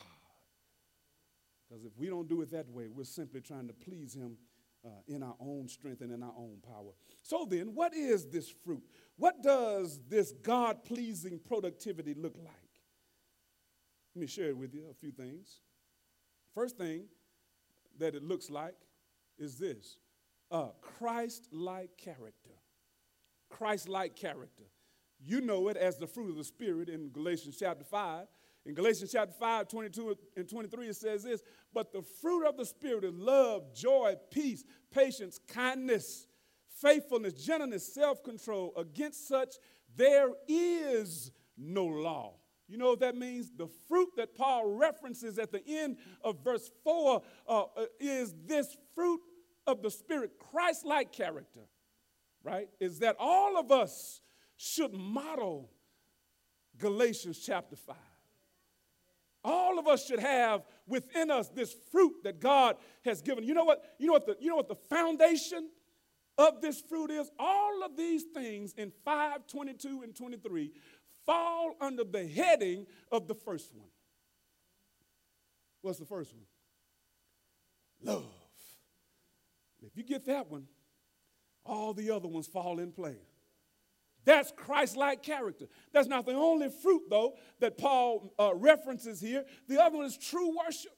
Because 1.68 1.84
if 1.84 1.92
we 1.96 2.08
don't 2.08 2.28
do 2.28 2.40
it 2.42 2.50
that 2.52 2.68
way, 2.70 2.88
we're 2.88 3.04
simply 3.04 3.40
trying 3.40 3.68
to 3.68 3.74
please 3.74 4.14
Him 4.14 4.36
uh, 4.84 4.88
in 5.06 5.22
our 5.22 5.36
own 5.40 5.68
strength 5.68 6.00
and 6.00 6.12
in 6.12 6.22
our 6.22 6.34
own 6.36 6.58
power. 6.66 6.92
So 7.22 7.46
then, 7.48 7.74
what 7.74 7.94
is 7.94 8.26
this 8.26 8.48
fruit? 8.48 8.82
What 9.16 9.42
does 9.42 10.00
this 10.08 10.32
God 10.32 10.84
pleasing 10.84 11.40
productivity 11.46 12.14
look 12.14 12.36
like? 12.38 12.54
Let 14.14 14.20
me 14.20 14.26
share 14.26 14.54
with 14.54 14.74
you 14.74 14.86
a 14.90 14.94
few 14.94 15.10
things. 15.10 15.60
First 16.54 16.78
thing 16.78 17.04
that 17.98 18.14
it 18.14 18.22
looks 18.22 18.50
like 18.50 18.76
is 19.38 19.58
this 19.58 19.98
Christ 20.80 21.48
like 21.52 21.96
character. 21.96 22.50
Christ 23.50 23.88
like 23.88 24.16
character. 24.16 24.64
You 25.20 25.40
know 25.40 25.68
it 25.68 25.76
as 25.76 25.98
the 25.98 26.06
fruit 26.06 26.30
of 26.30 26.36
the 26.36 26.44
Spirit 26.44 26.88
in 26.88 27.10
Galatians 27.10 27.56
chapter 27.58 27.84
5. 27.84 28.26
In 28.66 28.74
Galatians 28.74 29.12
chapter 29.12 29.32
5, 29.32 29.68
22 29.68 30.16
and 30.36 30.48
23, 30.48 30.88
it 30.88 30.96
says 30.96 31.24
this 31.24 31.42
But 31.72 31.92
the 31.92 32.02
fruit 32.02 32.46
of 32.46 32.56
the 32.56 32.66
Spirit 32.66 33.04
is 33.04 33.14
love, 33.14 33.74
joy, 33.74 34.14
peace, 34.30 34.64
patience, 34.90 35.40
kindness, 35.48 36.26
faithfulness, 36.80 37.34
gentleness, 37.34 37.92
self 37.92 38.22
control. 38.22 38.72
Against 38.76 39.26
such, 39.26 39.54
there 39.96 40.28
is 40.46 41.30
no 41.56 41.86
law. 41.86 42.34
You 42.68 42.76
know 42.76 42.90
what 42.90 43.00
that 43.00 43.16
means? 43.16 43.50
The 43.56 43.68
fruit 43.88 44.10
that 44.16 44.34
Paul 44.34 44.66
references 44.74 45.38
at 45.38 45.50
the 45.50 45.62
end 45.66 45.96
of 46.22 46.44
verse 46.44 46.70
4 46.84 47.22
uh, 47.48 47.62
uh 47.62 47.84
is 47.98 48.34
this 48.46 48.76
fruit 48.94 49.20
of 49.66 49.82
the 49.82 49.90
Spirit, 49.90 50.32
Christ 50.38 50.84
like 50.84 51.12
character, 51.12 51.60
right? 52.42 52.68
Is 52.80 52.98
that 52.98 53.16
all 53.18 53.58
of 53.58 53.72
us 53.72 54.20
should 54.56 54.92
model 54.92 55.70
Galatians 56.78 57.38
chapter 57.38 57.76
5. 57.76 57.96
All 59.48 59.78
of 59.78 59.86
us 59.88 60.06
should 60.06 60.20
have 60.20 60.60
within 60.86 61.30
us 61.30 61.48
this 61.48 61.74
fruit 61.90 62.12
that 62.22 62.38
God 62.38 62.76
has 63.02 63.22
given. 63.22 63.44
You 63.44 63.54
know 63.54 63.64
what? 63.64 63.82
You 63.98 64.08
know 64.08 64.12
what 64.12 64.26
the, 64.26 64.36
you 64.38 64.50
know 64.50 64.56
what 64.56 64.68
the 64.68 64.76
foundation 64.90 65.70
of 66.36 66.60
this 66.60 66.82
fruit 66.82 67.10
is? 67.10 67.30
All 67.38 67.82
of 67.82 67.96
these 67.96 68.24
things 68.34 68.74
in 68.76 68.92
5, 69.06 69.46
22, 69.46 70.02
and 70.02 70.14
23 70.14 70.70
fall 71.24 71.76
under 71.80 72.04
the 72.04 72.26
heading 72.28 72.84
of 73.10 73.26
the 73.26 73.34
first 73.34 73.74
one. 73.74 73.88
What's 75.80 75.98
the 75.98 76.04
first 76.04 76.34
one? 76.34 76.44
Love. 78.02 78.24
If 79.80 79.96
you 79.96 80.02
get 80.02 80.26
that 80.26 80.50
one, 80.50 80.66
all 81.64 81.94
the 81.94 82.10
other 82.10 82.28
ones 82.28 82.46
fall 82.46 82.80
in 82.80 82.92
place. 82.92 83.37
That's 84.28 84.52
Christ 84.54 84.94
like 84.94 85.22
character. 85.22 85.68
That's 85.90 86.06
not 86.06 86.26
the 86.26 86.34
only 86.34 86.68
fruit, 86.68 87.04
though, 87.08 87.32
that 87.60 87.78
Paul 87.78 88.34
uh, 88.38 88.54
references 88.54 89.22
here. 89.22 89.46
The 89.68 89.82
other 89.82 89.96
one 89.96 90.04
is 90.04 90.18
true 90.18 90.54
worship. 90.54 90.92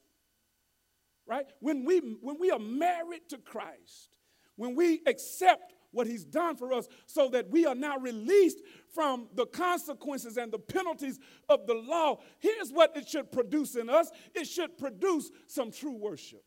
Right? 1.25 1.45
When 1.61 1.85
we, 1.85 1.99
when 1.99 2.37
we 2.41 2.51
are 2.51 2.59
married 2.59 3.29
to 3.29 3.37
Christ, 3.37 4.09
when 4.57 4.75
we 4.75 4.99
accept 5.07 5.71
what 5.91 6.07
he's 6.07 6.25
done 6.25 6.57
for 6.57 6.73
us 6.73 6.89
so 7.05 7.29
that 7.29 7.49
we 7.49 7.65
are 7.65 7.73
now 7.73 7.97
released 7.99 8.57
from 8.93 9.29
the 9.33 9.45
consequences 9.45 10.35
and 10.35 10.51
the 10.51 10.59
penalties 10.59 11.17
of 11.47 11.65
the 11.67 11.73
law, 11.73 12.19
here's 12.39 12.69
what 12.69 12.97
it 12.97 13.07
should 13.07 13.31
produce 13.31 13.77
in 13.77 13.89
us 13.89 14.11
it 14.35 14.45
should 14.45 14.77
produce 14.77 15.31
some 15.47 15.71
true 15.71 15.95
worship. 15.95 16.43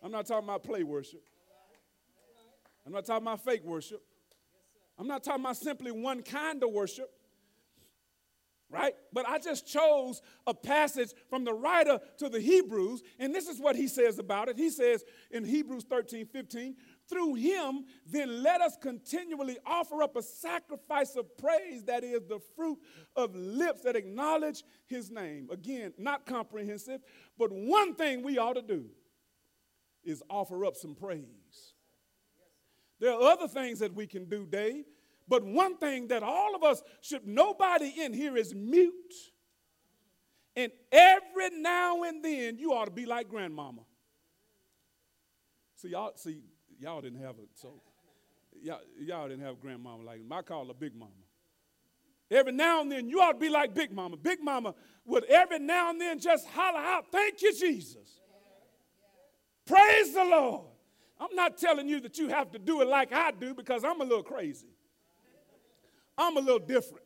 I'm 0.00 0.12
not 0.12 0.26
talking 0.28 0.48
about 0.48 0.62
play 0.62 0.84
worship, 0.84 1.24
I'm 2.86 2.92
not 2.92 3.04
talking 3.04 3.26
about 3.26 3.44
fake 3.44 3.64
worship. 3.64 4.00
I'm 4.98 5.06
not 5.06 5.22
talking 5.22 5.44
about 5.44 5.56
simply 5.56 5.92
one 5.92 6.22
kind 6.22 6.62
of 6.62 6.72
worship, 6.72 7.08
right? 8.68 8.94
But 9.12 9.28
I 9.28 9.38
just 9.38 9.66
chose 9.66 10.20
a 10.46 10.52
passage 10.52 11.10
from 11.30 11.44
the 11.44 11.54
writer 11.54 12.00
to 12.18 12.28
the 12.28 12.40
Hebrews, 12.40 13.02
and 13.18 13.32
this 13.32 13.46
is 13.46 13.60
what 13.60 13.76
he 13.76 13.86
says 13.86 14.18
about 14.18 14.48
it. 14.48 14.56
He 14.56 14.70
says 14.70 15.04
in 15.30 15.44
Hebrews 15.44 15.84
13 15.88 16.26
15, 16.26 16.74
through 17.08 17.34
him, 17.34 17.84
then 18.06 18.42
let 18.42 18.60
us 18.60 18.76
continually 18.80 19.56
offer 19.64 20.02
up 20.02 20.16
a 20.16 20.22
sacrifice 20.22 21.14
of 21.14 21.36
praise 21.38 21.84
that 21.84 22.02
is 22.02 22.22
the 22.28 22.40
fruit 22.56 22.78
of 23.14 23.34
lips 23.36 23.82
that 23.82 23.94
acknowledge 23.94 24.64
his 24.86 25.10
name. 25.10 25.48
Again, 25.50 25.94
not 25.96 26.26
comprehensive, 26.26 27.00
but 27.38 27.52
one 27.52 27.94
thing 27.94 28.22
we 28.22 28.36
ought 28.36 28.54
to 28.54 28.62
do 28.62 28.86
is 30.04 30.22
offer 30.28 30.64
up 30.64 30.76
some 30.76 30.94
praise. 30.94 31.74
There 33.00 33.12
are 33.12 33.20
other 33.20 33.48
things 33.48 33.78
that 33.78 33.94
we 33.94 34.06
can 34.06 34.24
do, 34.26 34.46
Dave, 34.46 34.84
but 35.28 35.44
one 35.44 35.76
thing 35.76 36.08
that 36.08 36.22
all 36.22 36.54
of 36.54 36.62
us 36.62 36.82
should, 37.00 37.26
nobody 37.26 37.92
in 38.00 38.12
here 38.12 38.36
is 38.36 38.54
mute. 38.54 39.14
And 40.56 40.72
every 40.90 41.50
now 41.60 42.02
and 42.02 42.24
then, 42.24 42.58
you 42.58 42.72
ought 42.72 42.86
to 42.86 42.90
be 42.90 43.06
like 43.06 43.28
grandmama. 43.28 43.82
See, 45.76 45.90
y'all, 45.90 46.12
see, 46.16 46.40
y'all 46.80 47.00
didn't 47.00 47.20
have 47.20 47.36
it, 47.38 47.48
so 47.54 47.80
y'all, 48.60 48.80
y'all 48.98 49.28
didn't 49.28 49.44
have 49.44 49.60
grandmama 49.60 50.02
like 50.02 50.20
I 50.30 50.42
call 50.42 50.66
her 50.66 50.74
big 50.74 50.96
mama. 50.96 51.12
Every 52.30 52.52
now 52.52 52.82
and 52.82 52.92
then, 52.92 53.08
you 53.08 53.20
ought 53.20 53.32
to 53.32 53.38
be 53.38 53.48
like 53.48 53.74
Big 53.74 53.90
Mama. 53.90 54.16
Big 54.16 54.42
Mama 54.42 54.74
would 55.06 55.24
every 55.24 55.58
now 55.58 55.90
and 55.90 56.00
then 56.00 56.18
just 56.18 56.46
holler 56.48 56.78
out, 56.78 57.06
Thank 57.10 57.40
you, 57.40 57.54
Jesus. 57.54 58.20
Praise 59.66 60.12
the 60.12 60.24
Lord. 60.24 60.66
I'm 61.20 61.34
not 61.34 61.58
telling 61.58 61.88
you 61.88 62.00
that 62.00 62.18
you 62.18 62.28
have 62.28 62.52
to 62.52 62.58
do 62.58 62.80
it 62.80 62.88
like 62.88 63.12
I 63.12 63.32
do 63.32 63.54
because 63.54 63.84
I'm 63.84 64.00
a 64.00 64.04
little 64.04 64.22
crazy. 64.22 64.68
I'm 66.16 66.36
a 66.36 66.40
little 66.40 66.58
different. 66.58 67.04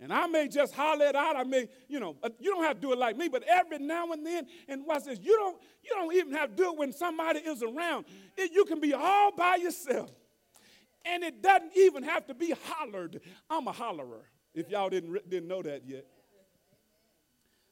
And 0.00 0.12
I 0.12 0.26
may 0.26 0.48
just 0.48 0.74
holler 0.74 1.06
it 1.06 1.14
out. 1.14 1.36
I 1.36 1.44
may, 1.44 1.68
you 1.88 2.00
know, 2.00 2.16
uh, 2.24 2.30
you 2.40 2.50
don't 2.50 2.64
have 2.64 2.74
to 2.74 2.80
do 2.80 2.92
it 2.92 2.98
like 2.98 3.16
me, 3.16 3.28
but 3.28 3.44
every 3.44 3.78
now 3.78 4.10
and 4.10 4.26
then, 4.26 4.46
and 4.66 4.84
watch 4.84 5.04
this, 5.04 5.20
you 5.22 5.36
don't, 5.36 5.56
you 5.84 5.90
don't 5.90 6.12
even 6.14 6.32
have 6.32 6.50
to 6.50 6.56
do 6.56 6.72
it 6.72 6.78
when 6.78 6.92
somebody 6.92 7.38
is 7.38 7.62
around. 7.62 8.06
It, 8.36 8.50
you 8.52 8.64
can 8.64 8.80
be 8.80 8.94
all 8.94 9.30
by 9.36 9.56
yourself. 9.56 10.10
And 11.04 11.22
it 11.22 11.40
doesn't 11.40 11.76
even 11.76 12.02
have 12.02 12.26
to 12.26 12.34
be 12.34 12.52
hollered. 12.64 13.20
I'm 13.48 13.68
a 13.68 13.72
hollerer, 13.72 14.22
if 14.54 14.68
y'all 14.70 14.90
didn't, 14.90 15.28
didn't 15.30 15.48
know 15.48 15.62
that 15.62 15.82
yet. 15.86 16.04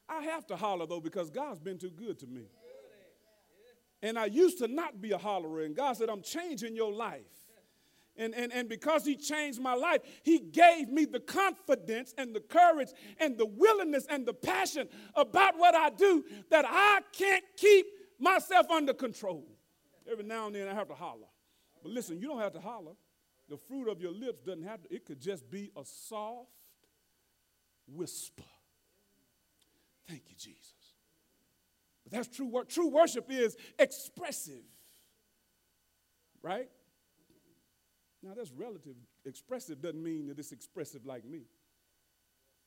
I 0.07 0.23
have 0.23 0.45
to 0.47 0.55
holler 0.55 0.85
though 0.85 0.99
because 0.99 1.29
God's 1.29 1.59
been 1.59 1.77
too 1.77 1.91
good 1.91 2.19
to 2.19 2.27
me. 2.27 2.43
And 4.01 4.17
I 4.17 4.25
used 4.25 4.57
to 4.59 4.67
not 4.67 5.01
be 5.01 5.11
a 5.11 5.17
hollerer, 5.17 5.65
and 5.65 5.75
God 5.75 5.93
said, 5.93 6.09
I'm 6.09 6.21
changing 6.21 6.75
your 6.75 6.91
life. 6.91 7.21
And, 8.17 8.35
and, 8.35 8.51
and 8.51 8.67
because 8.67 9.05
He 9.05 9.15
changed 9.15 9.61
my 9.61 9.73
life, 9.73 10.01
He 10.23 10.39
gave 10.39 10.89
me 10.89 11.05
the 11.05 11.19
confidence 11.19 12.13
and 12.17 12.35
the 12.35 12.39
courage 12.39 12.89
and 13.19 13.37
the 13.37 13.45
willingness 13.45 14.05
and 14.09 14.25
the 14.25 14.33
passion 14.33 14.87
about 15.15 15.57
what 15.57 15.75
I 15.75 15.89
do 15.89 16.23
that 16.49 16.65
I 16.67 17.01
can't 17.13 17.43
keep 17.57 17.85
myself 18.19 18.69
under 18.69 18.93
control. 18.93 19.47
Every 20.11 20.23
now 20.23 20.47
and 20.47 20.55
then 20.55 20.67
I 20.67 20.73
have 20.73 20.87
to 20.89 20.95
holler. 20.95 21.27
But 21.81 21.91
listen, 21.91 22.19
you 22.19 22.27
don't 22.27 22.39
have 22.39 22.53
to 22.53 22.59
holler. 22.59 22.93
The 23.49 23.57
fruit 23.57 23.89
of 23.89 24.01
your 24.01 24.11
lips 24.11 24.41
doesn't 24.45 24.63
have 24.63 24.81
to, 24.83 24.93
it 24.93 25.05
could 25.05 25.19
just 25.19 25.49
be 25.49 25.71
a 25.75 25.83
soft 25.83 26.49
whisper. 27.87 28.43
Thank 30.07 30.23
you, 30.29 30.35
Jesus. 30.35 30.80
That's 32.11 32.27
true 32.27 32.47
work. 32.47 32.69
True 32.69 32.89
worship 32.89 33.31
is 33.31 33.55
expressive, 33.79 34.63
right? 36.43 36.69
Now, 38.21 38.33
that's 38.35 38.51
relative. 38.51 38.95
Expressive 39.25 39.81
doesn't 39.81 40.03
mean 40.03 40.27
that 40.27 40.37
it's 40.37 40.51
expressive 40.51 41.05
like 41.05 41.25
me, 41.25 41.43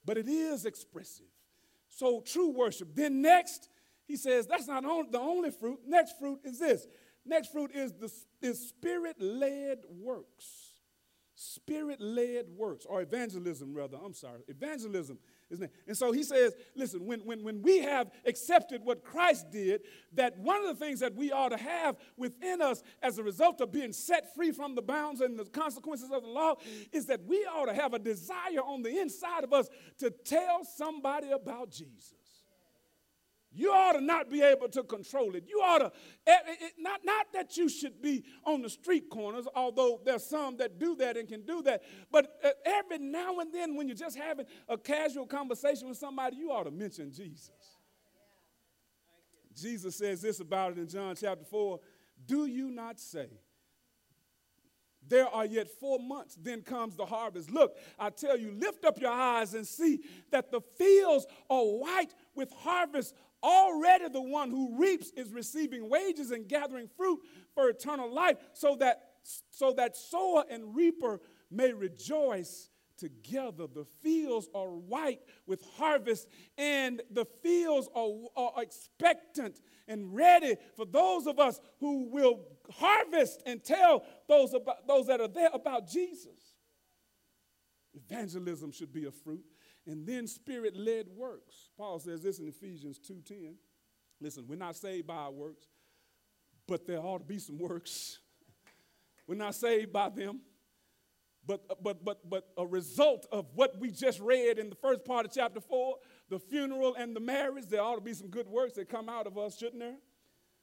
but 0.05 0.17
it 0.17 0.29
is 0.29 0.65
expressive. 0.65 1.27
So, 1.89 2.21
true 2.21 2.51
worship. 2.51 2.95
Then, 2.95 3.23
next, 3.23 3.69
he 4.07 4.17
says 4.17 4.47
that's 4.47 4.67
not 4.67 4.83
the 5.13 5.21
only 5.21 5.51
fruit. 5.51 5.81
Next 5.87 6.19
fruit 6.19 6.41
is 6.45 6.59
this. 6.59 6.87
Next 7.25 7.53
fruit 7.53 7.71
is 7.75 7.93
the 7.93 8.13
is 8.43 8.69
spirit 8.69 9.21
led 9.21 9.79
works. 9.89 10.73
Spirit 11.37 12.01
led 12.01 12.47
works, 12.57 12.87
or 12.87 13.03
evangelism, 13.03 13.75
rather. 13.75 13.99
I'm 14.03 14.15
sorry. 14.15 14.41
Evangelism 14.49 15.19
And 15.51 15.97
so 15.97 16.11
he 16.11 16.23
says, 16.23 16.55
listen, 16.75 17.05
when, 17.07 17.21
when, 17.21 17.43
when 17.43 17.63
we 17.63 17.79
have 17.81 18.11
accepted 18.27 18.85
what 18.85 19.05
Christ 19.05 19.51
did, 19.51 19.83
that 20.15 20.39
one 20.39 20.65
of 20.65 20.67
the 20.67 20.85
things 20.85 21.01
that 21.01 21.15
we 21.15 21.33
ought 21.33 21.51
to 21.51 21.57
have 21.57 21.97
within 22.17 22.63
us 22.63 22.83
as 23.03 23.19
a 23.19 23.23
result 23.23 23.61
of 23.61 23.71
being 23.71 23.93
set 23.93 24.35
free 24.35 24.51
from 24.51 24.75
the 24.75 24.83
bounds 24.83 25.21
and 25.21 25.39
the 25.39 25.45
consequences 25.45 26.11
of 26.11 26.23
the 26.23 26.29
law 26.29 26.55
is 26.93 27.07
that 27.07 27.25
we 27.25 27.45
ought 27.45 27.67
to 27.67 27.75
have 27.75 27.95
a 27.95 27.99
desire 27.99 28.63
on 28.65 28.83
the 28.83 29.01
inside 29.01 29.45
of 29.45 29.53
us 29.53 29.69
to 29.99 30.11
tell 30.11 30.65
somebody 30.65 31.31
about 31.31 31.71
Jesus. 31.71 32.15
You 33.55 33.71
ought 33.71 33.93
to 33.93 34.01
not 34.01 34.31
be 34.31 34.43
able 34.43 34.69
to 34.71 34.83
control 34.83 35.37
it. 35.37 35.45
You 35.49 35.61
ought 35.61 35.79
to, 35.79 35.93
eh, 36.27 36.33
it, 36.33 36.43
eh, 36.47 36.53
it, 36.53 36.63
eh, 36.63 36.69
not, 36.79 37.05
not 37.05 37.27
that 37.33 37.57
you 37.57 37.69
should 37.69 38.03
be 38.03 38.25
on 38.45 38.63
the 38.63 38.69
street 38.69 39.09
corners, 39.09 39.47
although 39.55 40.01
there's 40.05 40.27
some 40.27 40.57
that 40.57 40.81
do 40.81 40.97
that 40.97 41.17
and 41.17 41.29
can 41.29 41.43
do 41.43 41.63
that, 41.63 41.83
but 42.11 42.41
every 42.65 42.99
now 42.99 43.39
and 43.39 43.55
then 43.55 43.77
when 43.77 43.87
you're 43.87 43.97
just 43.97 44.17
having 44.17 44.47
a 44.69 44.77
casual 44.77 45.27
conversation 45.27 45.89
with 45.89 45.99
somebody, 45.99 46.37
you 46.37 46.51
ought 46.51 46.65
to 46.65 46.73
mention 46.73 47.13
Jesus. 47.13 47.51
Jesus 49.57 49.97
says 49.97 50.21
this 50.21 50.41
about 50.41 50.73
it 50.73 50.79
in 50.79 50.89
John 50.89 51.15
chapter 51.15 51.45
4 51.45 51.79
Do 52.27 52.47
you 52.47 52.71
not 52.71 52.99
say, 52.99 53.29
there 55.09 55.29
are 55.29 55.45
yet 55.45 55.69
four 55.69 55.99
months, 55.99 56.37
then 56.41 56.63
comes 56.63 56.97
the 56.97 57.05
harvest. 57.05 57.51
Look, 57.51 57.77
I 57.99 58.11
tell 58.11 58.39
you, 58.39 58.53
lift 58.53 58.85
up 58.85 58.99
your 59.01 59.13
eyes 59.13 59.55
and 59.55 59.67
see 59.67 60.01
that 60.31 60.51
the 60.51 60.61
fields 60.79 61.27
are 61.51 61.63
white 61.63 62.15
with 62.35 62.51
harvest 62.53 63.15
already 63.45 64.09
the 64.09 64.23
one 64.23 64.51
who 64.51 64.79
reaps 64.79 65.13
is 65.17 65.33
receiving 65.33 65.89
wages 65.89 66.31
and 66.31 66.49
gathering 66.49 66.89
fruit 66.97 67.21
for 67.55 67.69
eternal 67.69 68.13
life, 68.13 68.39
so 68.53 68.77
that 68.77 69.03
so 69.51 69.73
that 69.73 69.97
sower 69.97 70.45
and 70.51 70.75
reaper 70.75 71.21
may 71.51 71.73
rejoice 71.73 72.71
together. 72.99 73.67
The 73.67 73.87
fields 74.03 74.49
are 74.55 74.69
white 74.69 75.21
with 75.47 75.63
harvest, 75.77 76.29
and 76.59 77.03
the 77.11 77.25
fields 77.43 77.89
are, 77.95 78.11
are 78.37 78.63
expectant 78.63 79.61
and 79.89 80.15
ready 80.15 80.57
for 80.77 80.87
those 80.87 81.27
of 81.27 81.39
us 81.39 81.61
who 81.81 82.09
will 82.11 82.41
harvest 82.71 83.43
and 83.47 83.63
tell 83.63 84.05
those, 84.29 84.55
about, 84.55 84.87
those 84.87 85.07
that 85.07 85.21
are 85.21 85.29
there 85.29 85.51
about 85.53 85.89
Jesus. 85.89 86.55
Evangelism 87.95 88.73
should 88.73 88.93
be 88.93 89.07
a 89.07 89.11
fruit. 89.11 89.45
And 89.87 90.07
then 90.07 90.27
spirit 90.27 90.77
led 90.77 91.09
works. 91.09 91.71
Paul 91.77 91.99
says 91.99 92.23
this 92.23 92.39
in 92.39 92.49
Ephesians 92.49 92.99
2:10. 92.99 93.57
Listen, 94.21 94.47
we're 94.47 94.57
not 94.57 94.77
saved 94.77 95.07
by 95.07 95.17
our 95.17 95.33
works, 95.33 95.67
but 96.67 96.87
there 96.87 97.01
ought 97.01 97.19
to 97.19 97.25
be 97.25 97.39
some 97.39 97.59
works. 97.59 98.21
we're 99.27 99.35
not 99.35 99.55
saved 99.55 99.93
by 99.93 100.09
them 100.09 100.41
but, 101.47 101.83
but, 101.83 102.05
but, 102.05 102.29
but 102.29 102.49
a 102.57 102.67
result 102.67 103.27
of 103.31 103.47
what 103.55 103.79
we 103.79 103.91
just 103.91 104.21
read 104.21 104.59
in 104.59 104.71
the 104.71 104.77
first 104.77 105.05
part 105.05 105.27
of 105.27 105.33
chapter 105.33 105.61
4, 105.61 105.97
the 106.31 106.39
funeral 106.39 106.95
and 106.95 107.15
the 107.15 107.21
marriage, 107.21 107.67
there 107.69 107.83
ought 107.83 107.97
to 107.97 108.01
be 108.01 108.15
some 108.15 108.29
good 108.29 108.49
works 108.49 108.75
that 108.75 108.89
come 108.89 109.09
out 109.09 109.27
of 109.27 109.37
us, 109.37 109.59
shouldn't 109.59 109.81
there? 109.81 109.97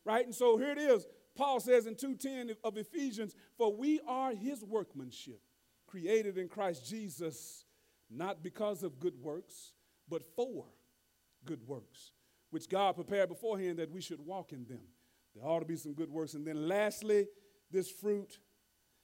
Right? 0.05 0.25
And 0.25 0.33
so 0.33 0.57
here 0.57 0.71
it 0.71 0.79
is. 0.79 1.05
Paul 1.35 1.59
says 1.59 1.85
in 1.85 1.95
2:10 1.95 2.55
of 2.63 2.77
Ephesians, 2.77 3.35
"For 3.57 3.73
we 3.73 3.99
are 4.01 4.33
his 4.33 4.63
workmanship, 4.63 5.41
created 5.85 6.37
in 6.37 6.49
Christ 6.49 6.85
Jesus, 6.85 7.65
not 8.11 8.43
because 8.43 8.83
of 8.83 8.99
good 8.99 9.17
works, 9.21 9.73
but 10.07 10.23
for 10.35 10.65
good 11.45 11.65
works, 11.67 12.11
which 12.49 12.69
God 12.69 12.95
prepared 12.95 13.29
beforehand 13.29 13.79
that 13.79 13.91
we 13.91 14.01
should 14.01 14.19
walk 14.19 14.51
in 14.51 14.65
them." 14.65 14.87
There 15.33 15.45
ought 15.45 15.59
to 15.59 15.65
be 15.65 15.77
some 15.77 15.93
good 15.93 16.11
works. 16.11 16.33
And 16.33 16.45
then 16.45 16.67
lastly, 16.67 17.27
this 17.69 17.89
fruit 17.89 18.39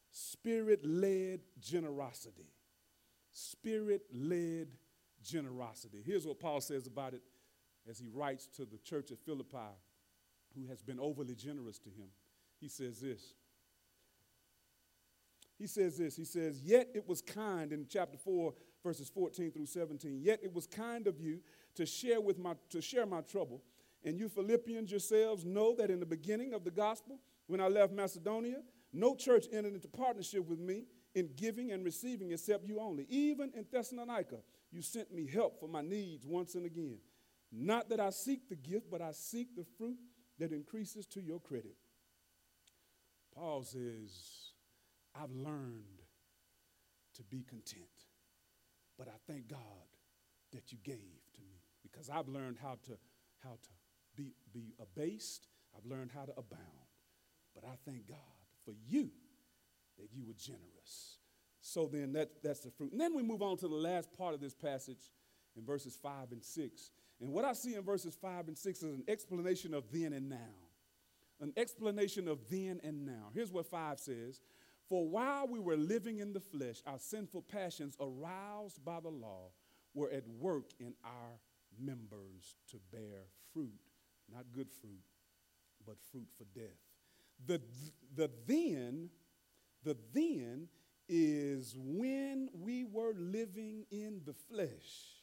Spirit 0.10 0.86
led 0.86 1.41
generosity. 1.60 2.49
Spirit 3.32 4.03
led 4.12 4.70
generosity. 5.22 6.01
Here's 6.03 6.26
what 6.26 6.39
Paul 6.39 6.62
says 6.62 6.88
about 6.88 7.14
it 7.14 7.22
as 7.88 7.99
he 7.99 8.08
writes 8.08 8.47
to 8.55 8.66
the 8.66 8.78
church 8.80 9.12
at 9.12 9.20
Philippi, 9.20 9.78
who 10.55 10.66
has 10.68 10.82
been 10.82 10.99
overly 10.99 11.36
generous 11.36 11.78
to 11.80 11.89
him. 11.89 12.08
He 12.60 12.68
says 12.68 12.99
this. 12.99 13.36
He 15.58 15.68
says 15.68 15.97
this. 15.97 16.16
He 16.16 16.26
says, 16.26 16.62
Yet 16.62 16.89
it 16.93 17.08
was 17.08 17.22
kind 17.22 17.72
in 17.72 17.86
chapter 17.89 18.18
4, 18.18 18.53
verses 18.88 19.09
14 19.09 19.51
through 19.51 19.65
17. 19.65 20.21
Yet 20.21 20.39
it 20.41 20.53
was 20.53 20.65
kind 20.65 21.07
of 21.07 21.19
you 21.19 21.41
to 21.75 21.85
share 21.85 22.21
with 22.21 22.39
my 22.39 22.53
to 22.69 22.81
share 22.81 23.05
my 23.05 23.21
trouble. 23.21 23.61
And 24.05 24.17
you 24.17 24.29
Philippians 24.29 24.89
yourselves 24.89 25.43
know 25.43 25.75
that 25.75 25.89
in 25.89 25.99
the 25.99 26.05
beginning 26.05 26.53
of 26.53 26.63
the 26.63 26.71
gospel, 26.71 27.19
when 27.47 27.59
I 27.59 27.67
left 27.67 27.91
Macedonia, 27.91 28.61
no 28.93 29.15
church 29.15 29.45
entered 29.51 29.73
into 29.73 29.89
partnership 29.89 30.47
with 30.47 30.59
me 30.59 30.85
in 31.15 31.29
giving 31.35 31.71
and 31.73 31.83
receiving 31.83 32.31
except 32.31 32.65
you 32.65 32.79
only. 32.79 33.05
Even 33.09 33.51
in 33.55 33.65
Thessalonica, 33.69 34.38
you 34.71 34.81
sent 34.81 35.13
me 35.13 35.27
help 35.27 35.59
for 35.59 35.67
my 35.67 35.81
needs 35.81 36.25
once 36.25 36.55
and 36.55 36.65
again. 36.65 36.99
Not 37.51 37.89
that 37.89 37.99
I 37.99 38.11
seek 38.11 38.47
the 38.47 38.55
gift, 38.55 38.89
but 38.89 39.01
I 39.01 39.11
seek 39.11 39.55
the 39.55 39.65
fruit 39.77 39.97
that 40.39 40.53
increases 40.53 41.05
to 41.07 41.21
your 41.21 41.39
credit. 41.39 41.75
Paul 43.35 43.63
says, 43.63 44.53
I've 45.15 45.31
learned 45.31 46.01
to 47.15 47.23
be 47.23 47.43
content, 47.43 47.88
but 48.97 49.07
I 49.07 49.17
thank 49.31 49.47
God 49.47 49.59
that 50.53 50.71
you 50.71 50.77
gave 50.83 50.95
to 51.35 51.41
me 51.41 51.61
because 51.83 52.09
I've 52.09 52.27
learned 52.27 52.57
how 52.61 52.77
to, 52.85 52.97
how 53.43 53.51
to 53.51 53.69
be, 54.15 54.33
be 54.53 54.73
abased, 54.79 55.47
I've 55.75 55.89
learned 55.89 56.11
how 56.13 56.25
to 56.25 56.31
abound. 56.31 56.63
But 57.53 57.63
I 57.65 57.75
thank 57.85 58.07
God 58.07 58.17
for 58.65 58.73
you 58.87 59.09
that 59.97 60.09
you 60.13 60.25
were 60.25 60.33
generous. 60.33 61.17
So 61.61 61.89
then 61.91 62.13
that, 62.13 62.29
that's 62.43 62.61
the 62.61 62.71
fruit. 62.71 62.91
And 62.91 63.01
then 63.01 63.15
we 63.15 63.23
move 63.23 63.41
on 63.41 63.57
to 63.57 63.67
the 63.67 63.75
last 63.75 64.11
part 64.17 64.33
of 64.33 64.39
this 64.39 64.53
passage 64.53 65.11
in 65.55 65.65
verses 65.65 65.97
5 66.01 66.31
and 66.31 66.43
6. 66.43 66.91
And 67.19 67.31
what 67.31 67.45
I 67.45 67.53
see 67.53 67.75
in 67.75 67.83
verses 67.83 68.17
5 68.21 68.47
and 68.47 68.57
6 68.57 68.79
is 68.79 68.83
an 68.83 69.03
explanation 69.07 69.73
of 69.73 69.85
then 69.91 70.13
and 70.13 70.29
now. 70.29 70.55
An 71.39 71.53
explanation 71.57 72.27
of 72.27 72.39
then 72.49 72.79
and 72.83 73.05
now. 73.05 73.31
Here's 73.33 73.51
what 73.51 73.65
5 73.65 73.99
says 73.99 74.41
For 74.89 75.07
while 75.07 75.47
we 75.47 75.59
were 75.59 75.75
living 75.75 76.19
in 76.19 76.33
the 76.33 76.39
flesh, 76.39 76.81
our 76.85 76.99
sinful 76.99 77.43
passions, 77.43 77.97
aroused 77.99 78.83
by 78.85 78.99
the 79.01 79.09
law, 79.09 79.51
were 79.93 80.09
at 80.11 80.27
work 80.27 80.71
in 80.79 80.93
our 81.03 81.39
members 81.77 82.55
to 82.71 82.77
bear 82.91 83.25
fruit, 83.53 83.79
not 84.31 84.45
good 84.53 84.71
fruit, 84.71 85.03
but 85.85 85.97
fruit 86.11 86.27
for 86.38 86.45
death. 86.57 86.77
The, 87.45 87.61
the 88.15 88.29
then, 88.45 89.09
the 89.83 89.97
then 90.13 90.67
is 91.09 91.75
when 91.77 92.49
we 92.53 92.83
were 92.83 93.13
living 93.15 93.85
in 93.91 94.21
the 94.25 94.33
flesh. 94.33 95.17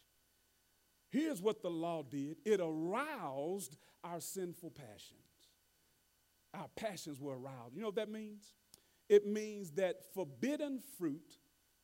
Here's 1.11 1.41
what 1.41 1.63
the 1.63 1.71
law 1.71 2.03
did 2.03 2.39
it 2.45 2.61
aroused 2.61 3.77
our 4.03 4.21
sinful 4.21 4.71
passions. 4.71 5.21
Our 6.53 6.69
passions 6.77 7.21
were 7.21 7.39
aroused. 7.39 7.75
You 7.75 7.81
know 7.81 7.89
what 7.89 7.97
that 7.97 8.11
means? 8.11 8.55
It 9.09 9.27
means 9.27 9.73
that 9.73 9.97
forbidden 10.15 10.81
fruit 10.99 11.37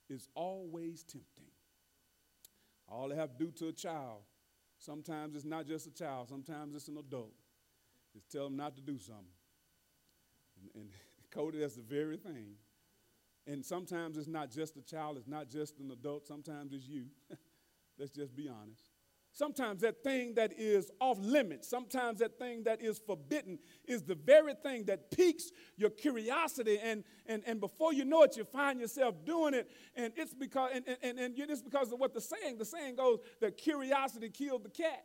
is 0.08 0.28
always 0.34 1.02
tempting. 1.02 1.44
All 2.88 3.08
they 3.08 3.16
have 3.16 3.36
to 3.36 3.44
do 3.44 3.50
to 3.52 3.68
a 3.68 3.72
child, 3.72 4.22
sometimes 4.78 5.36
it's 5.36 5.44
not 5.44 5.66
just 5.66 5.86
a 5.86 5.92
child, 5.92 6.28
sometimes 6.28 6.74
it's 6.74 6.88
an 6.88 6.96
adult, 6.96 7.34
is 8.16 8.24
tell 8.24 8.44
them 8.44 8.56
not 8.56 8.74
to 8.76 8.82
do 8.82 8.98
something. 8.98 9.24
And, 10.60 10.82
and 10.82 10.90
Cody, 11.30 11.58
that's 11.58 11.76
the 11.76 11.82
very 11.82 12.16
thing. 12.16 12.54
And 13.46 13.64
sometimes 13.64 14.16
it's 14.16 14.26
not 14.26 14.50
just 14.50 14.76
a 14.76 14.82
child, 14.82 15.16
it's 15.16 15.28
not 15.28 15.48
just 15.48 15.78
an 15.78 15.90
adult, 15.90 16.26
sometimes 16.26 16.72
it's 16.72 16.86
you. 16.86 17.06
Let's 17.98 18.10
just 18.10 18.34
be 18.34 18.48
honest. 18.48 18.82
Sometimes 19.32 19.82
that 19.82 20.02
thing 20.02 20.34
that 20.34 20.52
is 20.58 20.90
off 21.00 21.18
limits, 21.20 21.68
sometimes 21.68 22.18
that 22.18 22.38
thing 22.38 22.64
that 22.64 22.82
is 22.82 22.98
forbidden 22.98 23.58
is 23.86 24.02
the 24.02 24.16
very 24.16 24.54
thing 24.54 24.84
that 24.86 25.10
piques 25.10 25.50
your 25.76 25.90
curiosity. 25.90 26.78
And, 26.82 27.04
and, 27.26 27.42
and 27.46 27.60
before 27.60 27.94
you 27.94 28.04
know 28.04 28.24
it, 28.24 28.36
you 28.36 28.44
find 28.44 28.80
yourself 28.80 29.14
doing 29.24 29.54
it. 29.54 29.70
And 29.94 30.12
it's 30.16 30.34
because, 30.34 30.72
and, 30.74 30.84
and, 31.02 31.18
and 31.18 31.34
it's 31.38 31.62
because 31.62 31.92
of 31.92 32.00
what 32.00 32.12
the 32.12 32.20
saying, 32.20 32.58
the 32.58 32.64
saying 32.64 32.96
goes 32.96 33.20
that 33.40 33.56
curiosity 33.56 34.30
killed 34.30 34.64
the 34.64 34.70
cat 34.70 35.04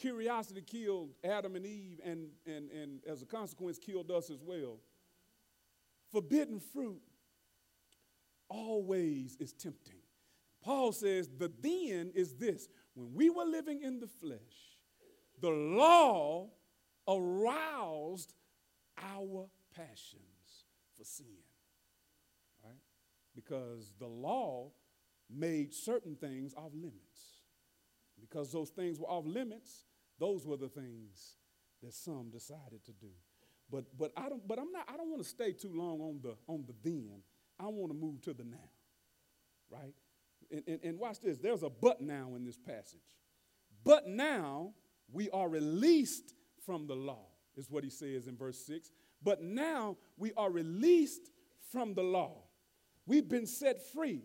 curiosity 0.00 0.62
killed 0.62 1.10
Adam 1.22 1.56
and 1.56 1.66
Eve, 1.66 2.00
and, 2.02 2.28
and, 2.46 2.70
and 2.70 3.00
as 3.06 3.20
a 3.20 3.26
consequence, 3.26 3.78
killed 3.78 4.10
us 4.10 4.30
as 4.30 4.38
well. 4.42 4.78
Forbidden 6.10 6.58
fruit 6.58 7.02
always 8.48 9.36
is 9.38 9.52
tempting. 9.52 10.00
Paul 10.62 10.92
says 10.92 11.28
the 11.38 11.50
then 11.60 12.12
is 12.14 12.34
this 12.34 12.68
when 12.94 13.14
we 13.14 13.30
were 13.30 13.44
living 13.44 13.82
in 13.82 14.00
the 14.00 14.06
flesh, 14.06 14.38
the 15.40 15.50
law 15.50 16.48
aroused 17.08 18.34
our 18.98 19.48
passions 19.74 20.64
for 20.96 21.04
sin. 21.04 21.26
Right? 22.64 22.74
Because 23.34 23.94
the 23.98 24.06
law 24.06 24.70
made 25.28 25.72
certain 25.72 26.16
things 26.16 26.54
off 26.54 26.72
limits. 26.74 27.40
Because 28.20 28.52
those 28.52 28.70
things 28.70 28.98
were 28.98 29.06
off 29.06 29.24
limits, 29.26 29.84
those 30.18 30.46
were 30.46 30.56
the 30.56 30.68
things 30.68 31.36
that 31.82 31.94
some 31.94 32.30
decided 32.30 32.84
to 32.84 32.92
do. 32.92 33.08
But, 33.70 33.84
but, 33.96 34.12
I 34.16 34.28
don't, 34.28 34.46
but 34.46 34.58
I'm 34.58 34.72
not, 34.72 34.88
I 34.92 34.96
don't 34.96 35.08
want 35.08 35.22
to 35.22 35.28
stay 35.28 35.52
too 35.52 35.72
long 35.72 36.00
on 36.00 36.20
the, 36.22 36.34
on 36.46 36.64
the 36.66 36.74
then. 36.82 37.22
I 37.58 37.66
want 37.68 37.92
to 37.92 37.98
move 37.98 38.20
to 38.22 38.34
the 38.34 38.44
now, 38.44 38.70
right? 39.70 39.94
And, 40.50 40.62
and, 40.66 40.80
and 40.82 40.98
watch 40.98 41.20
this. 41.20 41.38
There's 41.38 41.62
a 41.62 41.70
but 41.70 42.00
now 42.00 42.34
in 42.36 42.44
this 42.44 42.58
passage. 42.58 43.00
But 43.84 44.08
now 44.08 44.74
we 45.12 45.30
are 45.30 45.48
released 45.48 46.34
from 46.64 46.86
the 46.86 46.94
law, 46.94 47.26
is 47.56 47.70
what 47.70 47.84
he 47.84 47.90
says 47.90 48.26
in 48.26 48.36
verse 48.36 48.58
6. 48.66 48.90
But 49.22 49.42
now 49.42 49.96
we 50.16 50.32
are 50.36 50.50
released 50.50 51.30
from 51.70 51.94
the 51.94 52.02
law. 52.02 52.42
We've 53.06 53.28
been 53.28 53.46
set 53.46 53.92
free 53.92 54.22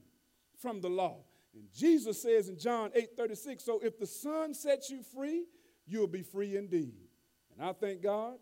from 0.62 0.82
the 0.82 0.90
law. 0.90 1.24
And 1.54 1.64
Jesus 1.74 2.22
says 2.22 2.50
in 2.50 2.58
John 2.58 2.92
8 2.94 3.16
36, 3.18 3.64
so 3.64 3.80
if 3.82 3.98
the 3.98 4.08
Son 4.08 4.54
sets 4.54 4.90
you 4.90 5.02
free, 5.02 5.46
you'll 5.86 6.08
be 6.08 6.24
free 6.24 6.58
indeed. 6.58 7.08
And 7.54 7.68
I 7.68 7.74
thank 7.74 8.02
God 8.02 8.36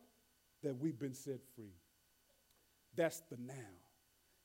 that 0.64 0.78
we've 0.78 0.98
been 0.98 1.14
set 1.14 1.42
free. 1.56 1.76
That's 2.96 3.22
the 3.30 3.38
now. 3.38 3.54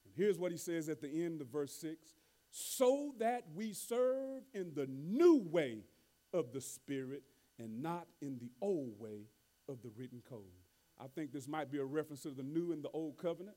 And 0.05 0.15
here's 0.17 0.39
what 0.39 0.53
he 0.53 0.59
says 0.59 0.89
at 0.89 1.01
the 1.01 1.25
end 1.25 1.41
of 1.41 1.49
verse 1.49 1.75
6 1.81 2.07
so 2.51 3.15
that 3.19 3.45
we 3.55 3.73
serve 3.73 4.43
in 4.55 4.73
the 4.75 4.87
new 4.87 5.43
way 5.51 5.79
of 6.33 6.53
the 6.53 6.61
Spirit 6.61 7.23
and 7.59 7.83
not 7.83 8.07
in 8.21 8.39
the 8.39 8.51
old 8.61 8.99
way 8.99 9.27
of 9.69 9.83
the 9.83 9.91
written 9.97 10.23
code. 10.29 10.43
I 11.01 11.07
think 11.15 11.33
this 11.33 11.47
might 11.47 11.71
be 11.71 11.79
a 11.79 11.85
reference 11.85 12.23
to 12.23 12.31
the 12.31 12.43
new 12.43 12.73
and 12.73 12.83
the 12.83 12.91
old 12.91 13.19
covenant. 13.19 13.57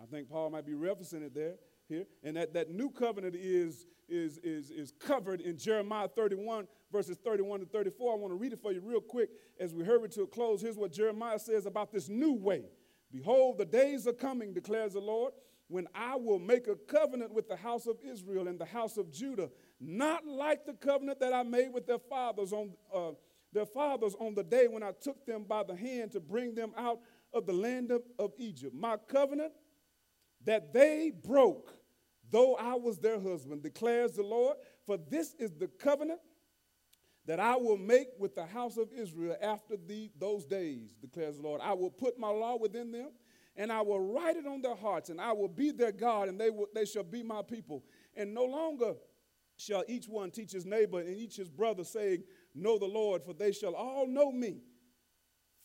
I 0.00 0.06
think 0.06 0.28
Paul 0.28 0.50
might 0.50 0.66
be 0.66 0.72
referencing 0.72 1.22
it 1.22 1.34
there 1.34 1.54
here. 1.88 2.06
And 2.22 2.36
that, 2.36 2.54
that 2.54 2.70
new 2.70 2.90
covenant 2.90 3.34
is, 3.36 3.86
is, 4.08 4.38
is, 4.38 4.70
is 4.70 4.92
covered 4.98 5.40
in 5.40 5.56
Jeremiah 5.56 6.08
31, 6.08 6.66
verses 6.90 7.18
31 7.22 7.60
to 7.60 7.66
34. 7.66 8.12
I 8.12 8.16
want 8.16 8.32
to 8.32 8.36
read 8.36 8.52
it 8.52 8.60
for 8.60 8.72
you 8.72 8.80
real 8.80 9.00
quick 9.00 9.30
as 9.60 9.74
we 9.74 9.84
hurry 9.84 10.08
to 10.10 10.22
a 10.22 10.26
close. 10.26 10.60
Here's 10.60 10.76
what 10.76 10.92
Jeremiah 10.92 11.38
says 11.38 11.66
about 11.66 11.92
this 11.92 12.08
new 12.08 12.32
way. 12.32 12.64
Behold, 13.12 13.58
the 13.58 13.64
days 13.64 14.06
are 14.06 14.12
coming, 14.12 14.54
declares 14.54 14.94
the 14.94 15.00
Lord, 15.00 15.32
when 15.72 15.88
I 15.94 16.16
will 16.16 16.38
make 16.38 16.66
a 16.68 16.76
covenant 16.76 17.32
with 17.32 17.48
the 17.48 17.56
house 17.56 17.86
of 17.86 17.96
Israel 18.04 18.46
and 18.46 18.58
the 18.58 18.66
house 18.66 18.98
of 18.98 19.10
Judah, 19.10 19.50
not 19.80 20.26
like 20.26 20.66
the 20.66 20.74
covenant 20.74 21.18
that 21.20 21.32
I 21.32 21.42
made 21.42 21.72
with 21.72 21.86
their 21.86 21.98
fathers 21.98 22.52
on 22.52 22.72
uh, 22.94 23.12
their 23.52 23.66
fathers 23.66 24.14
on 24.20 24.34
the 24.34 24.42
day 24.42 24.66
when 24.68 24.82
I 24.82 24.92
took 25.00 25.26
them 25.26 25.44
by 25.44 25.62
the 25.62 25.74
hand 25.76 26.12
to 26.12 26.20
bring 26.20 26.54
them 26.54 26.72
out 26.76 27.00
of 27.32 27.46
the 27.46 27.52
land 27.52 27.90
of, 27.90 28.02
of 28.18 28.32
Egypt. 28.38 28.74
My 28.74 28.96
covenant 29.08 29.52
that 30.44 30.72
they 30.72 31.10
broke, 31.24 31.74
though 32.30 32.54
I 32.56 32.74
was 32.74 32.98
their 32.98 33.20
husband, 33.20 33.62
declares 33.62 34.12
the 34.12 34.22
Lord. 34.22 34.56
For 34.86 34.96
this 34.96 35.34
is 35.38 35.52
the 35.52 35.68
covenant 35.68 36.20
that 37.26 37.40
I 37.40 37.56
will 37.56 37.76
make 37.76 38.08
with 38.18 38.34
the 38.34 38.46
house 38.46 38.76
of 38.76 38.88
Israel 38.92 39.36
after 39.40 39.76
the, 39.76 40.10
those 40.18 40.44
days, 40.44 40.90
declares 41.00 41.36
the 41.36 41.42
Lord. 41.42 41.60
I 41.62 41.72
will 41.72 41.90
put 41.90 42.18
my 42.18 42.28
law 42.28 42.56
within 42.56 42.90
them, 42.90 43.10
and 43.56 43.72
I 43.72 43.82
will 43.82 44.00
write 44.00 44.36
it 44.36 44.46
on 44.46 44.62
their 44.62 44.76
hearts, 44.76 45.10
and 45.10 45.20
I 45.20 45.32
will 45.32 45.48
be 45.48 45.70
their 45.70 45.92
God, 45.92 46.28
and 46.28 46.40
they, 46.40 46.50
will, 46.50 46.66
they 46.74 46.84
shall 46.84 47.02
be 47.02 47.22
my 47.22 47.42
people. 47.42 47.84
And 48.16 48.32
no 48.34 48.44
longer 48.44 48.94
shall 49.56 49.84
each 49.88 50.08
one 50.08 50.30
teach 50.30 50.52
his 50.52 50.66
neighbor 50.66 51.00
and 51.00 51.16
each 51.16 51.36
his 51.36 51.48
brother, 51.48 51.84
saying, 51.84 52.24
Know 52.54 52.78
the 52.78 52.86
Lord, 52.86 53.22
for 53.22 53.34
they 53.34 53.52
shall 53.52 53.74
all 53.74 54.06
know 54.06 54.32
me 54.32 54.60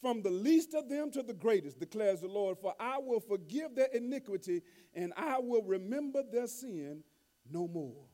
from 0.02 0.22
the 0.22 0.30
least 0.30 0.74
of 0.74 0.90
them 0.90 1.12
to 1.12 1.24
the 1.24 1.34
greatest, 1.34 1.80
declares 1.80 2.22
the 2.22 2.28
Lord. 2.28 2.58
For 2.60 2.74
I 2.80 2.98
will 3.00 3.20
forgive 3.20 3.76
their 3.76 3.88
iniquity 3.94 4.62
and 4.94 5.14
I 5.18 5.40
will 5.40 5.64
remember 5.64 6.24
their 6.24 6.48
sin 6.48 7.04
no 7.50 7.68
more. 7.68 8.06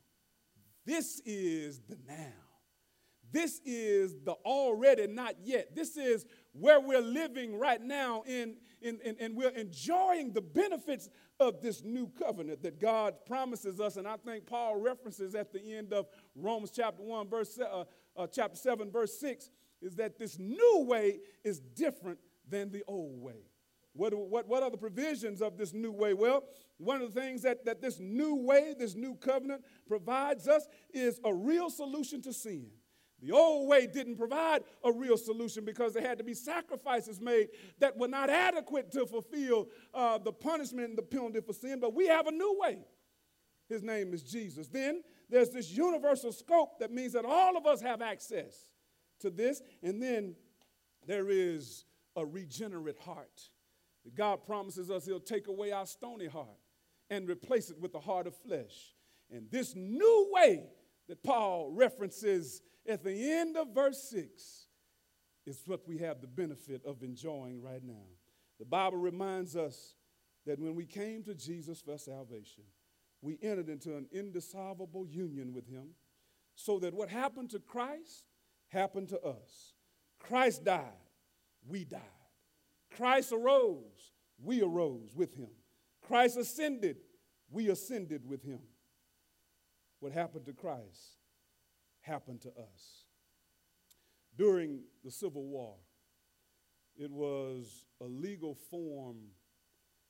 This 0.85 1.21
is 1.25 1.81
the 1.81 1.97
now. 2.07 2.33
This 3.31 3.61
is 3.65 4.15
the 4.23 4.33
already 4.45 5.07
not 5.07 5.35
yet. 5.43 5.75
This 5.75 5.97
is 5.97 6.25
where 6.51 6.79
we're 6.79 7.01
living 7.01 7.57
right 7.57 7.81
now, 7.81 8.23
in, 8.27 8.57
in, 8.83 8.99
in, 9.03 9.15
and 9.19 9.35
we're 9.35 9.49
enjoying 9.49 10.33
the 10.33 10.41
benefits 10.41 11.09
of 11.39 11.61
this 11.61 11.83
new 11.83 12.11
covenant 12.19 12.61
that 12.63 12.79
God 12.79 13.15
promises 13.25 13.79
us. 13.79 13.97
And 13.97 14.07
I 14.07 14.17
think 14.17 14.45
Paul 14.45 14.79
references 14.79 15.35
at 15.35 15.51
the 15.51 15.75
end 15.75 15.93
of 15.93 16.07
Romans 16.35 16.71
chapter 16.71 17.01
1, 17.01 17.29
verse, 17.29 17.59
uh, 17.59 17.85
uh, 18.15 18.27
chapter 18.27 18.57
7, 18.57 18.91
verse 18.91 19.17
6 19.19 19.49
is 19.81 19.95
that 19.95 20.17
this 20.17 20.39
new 20.39 20.85
way 20.87 21.19
is 21.43 21.59
different 21.59 22.19
than 22.49 22.71
the 22.71 22.83
old 22.87 23.21
way. 23.21 23.47
What, 23.93 24.13
what, 24.13 24.47
what 24.47 24.63
are 24.63 24.71
the 24.71 24.77
provisions 24.77 25.41
of 25.41 25.57
this 25.57 25.73
new 25.73 25.91
way? 25.91 26.13
Well, 26.13 26.43
one 26.77 27.01
of 27.01 27.13
the 27.13 27.21
things 27.21 27.43
that, 27.43 27.65
that 27.65 27.81
this 27.81 27.99
new 27.99 28.35
way, 28.35 28.73
this 28.77 28.95
new 28.95 29.15
covenant 29.15 29.63
provides 29.87 30.47
us 30.47 30.67
is 30.93 31.19
a 31.23 31.33
real 31.33 31.69
solution 31.69 32.21
to 32.23 32.33
sin. 32.33 32.67
The 33.23 33.31
old 33.31 33.69
way 33.69 33.87
didn't 33.87 34.17
provide 34.17 34.63
a 34.83 34.91
real 34.91 35.15
solution 35.15 35.63
because 35.63 35.93
there 35.93 36.03
had 36.03 36.17
to 36.17 36.25
be 36.25 36.33
sacrifices 36.33 37.21
made 37.21 37.49
that 37.79 37.97
were 37.97 38.09
not 38.09 38.29
adequate 38.29 38.91
to 38.91 39.05
fulfill 39.05 39.69
uh, 39.93 40.17
the 40.17 40.33
punishment 40.33 40.89
and 40.89 40.97
the 40.97 41.03
penalty 41.03 41.39
for 41.39 41.53
sin. 41.53 41.79
But 41.79 41.93
we 41.93 42.07
have 42.07 42.27
a 42.27 42.31
new 42.31 42.57
way. 42.59 42.79
His 43.69 43.81
name 43.81 44.13
is 44.13 44.23
Jesus. 44.23 44.67
Then 44.67 45.03
there's 45.29 45.51
this 45.51 45.71
universal 45.71 46.33
scope 46.33 46.79
that 46.79 46.91
means 46.91 47.13
that 47.13 47.23
all 47.23 47.55
of 47.55 47.65
us 47.65 47.79
have 47.79 48.01
access 48.01 48.67
to 49.21 49.29
this. 49.29 49.61
And 49.81 50.03
then 50.03 50.35
there 51.07 51.29
is 51.29 51.85
a 52.17 52.25
regenerate 52.25 52.99
heart. 52.99 53.49
God 54.15 54.43
promises 54.43 54.91
us 54.91 55.05
He'll 55.05 55.21
take 55.21 55.47
away 55.47 55.71
our 55.71 55.85
stony 55.85 56.27
heart 56.27 56.59
and 57.09 57.29
replace 57.29 57.69
it 57.69 57.79
with 57.79 57.95
a 57.95 58.01
heart 58.01 58.27
of 58.27 58.35
flesh. 58.35 58.95
And 59.31 59.49
this 59.49 59.75
new 59.75 60.29
way 60.33 60.65
that 61.07 61.23
Paul 61.23 61.71
references 61.71 62.61
at 62.87 63.03
the 63.03 63.31
end 63.31 63.57
of 63.57 63.73
verse 63.73 64.01
6 64.09 64.67
is 65.45 65.61
what 65.65 65.87
we 65.87 65.97
have 65.99 66.21
the 66.21 66.27
benefit 66.27 66.85
of 66.85 67.03
enjoying 67.03 67.61
right 67.61 67.83
now. 67.83 68.05
The 68.59 68.65
Bible 68.65 68.97
reminds 68.97 69.55
us 69.55 69.95
that 70.45 70.59
when 70.59 70.75
we 70.75 70.85
came 70.85 71.23
to 71.23 71.35
Jesus 71.35 71.81
for 71.81 71.97
salvation, 71.97 72.63
we 73.21 73.37
entered 73.41 73.69
into 73.69 73.95
an 73.95 74.07
indissoluble 74.11 75.05
union 75.05 75.53
with 75.53 75.67
Him 75.67 75.89
so 76.55 76.79
that 76.79 76.93
what 76.93 77.09
happened 77.09 77.49
to 77.51 77.59
Christ 77.59 78.25
happened 78.69 79.09
to 79.09 79.21
us. 79.21 79.73
Christ 80.19 80.63
died, 80.63 80.83
we 81.67 81.85
died. 81.85 82.01
Christ 82.95 83.31
arose, 83.31 84.13
we 84.41 84.61
arose 84.61 85.13
with 85.15 85.33
him. 85.35 85.49
Christ 86.05 86.37
ascended, 86.37 86.97
we 87.49 87.69
ascended 87.69 88.27
with 88.27 88.43
him. 88.43 88.59
What 90.03 90.11
happened 90.11 90.45
to 90.47 90.51
Christ 90.51 91.15
happened 92.01 92.41
to 92.41 92.49
us. 92.49 93.05
During 94.37 94.81
the 95.01 95.09
Civil 95.09 95.45
War, 95.45 95.75
it 96.97 97.09
was 97.09 97.85
a 98.01 98.03
legal 98.03 98.53
form, 98.53 99.15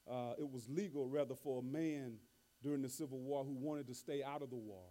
uh, 0.09 0.33
it 0.39 0.49
was 0.49 0.67
legal 0.67 1.07
rather 1.07 1.35
for 1.35 1.59
a 1.59 1.63
man 1.63 2.15
during 2.63 2.81
the 2.81 2.89
Civil 2.89 3.19
War 3.19 3.43
who 3.43 3.53
wanted 3.53 3.85
to 3.85 3.93
stay 3.93 4.23
out 4.23 4.41
of 4.41 4.49
the 4.49 4.55
war 4.55 4.85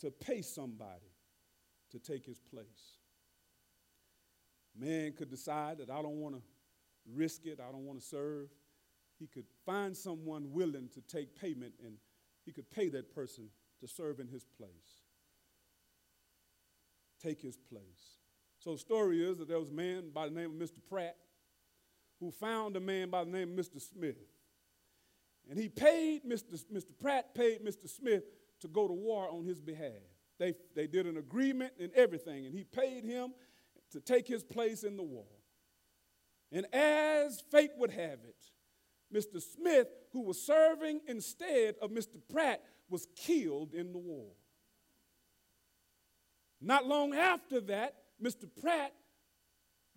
to 0.00 0.10
pay 0.10 0.42
somebody 0.42 1.12
to 1.92 2.00
take 2.00 2.26
his 2.26 2.40
place. 2.40 2.96
Man 4.76 5.12
could 5.12 5.30
decide 5.30 5.78
that 5.78 5.90
I 5.90 6.02
don't 6.02 6.18
want 6.18 6.34
to 6.34 6.42
risk 7.14 7.46
it, 7.46 7.60
I 7.60 7.70
don't 7.70 7.84
want 7.84 8.00
to 8.00 8.04
serve. 8.04 8.48
He 9.20 9.28
could 9.28 9.46
find 9.64 9.96
someone 9.96 10.50
willing 10.50 10.88
to 10.94 11.00
take 11.02 11.40
payment 11.40 11.74
and 11.80 11.98
he 12.44 12.50
could 12.50 12.68
pay 12.68 12.88
that 12.88 13.14
person 13.14 13.48
to 13.82 13.88
serve 13.88 14.20
in 14.20 14.28
his 14.28 14.44
place. 14.44 14.70
Take 17.20 17.42
his 17.42 17.56
place. 17.56 18.18
So 18.58 18.72
the 18.72 18.78
story 18.78 19.28
is 19.28 19.38
that 19.38 19.48
there 19.48 19.58
was 19.58 19.68
a 19.68 19.72
man 19.72 20.10
by 20.14 20.28
the 20.28 20.34
name 20.34 20.52
of 20.52 20.68
Mr. 20.68 20.78
Pratt 20.88 21.16
who 22.20 22.30
found 22.30 22.76
a 22.76 22.80
man 22.80 23.10
by 23.10 23.24
the 23.24 23.30
name 23.30 23.58
of 23.58 23.64
Mr. 23.64 23.80
Smith. 23.80 24.16
And 25.50 25.58
he 25.58 25.68
paid 25.68 26.22
Mr. 26.24 26.64
Mr. 26.72 26.96
Pratt 27.00 27.34
paid 27.34 27.64
Mr. 27.64 27.88
Smith 27.88 28.22
to 28.60 28.68
go 28.68 28.86
to 28.86 28.94
war 28.94 29.28
on 29.28 29.44
his 29.44 29.60
behalf. 29.60 29.90
They, 30.38 30.54
they 30.76 30.86
did 30.86 31.06
an 31.06 31.16
agreement 31.16 31.72
and 31.80 31.92
everything, 31.94 32.46
and 32.46 32.54
he 32.54 32.62
paid 32.62 33.04
him 33.04 33.34
to 33.90 34.00
take 34.00 34.28
his 34.28 34.44
place 34.44 34.84
in 34.84 34.96
the 34.96 35.02
war. 35.02 35.26
And 36.52 36.66
as 36.72 37.42
fate 37.50 37.72
would 37.76 37.90
have 37.90 38.20
it, 38.24 38.36
Mr. 39.12 39.42
Smith, 39.42 39.88
who 40.12 40.22
was 40.22 40.40
serving 40.40 41.00
instead 41.06 41.74
of 41.82 41.90
Mr. 41.90 42.16
Pratt, 42.32 42.62
was 42.92 43.08
killed 43.16 43.72
in 43.72 43.90
the 43.90 43.98
war. 43.98 44.28
Not 46.60 46.86
long 46.86 47.14
after 47.14 47.60
that, 47.62 47.96
Mr. 48.22 48.44
Pratt 48.60 48.92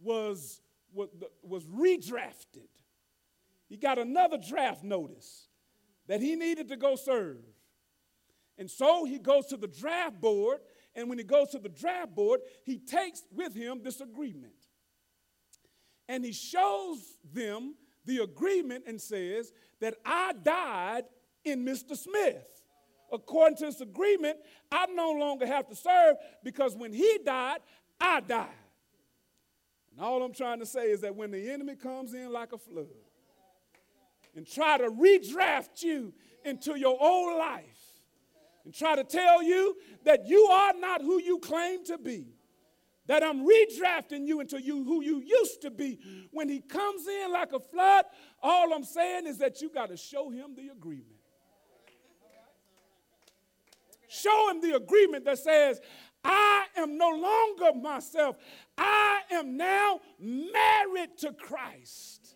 was, 0.02 0.62
was, 0.94 1.66
redrafted. 1.66 2.70
He 3.68 3.78
got 3.78 4.00
another 4.00 4.38
draft 4.38 4.84
notice 4.84 5.48
that 6.08 6.22
he 6.22 6.36
needed 6.36 6.70
to 6.70 6.78
go 6.78 6.96
serve. 6.96 7.44
And 8.58 8.72
so 8.72 9.04
he 9.04 9.20
goes 9.20 9.48
to 9.48 9.58
the 9.58 9.68
draft 9.68 10.22
board, 10.22 10.60
and 10.96 11.10
when 11.10 11.18
he 11.18 11.24
goes 11.26 11.50
to 11.50 11.60
the 11.60 11.70
draft 11.70 12.16
board, 12.16 12.40
he 12.64 12.80
takes 12.80 13.24
with 13.32 13.54
him 13.54 13.82
this 13.84 14.00
agreement. 14.00 14.54
And 16.08 16.24
he 16.24 16.32
shows 16.32 17.00
them 17.34 17.76
the 18.06 18.20
agreement 18.20 18.86
and 18.88 19.02
says 19.02 19.52
that 19.82 19.96
I 20.06 20.34
died 20.42 21.04
in 21.44 21.66
Mr. 21.66 21.98
Smith. 21.98 22.56
According 23.12 23.58
to 23.58 23.66
this 23.66 23.82
agreement, 23.82 24.38
I 24.72 24.88
no 24.88 25.12
longer 25.12 25.46
have 25.46 25.68
to 25.68 25.76
serve 25.76 26.18
because 26.44 26.76
when 26.76 26.92
he 26.92 27.20
died, 27.24 27.60
I 28.00 28.20
died. 28.20 28.50
And 29.92 30.06
all 30.06 30.24
I'm 30.24 30.34
trying 30.34 30.60
to 30.60 30.66
say 30.66 30.92
is 30.92 31.02
that 31.02 31.16
when 31.16 31.32
the 31.32 31.52
enemy 31.52 31.76
comes 31.76 32.14
in 32.14 32.32
like 32.32 32.52
a 32.52 32.58
flood 32.58 32.88
and 34.36 34.46
try 34.46 34.78
to 34.78 34.90
redraft 34.90 35.84
you 35.84 36.14
into 36.44 36.78
your 36.78 36.98
old 37.02 37.38
life, 37.38 37.86
and 38.66 38.74
try 38.74 38.96
to 38.96 39.04
tell 39.04 39.44
you 39.44 39.78
that 40.04 40.28
you 40.28 40.44
are 40.46 40.74
not 40.74 41.02
who 41.02 41.22
you 41.22 41.40
claim 41.40 41.86
to 41.86 41.98
be. 41.98 42.26
That 43.08 43.24
I'm 43.24 43.48
redrafting 43.48 44.26
you 44.26 44.42
into 44.42 44.60
you 44.60 44.84
who 44.84 45.04
you 45.04 45.22
used 45.22 45.62
to 45.62 45.70
be. 45.70 46.00
When 46.32 46.50
he 46.50 46.60
comes 46.60 47.08
in 47.08 47.32
like 47.32 47.54
a 47.54 47.60
flood, 47.60 48.06
all 48.42 48.74
I'm 48.74 48.84
saying 48.84 49.28
is 49.28 49.38
that 49.38 49.62
you 49.62 49.70
got 49.70 49.90
to 49.90 49.98
show 49.98 50.32
him 50.32 50.56
the 50.56 50.70
agreement. 50.70 51.15
Show 54.16 54.50
him 54.50 54.62
the 54.62 54.76
agreement 54.76 55.26
that 55.26 55.40
says, 55.40 55.82
I 56.24 56.66
am 56.78 56.98
no 56.98 57.10
longer 57.10 57.78
myself. 57.80 58.38
I 58.78 59.22
am 59.32 59.58
now 59.58 60.00
married 60.20 61.18
to 61.20 61.34
Christ. 61.34 62.36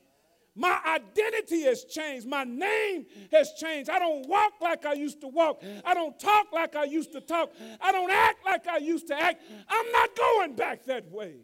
My 0.56 0.78
identity 0.86 1.62
has 1.64 1.86
changed. 1.86 2.28
My 2.28 2.44
name 2.44 3.06
has 3.32 3.54
changed. 3.54 3.90
I 3.90 3.98
don't 3.98 4.28
walk 4.28 4.54
like 4.62 4.86
I 4.86 4.94
used 4.94 5.22
to 5.22 5.28
walk. 5.28 5.64
I 5.86 5.94
don't 5.94 6.20
talk 6.20 6.52
like 6.52 6.76
I 6.76 6.84
used 6.84 7.14
to 7.14 7.22
talk. 7.22 7.54
I 7.80 7.92
don't 7.92 8.12
act 8.12 8.44
like 8.46 8.68
I 8.68 8.78
used 8.78 9.08
to 9.08 9.20
act. 9.20 9.42
I'm 9.70 9.92
not 9.92 10.16
going 10.16 10.56
back 10.56 10.86
that 10.86 11.10
way. 11.10 11.36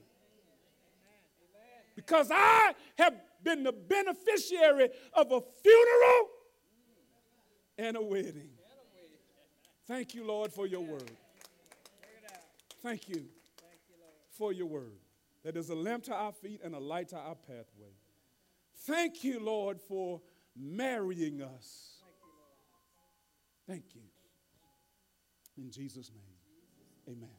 Because 1.96 2.30
I 2.30 2.74
have 2.98 3.16
been 3.42 3.64
the 3.64 3.72
beneficiary 3.72 4.90
of 5.14 5.32
a 5.32 5.40
funeral 5.64 6.30
and 7.78 7.96
a 7.96 8.02
wedding. 8.02 8.50
Thank 9.88 10.16
you, 10.16 10.26
Lord, 10.26 10.52
for 10.52 10.66
your 10.66 10.82
word. 10.82 11.12
Thank 12.82 13.10
you 13.10 13.26
for 14.32 14.52
your 14.52 14.68
word. 14.68 15.00
That 15.44 15.56
is 15.56 15.70
a 15.70 15.76
lamp 15.76 16.04
to 16.06 16.14
our 16.14 16.32
feet 16.32 16.62
and 16.64 16.74
a 16.74 16.80
light 16.80 17.10
to 17.10 17.18
our 17.18 17.36
pathway. 17.36 17.94
Thank 18.88 19.24
you, 19.24 19.40
Lord, 19.40 19.80
for 19.80 20.22
marrying 20.56 21.42
us. 21.42 21.96
Thank 23.68 23.96
you. 23.96 24.02
In 25.58 25.72
Jesus' 25.72 26.12
name, 26.12 27.16
amen. 27.18 27.30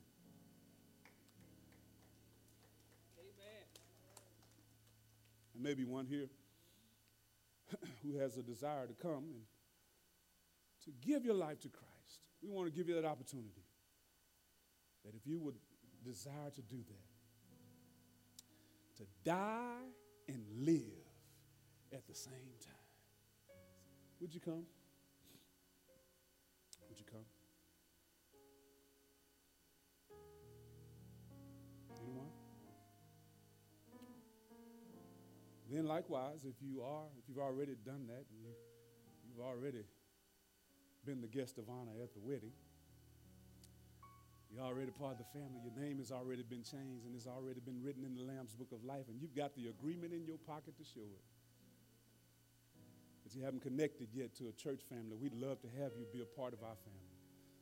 And 5.54 5.62
maybe 5.62 5.84
one 5.84 6.06
here 6.06 6.28
who 8.02 8.18
has 8.18 8.36
a 8.36 8.42
desire 8.42 8.86
to 8.86 8.94
come 8.94 9.24
and 9.32 9.42
to 10.84 10.90
give 11.06 11.24
your 11.24 11.34
life 11.34 11.60
to 11.60 11.68
Christ. 11.68 11.95
We 12.46 12.52
want 12.52 12.68
to 12.68 12.76
give 12.76 12.88
you 12.88 12.94
that 12.94 13.04
opportunity. 13.04 13.64
That 15.04 15.14
if 15.16 15.26
you 15.26 15.40
would 15.40 15.56
desire 16.04 16.50
to 16.54 16.62
do 16.62 16.76
that, 16.76 17.08
to 18.98 19.02
die 19.24 19.82
and 20.28 20.44
live 20.60 20.80
at 21.92 22.06
the 22.06 22.14
same 22.14 22.54
time, 22.64 22.74
would 24.20 24.32
you 24.32 24.40
come? 24.40 24.64
Would 26.88 26.98
you 27.00 27.04
come? 27.10 27.24
Anyone? 32.00 32.30
Then 35.68 35.86
likewise, 35.86 36.44
if 36.44 36.54
you 36.62 36.82
are, 36.82 37.06
if 37.18 37.28
you've 37.28 37.38
already 37.38 37.74
done 37.84 38.06
that, 38.06 38.24
you, 38.30 38.50
you've 39.26 39.44
already 39.44 39.82
been 41.06 41.22
the 41.22 41.30
guest 41.30 41.56
of 41.58 41.70
honor 41.70 42.02
at 42.02 42.12
the 42.12 42.20
wedding, 42.20 42.52
you're 44.50 44.64
already 44.64 44.90
part 44.90 45.12
of 45.12 45.18
the 45.18 45.30
family. 45.30 45.62
Your 45.62 45.76
name 45.78 45.98
has 45.98 46.10
already 46.10 46.42
been 46.42 46.62
changed 46.62 47.06
and 47.06 47.14
it's 47.14 47.26
already 47.26 47.60
been 47.60 47.82
written 47.82 48.04
in 48.04 48.14
the 48.14 48.22
Lamb's 48.22 48.54
Book 48.54 48.72
of 48.72 48.82
Life, 48.84 49.06
and 49.08 49.20
you've 49.20 49.34
got 49.34 49.54
the 49.54 49.68
agreement 49.68 50.12
in 50.12 50.26
your 50.26 50.38
pocket 50.38 50.76
to 50.78 50.84
show 50.84 51.06
it. 51.06 51.24
But 53.22 53.34
you 53.34 53.44
haven't 53.44 53.62
connected 53.62 54.08
yet 54.12 54.34
to 54.36 54.48
a 54.48 54.52
church 54.52 54.82
family. 54.88 55.16
We'd 55.20 55.34
love 55.34 55.60
to 55.62 55.68
have 55.82 55.92
you 55.98 56.06
be 56.12 56.22
a 56.22 56.30
part 56.38 56.52
of 56.52 56.62
our 56.62 56.78
family. 56.82 57.14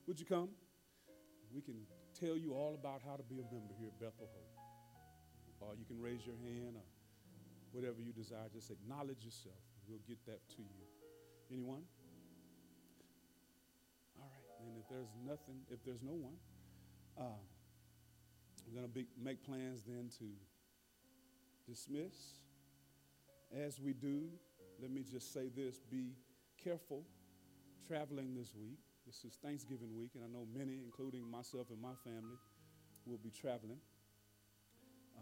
Would 0.06 0.20
you 0.20 0.26
come? 0.26 0.50
We 1.52 1.62
can 1.62 1.86
tell 2.18 2.36
you 2.36 2.52
all 2.52 2.74
about 2.74 3.00
how 3.04 3.16
to 3.16 3.22
be 3.22 3.40
a 3.40 3.46
member 3.52 3.72
here 3.78 3.88
at 3.88 3.98
Bethel 3.98 4.28
Hope. 4.28 4.52
Or 5.60 5.74
you 5.76 5.84
can 5.86 6.00
raise 6.00 6.26
your 6.26 6.36
hand 6.36 6.76
or 6.76 6.84
whatever 7.72 8.00
you 8.00 8.12
desire. 8.12 8.46
Just 8.52 8.70
acknowledge 8.70 9.24
yourself. 9.24 9.56
We'll 9.88 10.04
get 10.06 10.18
that 10.26 10.46
to 10.56 10.62
you. 10.62 10.84
Anyone? 11.50 11.82
And 14.64 14.78
if 14.78 14.88
there's 14.88 15.12
nothing, 15.26 15.60
if 15.70 15.84
there's 15.84 16.02
no 16.02 16.12
one, 16.12 16.34
uh, 17.18 17.38
we're 18.66 18.80
going 18.80 18.90
to 18.90 19.04
make 19.22 19.44
plans 19.44 19.82
then 19.86 20.08
to 20.18 20.24
dismiss. 21.68 22.14
As 23.54 23.78
we 23.78 23.92
do, 23.92 24.28
let 24.80 24.90
me 24.90 25.04
just 25.08 25.32
say 25.32 25.48
this 25.54 25.78
be 25.78 26.12
careful 26.62 27.04
traveling 27.86 28.34
this 28.34 28.54
week. 28.54 28.78
This 29.06 29.24
is 29.24 29.38
Thanksgiving 29.42 29.94
week, 29.94 30.12
and 30.14 30.24
I 30.24 30.28
know 30.28 30.46
many, 30.56 30.80
including 30.82 31.30
myself 31.30 31.68
and 31.70 31.80
my 31.80 31.92
family, 32.02 32.38
will 33.04 33.18
be 33.18 33.30
traveling. 33.30 33.78
Uh, 35.16 35.20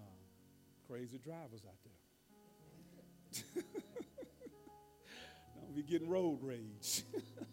crazy 0.86 1.18
drivers 1.18 1.62
out 1.66 1.78
there. 1.84 3.52
Don't 5.56 5.74
be 5.74 5.82
getting 5.82 6.08
road 6.08 6.38
rage. 6.42 7.02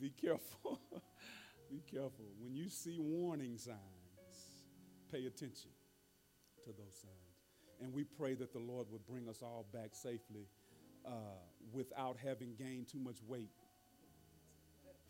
be 0.00 0.10
careful. 0.10 0.80
be 1.70 1.82
careful. 1.90 2.26
When 2.40 2.54
you 2.54 2.68
see 2.68 2.98
warning 2.98 3.56
signs, 3.56 3.78
pay 5.10 5.26
attention 5.26 5.70
to 6.64 6.70
those 6.70 6.94
signs. 6.94 7.24
And 7.80 7.92
we 7.92 8.04
pray 8.04 8.34
that 8.34 8.52
the 8.52 8.58
Lord 8.58 8.86
would 8.90 9.06
bring 9.06 9.28
us 9.28 9.42
all 9.42 9.66
back 9.72 9.90
safely 9.92 10.48
uh, 11.06 11.38
without 11.72 12.16
having 12.22 12.54
gained 12.58 12.88
too 12.88 12.98
much 12.98 13.16
weight 13.26 13.50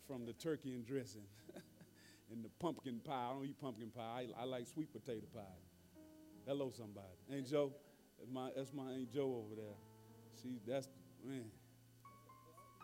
from 0.07 0.25
the 0.25 0.33
turkey 0.33 0.73
and 0.73 0.85
dressing 0.85 1.25
and 2.31 2.43
the 2.43 2.49
pumpkin 2.59 2.99
pie. 3.03 3.27
I 3.29 3.33
don't 3.33 3.45
eat 3.45 3.59
pumpkin 3.59 3.89
pie. 3.89 4.27
I, 4.37 4.41
I 4.41 4.45
like 4.45 4.67
sweet 4.67 4.91
potato 4.91 5.25
pie. 5.33 5.41
Hello, 6.45 6.71
somebody. 6.75 7.07
Ain't 7.31 7.49
Joe? 7.49 7.71
That's 8.19 8.31
my, 8.31 8.49
that's 8.55 8.73
my 8.73 8.91
Aunt 8.91 9.11
Joe 9.11 9.43
over 9.45 9.55
there. 9.55 9.75
She, 10.41 10.59
that's, 10.67 10.87
man. 11.25 11.45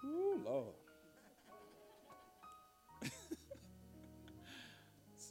Ooh, 0.04 0.42
Lord. 0.44 0.81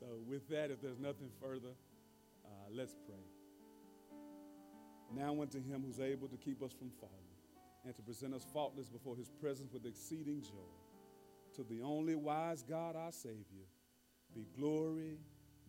So, 0.00 0.06
with 0.26 0.48
that, 0.48 0.70
if 0.70 0.80
there's 0.80 0.98
nothing 0.98 1.28
further, 1.40 1.74
uh, 2.44 2.48
let's 2.72 2.94
pray. 3.06 3.22
Now 5.14 5.42
unto 5.42 5.58
him 5.62 5.82
who's 5.84 6.00
able 6.00 6.28
to 6.28 6.38
keep 6.38 6.62
us 6.62 6.72
from 6.72 6.90
falling 6.98 7.14
and 7.84 7.94
to 7.94 8.02
present 8.02 8.32
us 8.32 8.46
faultless 8.52 8.88
before 8.88 9.14
his 9.14 9.28
presence 9.28 9.72
with 9.72 9.84
exceeding 9.84 10.40
joy. 10.40 10.72
To 11.56 11.64
the 11.64 11.82
only 11.82 12.14
wise 12.14 12.62
God, 12.62 12.96
our 12.96 13.12
Savior, 13.12 13.66
be 14.34 14.46
glory, 14.56 15.18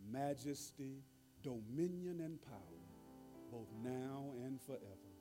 majesty, 0.10 1.04
dominion, 1.44 2.22
and 2.22 2.42
power, 2.44 2.82
both 3.52 3.68
now 3.84 4.32
and 4.46 4.62
forever. 4.62 5.12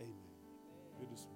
Amen. 0.00 0.26
Dismissed. 1.10 1.35